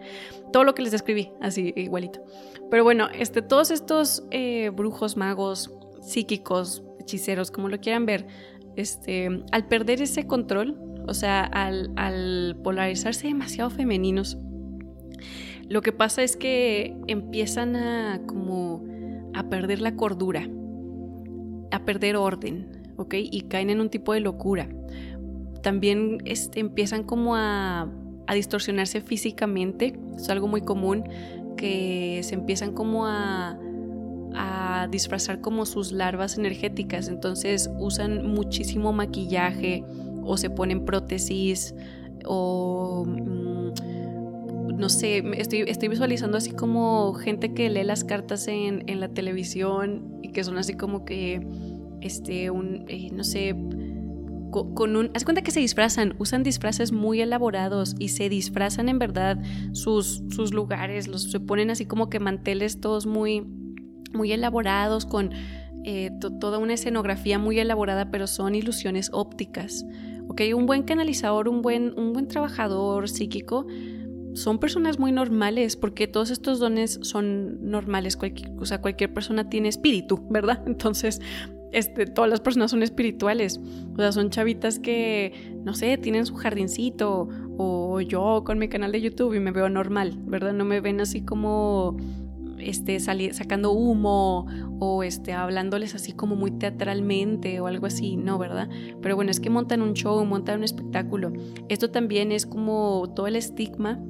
Todo 0.53 0.65
lo 0.65 0.75
que 0.75 0.83
les 0.83 0.93
describí, 0.93 1.33
así, 1.41 1.73
igualito. 1.77 2.21
Pero 2.71 2.85
bueno, 2.85 3.09
este, 3.15 3.43
todos 3.43 3.71
estos 3.71 4.25
eh, 4.31 4.71
brujos, 4.71 5.17
magos, 5.17 5.71
psíquicos, 6.03 6.83
hechiceros, 6.99 7.51
como 7.51 7.69
lo 7.69 7.79
quieran 7.81 8.07
ver, 8.07 8.27
este, 8.81 9.29
al 9.53 9.69
perder 9.69 10.03
ese 10.03 10.27
control, 10.27 10.77
o 11.07 11.15
sea, 11.15 11.43
al, 11.43 12.57
polarizarse 12.63 13.29
demasiado 13.29 13.71
femeninos, 13.71 14.39
lo 15.69 15.83
que 15.83 15.93
pasa 15.93 16.23
es 16.23 16.37
que 16.37 16.97
empiezan 17.07 17.77
a 17.77 18.23
como 18.27 18.85
a 19.35 19.49
perder 19.49 19.81
la 19.81 19.95
cordura, 19.95 20.49
a 21.71 21.85
perder 21.85 22.17
orden, 22.17 22.93
¿ok? 22.97 23.15
Y 23.19 23.43
caen 23.43 23.71
en 23.71 23.81
un 23.81 23.89
tipo 23.89 24.13
de 24.13 24.21
locura. 24.21 24.69
También 25.63 26.19
este, 26.25 26.59
empiezan 26.59 27.05
como 27.05 27.37
a, 27.37 27.89
a 28.27 28.35
distorsionarse 28.35 29.01
físicamente, 29.01 29.99
es 30.17 30.29
algo 30.29 30.49
muy 30.49 30.63
común, 30.63 31.05
que 31.57 32.21
se 32.25 32.35
empiezan 32.35 32.73
como 32.73 33.07
a 33.07 33.59
a 34.35 34.89
disfrazar 34.91 35.41
como 35.41 35.67
sus 35.67 35.93
larvas 35.93 36.39
energéticas, 36.39 37.09
entonces 37.09 37.71
usan 37.79 38.27
muchísimo 38.27 38.93
maquillaje 38.93 39.85
o 40.23 40.37
se 40.37 40.51
ponen 40.51 40.85
prótesis 40.85 41.75
o 42.25 43.05
mm, 43.07 43.51
no 44.81 44.89
sé, 44.89 45.23
estoy, 45.37 45.65
estoy, 45.67 45.89
visualizando 45.89 46.39
así 46.39 46.53
como 46.53 47.13
gente 47.13 47.53
que 47.53 47.69
lee 47.69 47.85
las 47.85 48.03
cartas 48.03 48.49
en, 48.49 48.83
en 48.87 48.99
la 48.99 49.09
televisión 49.09 50.19
y 50.23 50.33
que 50.33 50.43
son 50.43 50.57
así 50.57 50.73
como 50.73 51.05
que, 51.05 51.47
este, 52.01 52.51
un, 52.51 52.87
eh, 52.89 53.11
no 53.13 53.23
sé, 53.23 53.55
con 54.51 54.97
un... 54.97 55.11
Haz 55.15 55.25
cuenta 55.25 55.43
que 55.43 55.51
se 55.51 55.61
disfrazan, 55.61 56.15
usan 56.19 56.43
disfraces 56.43 56.93
muy 56.93 57.21
elaborados 57.21 57.95
y 57.99 58.09
se 58.09 58.29
disfrazan 58.29 58.89
en 58.89 58.99
verdad 58.99 59.39
sus, 59.73 60.23
sus 60.31 60.53
lugares, 60.53 61.09
los, 61.09 61.31
se 61.31 61.41
ponen 61.41 61.71
así 61.71 61.85
como 61.85 62.09
que 62.09 62.19
manteles 62.19 62.81
todos 62.81 63.07
muy, 63.07 63.47
muy 64.13 64.33
elaborados 64.33 65.07
con 65.07 65.31
eh, 65.85 66.11
toda 66.41 66.59
una 66.59 66.75
escenografía 66.75 67.39
muy 67.39 67.59
elaborada, 67.59 68.11
pero 68.11 68.27
son 68.27 68.55
ilusiones 68.55 69.11
ópticas. 69.13 69.85
¿ok? 70.29 70.43
Un 70.55 70.67
buen 70.67 70.83
canalizador, 70.83 71.49
un 71.49 71.63
buen, 71.63 71.99
un 71.99 72.13
buen 72.13 72.29
trabajador 72.29 73.09
psíquico, 73.09 73.67
son 74.35 74.59
personas 74.59 74.99
muy 74.99 75.13
normales, 75.13 75.77
porque 75.77 76.07
todos 76.07 76.31
estos 76.31 76.59
dones 76.59 77.01
son 77.03 77.71
normales. 77.71 78.17
Cualquier, 78.17 78.51
o 78.59 78.65
sea, 78.65 78.81
cualquier 78.81 79.13
persona 79.13 79.49
tiene 79.49 79.69
espíritu, 79.69 80.25
¿verdad? 80.31 80.63
Entonces, 80.67 81.21
este, 81.73 82.07
todas 82.07 82.31
las 82.31 82.41
personas 82.41 82.71
son 82.71 82.83
espirituales. 82.83 83.61
O 83.93 83.97
sea, 83.97 84.13
son 84.13 84.31
chavitas 84.31 84.79
que, 84.79 85.59
no 85.65 85.75
sé, 85.75 85.99
tienen 85.99 86.27
su 86.27 86.35
jardincito. 86.37 87.29
O 87.59 88.01
yo 88.01 88.43
con 88.45 88.59
mi 88.59 88.69
canal 88.69 88.93
de 88.93 89.01
YouTube 89.01 89.35
y 89.35 89.41
me 89.41 89.51
veo 89.51 89.69
normal, 89.69 90.19
¿verdad? 90.25 90.53
No 90.53 90.65
me 90.65 90.81
ven 90.81 91.01
así 91.01 91.23
como 91.23 91.97
este, 92.63 93.01
sacando 93.01 93.73
humo 93.73 94.47
o 94.79 95.03
este, 95.03 95.33
hablándoles 95.33 95.95
así 95.95 96.13
como 96.13 96.37
muy 96.37 96.51
teatralmente 96.53 97.61
o 97.61 97.67
algo 97.67 97.87
así, 97.87 98.17
no, 98.17 98.39
¿verdad? 98.39 98.69
Pero 99.03 99.17
bueno, 99.17 99.31
es 99.31 99.41
que 99.41 99.51
montan 99.51 99.83
un 99.83 99.95
show, 99.95 100.25
montan 100.25 100.59
un 100.59 100.65
espectáculo. 100.65 101.33
Esto 101.69 101.91
también 101.91 102.33
es 102.33 102.47
como 102.47 103.13
todo 103.15 103.27
el 103.27 103.37
estigma 103.37 104.01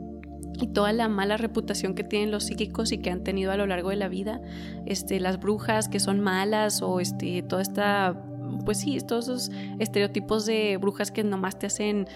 y 0.61 0.69
toda 0.69 0.93
la 0.93 1.09
mala 1.09 1.37
reputación 1.37 1.95
que 1.95 2.05
tienen 2.05 2.31
los 2.31 2.45
psíquicos 2.45 2.93
y 2.93 2.99
que 2.99 3.11
han 3.11 3.25
tenido 3.25 3.53
a 3.53 3.57
lo 3.57 3.67
largo 3.67 3.91
de 3.91 3.97
la 3.97 4.09
vida, 4.09 4.41
este, 4.87 5.21
las 5.21 5.41
brujas 5.41 5.89
que 5.89 6.01
son 6.01 6.21
malas 6.21 6.83
o 6.83 7.01
este, 7.01 7.43
toda 7.43 7.63
esta, 7.63 8.23
pues 8.65 8.79
sí, 8.79 8.99
todos 9.01 9.25
esos 9.29 9.51
estereotipos 9.79 10.47
de 10.47 10.77
brujas 10.77 11.11
que 11.11 11.25
nomás 11.25 11.59
te 11.59 11.67
hacen 11.67 12.07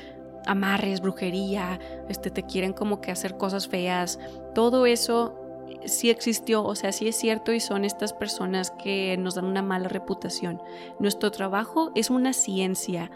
amarres, 0.47 1.01
brujería, 1.01 1.78
este, 2.09 2.31
te 2.31 2.43
quieren 2.43 2.73
como 2.73 3.01
que 3.01 3.11
hacer 3.11 3.36
cosas 3.36 3.69
feas, 3.69 4.19
todo 4.55 4.86
eso 4.86 5.44
sí 5.86 6.11
existió, 6.11 6.65
o 6.65 6.74
sea, 6.74 6.93
sí 6.93 7.09
es 7.09 7.16
cierto 7.16 7.53
y 7.53 7.61
son 7.61 7.85
estas 7.85 8.12
personas 8.12 8.70
que 8.70 9.16
nos 9.19 9.35
dan 9.35 9.47
una 9.47 9.62
mala 9.62 9.89
reputación. 9.89 10.62
Nuestro 10.99 11.31
trabajo 11.31 11.93
es 11.95 12.11
una 12.11 12.32
ciencia. 12.32 13.11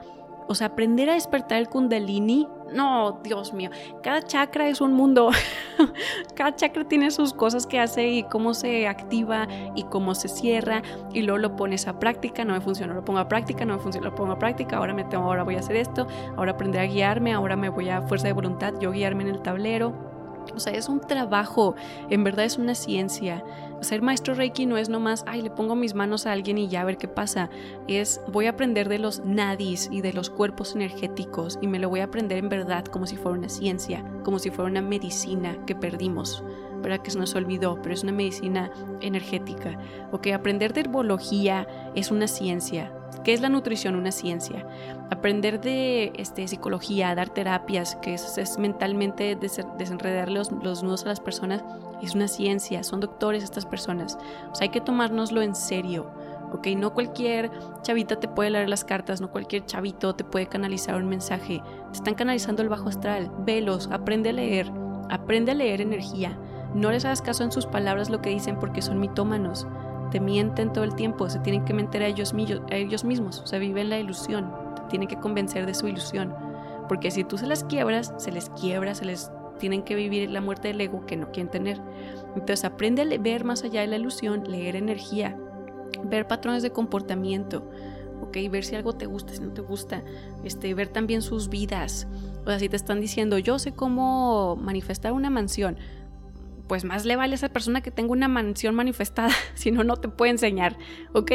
O 0.51 0.55
sea, 0.55 0.69
aprender 0.69 1.11
a 1.11 1.15
despertar 1.15 1.59
el 1.59 1.69
kundalini, 1.69 2.49
no, 2.73 3.21
Dios 3.23 3.53
mío, 3.53 3.71
cada 4.03 4.23
chakra 4.23 4.67
es 4.69 4.81
un 4.81 4.95
mundo. 4.95 5.31
cada 6.35 6.57
chakra 6.57 6.89
tiene 6.89 7.11
sus 7.11 7.35
cosas 7.35 7.67
que 7.67 7.79
hace 7.79 8.09
y 8.09 8.23
cómo 8.23 8.55
se 8.55 8.89
activa 8.89 9.47
y 9.75 9.83
cómo 9.85 10.15
se 10.15 10.29
cierra 10.29 10.83
y 11.13 11.21
luego 11.21 11.37
lo 11.37 11.55
pones 11.55 11.87
a 11.87 11.99
práctica, 11.99 12.47
no 12.47 12.55
me 12.55 12.63
funciona, 12.63 12.95
lo 12.95 13.05
pongo 13.05 13.19
a 13.19 13.29
práctica, 13.29 13.67
no 13.67 13.77
me 13.77 13.83
funciona, 13.83 14.09
lo 14.09 14.15
pongo 14.15 14.33
a 14.33 14.39
práctica, 14.39 14.79
ahora 14.79 14.95
me 14.95 15.05
tengo, 15.05 15.25
ahora 15.25 15.43
voy 15.43 15.57
a 15.57 15.61
hacer 15.61 15.77
esto, 15.77 16.07
ahora 16.39 16.53
aprender 16.53 16.81
a 16.81 16.87
guiarme, 16.87 17.35
ahora 17.35 17.55
me 17.55 17.69
voy 17.69 17.91
a 17.91 18.01
fuerza 18.01 18.29
de 18.29 18.33
voluntad, 18.33 18.73
yo 18.81 18.91
guiarme 18.91 19.25
en 19.25 19.29
el 19.29 19.43
tablero 19.43 20.08
o 20.55 20.61
sea, 20.61 20.73
es 20.73 20.89
un 20.89 21.01
trabajo, 21.01 21.75
en 22.11 22.25
verdad 22.25 22.45
es 22.45 22.59
una 22.59 22.75
ciencia. 22.75 23.45
Ser 23.81 24.03
maestro 24.03 24.35
Reiki 24.35 24.67
no 24.67 24.77
es 24.77 24.89
nomás, 24.89 25.25
ay, 25.27 25.43
le 25.43 25.51
pongo 25.51 25.77
mis 25.77 25.95
manos 25.95 26.27
a 26.27 26.33
alguien 26.33 26.59
y 26.59 26.69
ya 26.69 26.81
a 26.81 26.85
ver 26.85 26.99
qué 26.99 27.07
pasa. 27.07 27.49
Es, 27.87 28.21
voy 28.33 28.47
a 28.47 28.51
aprender 28.51 28.89
de 28.89 28.99
los 28.99 29.25
nadis 29.25 29.89
y 29.93 30.01
de 30.01 30.13
los 30.13 30.31
cuerpos 30.31 30.75
energéticos 30.75 31.59
y 31.61 31.69
me 31.69 31.79
lo 31.79 31.89
voy 31.89 32.01
a 32.01 32.05
aprender 32.05 32.39
en 32.39 32.49
verdad 32.49 32.85
como 32.87 33.07
si 33.07 33.17
fuera 33.17 33.39
una 33.39 33.49
ciencia, 33.49 34.05
como 34.25 34.39
si 34.39 34.51
fuera 34.51 34.71
una 34.71 34.83
medicina 34.83 35.57
que 35.67 35.75
perdimos. 35.75 36.43
¿verdad? 36.83 37.01
Que 37.01 37.11
se 37.11 37.19
nos 37.19 37.35
olvidó, 37.35 37.81
pero 37.83 37.93
es 37.93 38.05
una 38.05 38.13
medicina 38.13 38.71
energética. 39.01 39.79
Ok, 40.13 40.29
aprender 40.29 40.73
de 40.73 40.83
herbología 40.83 41.67
es 41.97 42.13
una 42.13 42.29
ciencia. 42.29 42.93
¿Qué 43.25 43.33
es 43.33 43.41
la 43.41 43.49
nutrición? 43.49 43.95
Una 43.95 44.13
ciencia. 44.13 44.67
Aprender 45.11 45.61
de 45.61 46.13
este, 46.17 46.47
psicología, 46.49 47.15
dar 47.15 47.29
terapias, 47.29 47.97
que 47.97 48.15
es, 48.15 48.59
mentalmente 48.59 49.37
desenredar 49.37 50.31
los, 50.31 50.53
los, 50.53 50.83
nudos 50.83 51.05
a 51.05 51.09
las 51.09 51.21
personas, 51.21 51.65
es 52.03 52.15
una 52.15 52.29
ciencia. 52.29 52.83
Son 52.83 53.01
doctores 53.01 53.43
estas 53.43 53.67
personas. 53.67 54.19
O 54.53 54.53
hay 54.61 54.69
que 54.71 54.81
tomárnoslo 54.81 55.43
en 55.43 55.55
serio. 55.55 56.11
¿ok? 56.53 56.69
No 56.77 56.95
cualquier 56.95 57.51
chavita 57.83 58.17
te 58.17 58.29
puede 58.29 58.51
leer 58.51 58.69
las 58.69 58.85
cartas, 58.85 59.21
no 59.21 59.31
cualquier 59.31 59.67
chavito 59.67 60.15
te 60.15 60.25
puede 60.25 60.47
canalizar 60.47 60.97
un 60.97 61.09
mensaje. 61.09 61.63
Te 61.93 61.99
están 61.99 62.15
canalizando 62.15 62.63
el 62.63 62.69
bajo 62.69 62.89
astral. 62.89 63.31
Velos, 63.41 63.89
aprende 63.93 64.31
a 64.31 64.33
leer, 64.33 64.71
aprende 65.11 65.53
a 65.53 65.55
leer 65.55 65.81
energía. 65.81 66.39
No 66.75 66.91
les 66.91 67.05
hagas 67.05 67.23
caso 67.23 67.45
en 67.45 67.53
sus 67.53 67.67
palabras 67.67 68.11
lo 68.11 68.21
que 68.21 68.31
dicen 68.31 68.59
porque 68.59 68.83
son 68.83 69.01
mitómanos. 69.01 69.67
Te 70.11 70.21
mienten 70.21 70.73
todo 70.73 70.85
el 70.85 70.95
tiempo, 70.95 71.29
se 71.29 71.39
tienen 71.41 71.65
que 71.65 71.75
mentir 71.75 72.03
a 72.03 72.07
ellos, 72.07 72.33
mismos, 72.33 73.43
se 73.45 73.59
viven 73.59 73.91
la 73.91 73.99
ilusión, 73.99 74.53
tienen 74.89 75.09
que 75.09 75.19
convencer 75.19 75.67
de 75.67 75.75
su 75.75 75.87
ilusión. 75.89 76.35
Porque 76.89 77.11
si 77.11 77.25
tú 77.25 77.37
se 77.37 77.47
las 77.47 77.65
quiebras, 77.65 78.15
se 78.17 78.33
les 78.33 78.49
quiebra, 78.51 78.95
se 78.95 79.05
les 79.05 79.31
tienen 79.59 79.83
que 79.83 79.95
vivir 79.95 80.31
la 80.31 80.41
muerte 80.41 80.69
del 80.69 80.81
ego 80.81 81.05
que 81.05 81.17
no 81.17 81.31
quieren 81.31 81.51
tener. 81.51 81.81
Entonces 82.35 82.65
aprende 82.65 83.03
a 83.03 83.19
ver 83.19 83.45
más 83.45 83.65
allá 83.65 83.83
de 83.83 83.89
la 83.89 83.97
ilusión, 83.97 84.45
leer 84.49 84.77
energía, 84.77 85.37
ver 86.05 86.27
patrones 86.27 86.63
de 86.63 86.71
comportamiento, 86.71 87.69
¿ok? 88.23 88.37
Ver 88.51 88.65
si 88.65 88.77
algo 88.77 88.95
te 88.95 89.07
gusta, 89.07 89.35
si 89.35 89.41
no 89.41 89.53
te 89.53 89.61
gusta, 89.61 90.03
este, 90.45 90.73
ver 90.75 90.89
también 90.89 91.23
sus 91.23 91.49
vidas. 91.49 92.07
O 92.43 92.47
sea, 92.47 92.59
si 92.59 92.69
te 92.69 92.77
están 92.77 93.01
diciendo, 93.01 93.39
yo 93.39 93.59
sé 93.59 93.73
cómo 93.73 94.57
manifestar 94.57 95.13
una 95.13 95.31
mansión, 95.31 95.77
pues 96.69 96.85
más 96.85 97.05
le 97.05 97.17
vale 97.17 97.33
a 97.33 97.35
esa 97.35 97.49
persona 97.49 97.81
que 97.81 97.91
tenga 97.91 98.13
una 98.13 98.29
mansión 98.29 98.75
manifestada, 98.75 99.31
si 99.55 99.71
no, 99.71 99.83
no 99.85 99.97
te 99.97 100.09
puede 100.09 100.31
enseñar, 100.31 100.77
¿ok? 101.15 101.33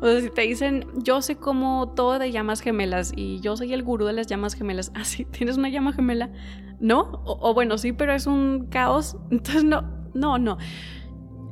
O 0.00 0.06
sea, 0.06 0.20
si 0.20 0.30
te 0.30 0.42
dicen, 0.42 0.86
yo 0.96 1.22
sé 1.22 1.36
cómo 1.36 1.92
todo 1.94 2.18
de 2.18 2.30
llamas 2.32 2.60
gemelas 2.60 3.12
y 3.16 3.40
yo 3.40 3.56
soy 3.56 3.72
el 3.72 3.82
gurú 3.82 4.04
de 4.04 4.12
las 4.12 4.26
llamas 4.26 4.54
gemelas, 4.54 4.92
ah, 4.94 5.04
sí, 5.04 5.24
tienes 5.24 5.56
una 5.56 5.68
llama 5.68 5.92
gemela, 5.92 6.30
¿no? 6.80 7.22
O, 7.24 7.54
bueno, 7.54 7.78
sí, 7.78 7.92
pero 7.92 8.12
es 8.12 8.26
un 8.26 8.66
caos, 8.70 9.16
entonces 9.30 9.64
no, 9.64 9.82
no, 10.14 10.38
no. 10.38 10.58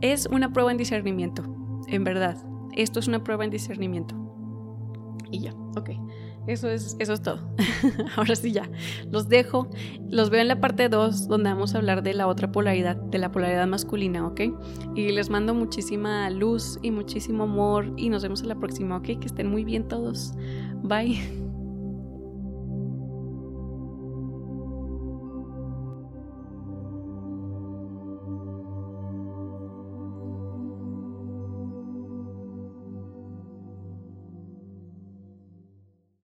Es 0.00 0.26
una 0.26 0.52
prueba 0.52 0.72
en 0.72 0.78
discernimiento, 0.78 1.44
en 1.86 2.02
verdad. 2.02 2.36
Esto 2.74 2.98
es 2.98 3.06
una 3.06 3.22
prueba 3.22 3.44
en 3.44 3.50
discernimiento. 3.50 4.16
Y 5.30 5.40
ya, 5.40 5.54
ok. 5.76 5.90
Eso 6.46 6.68
es, 6.68 6.96
eso 6.98 7.12
es 7.12 7.22
todo. 7.22 7.38
Ahora 8.16 8.34
sí 8.34 8.52
ya. 8.52 8.68
Los 9.10 9.28
dejo. 9.28 9.68
Los 10.08 10.30
veo 10.30 10.40
en 10.40 10.48
la 10.48 10.60
parte 10.60 10.88
2 10.88 11.28
donde 11.28 11.50
vamos 11.50 11.74
a 11.74 11.78
hablar 11.78 12.02
de 12.02 12.14
la 12.14 12.26
otra 12.26 12.50
polaridad, 12.50 12.96
de 12.96 13.18
la 13.18 13.30
polaridad 13.30 13.66
masculina, 13.66 14.26
¿ok? 14.26 14.40
Y 14.96 15.12
les 15.12 15.30
mando 15.30 15.54
muchísima 15.54 16.28
luz 16.30 16.78
y 16.82 16.90
muchísimo 16.90 17.44
amor 17.44 17.92
y 17.96 18.08
nos 18.08 18.22
vemos 18.22 18.42
en 18.42 18.48
la 18.48 18.56
próxima, 18.56 18.96
¿ok? 18.96 19.04
Que 19.04 19.26
estén 19.26 19.48
muy 19.48 19.64
bien 19.64 19.86
todos. 19.86 20.32
Bye. 20.82 21.20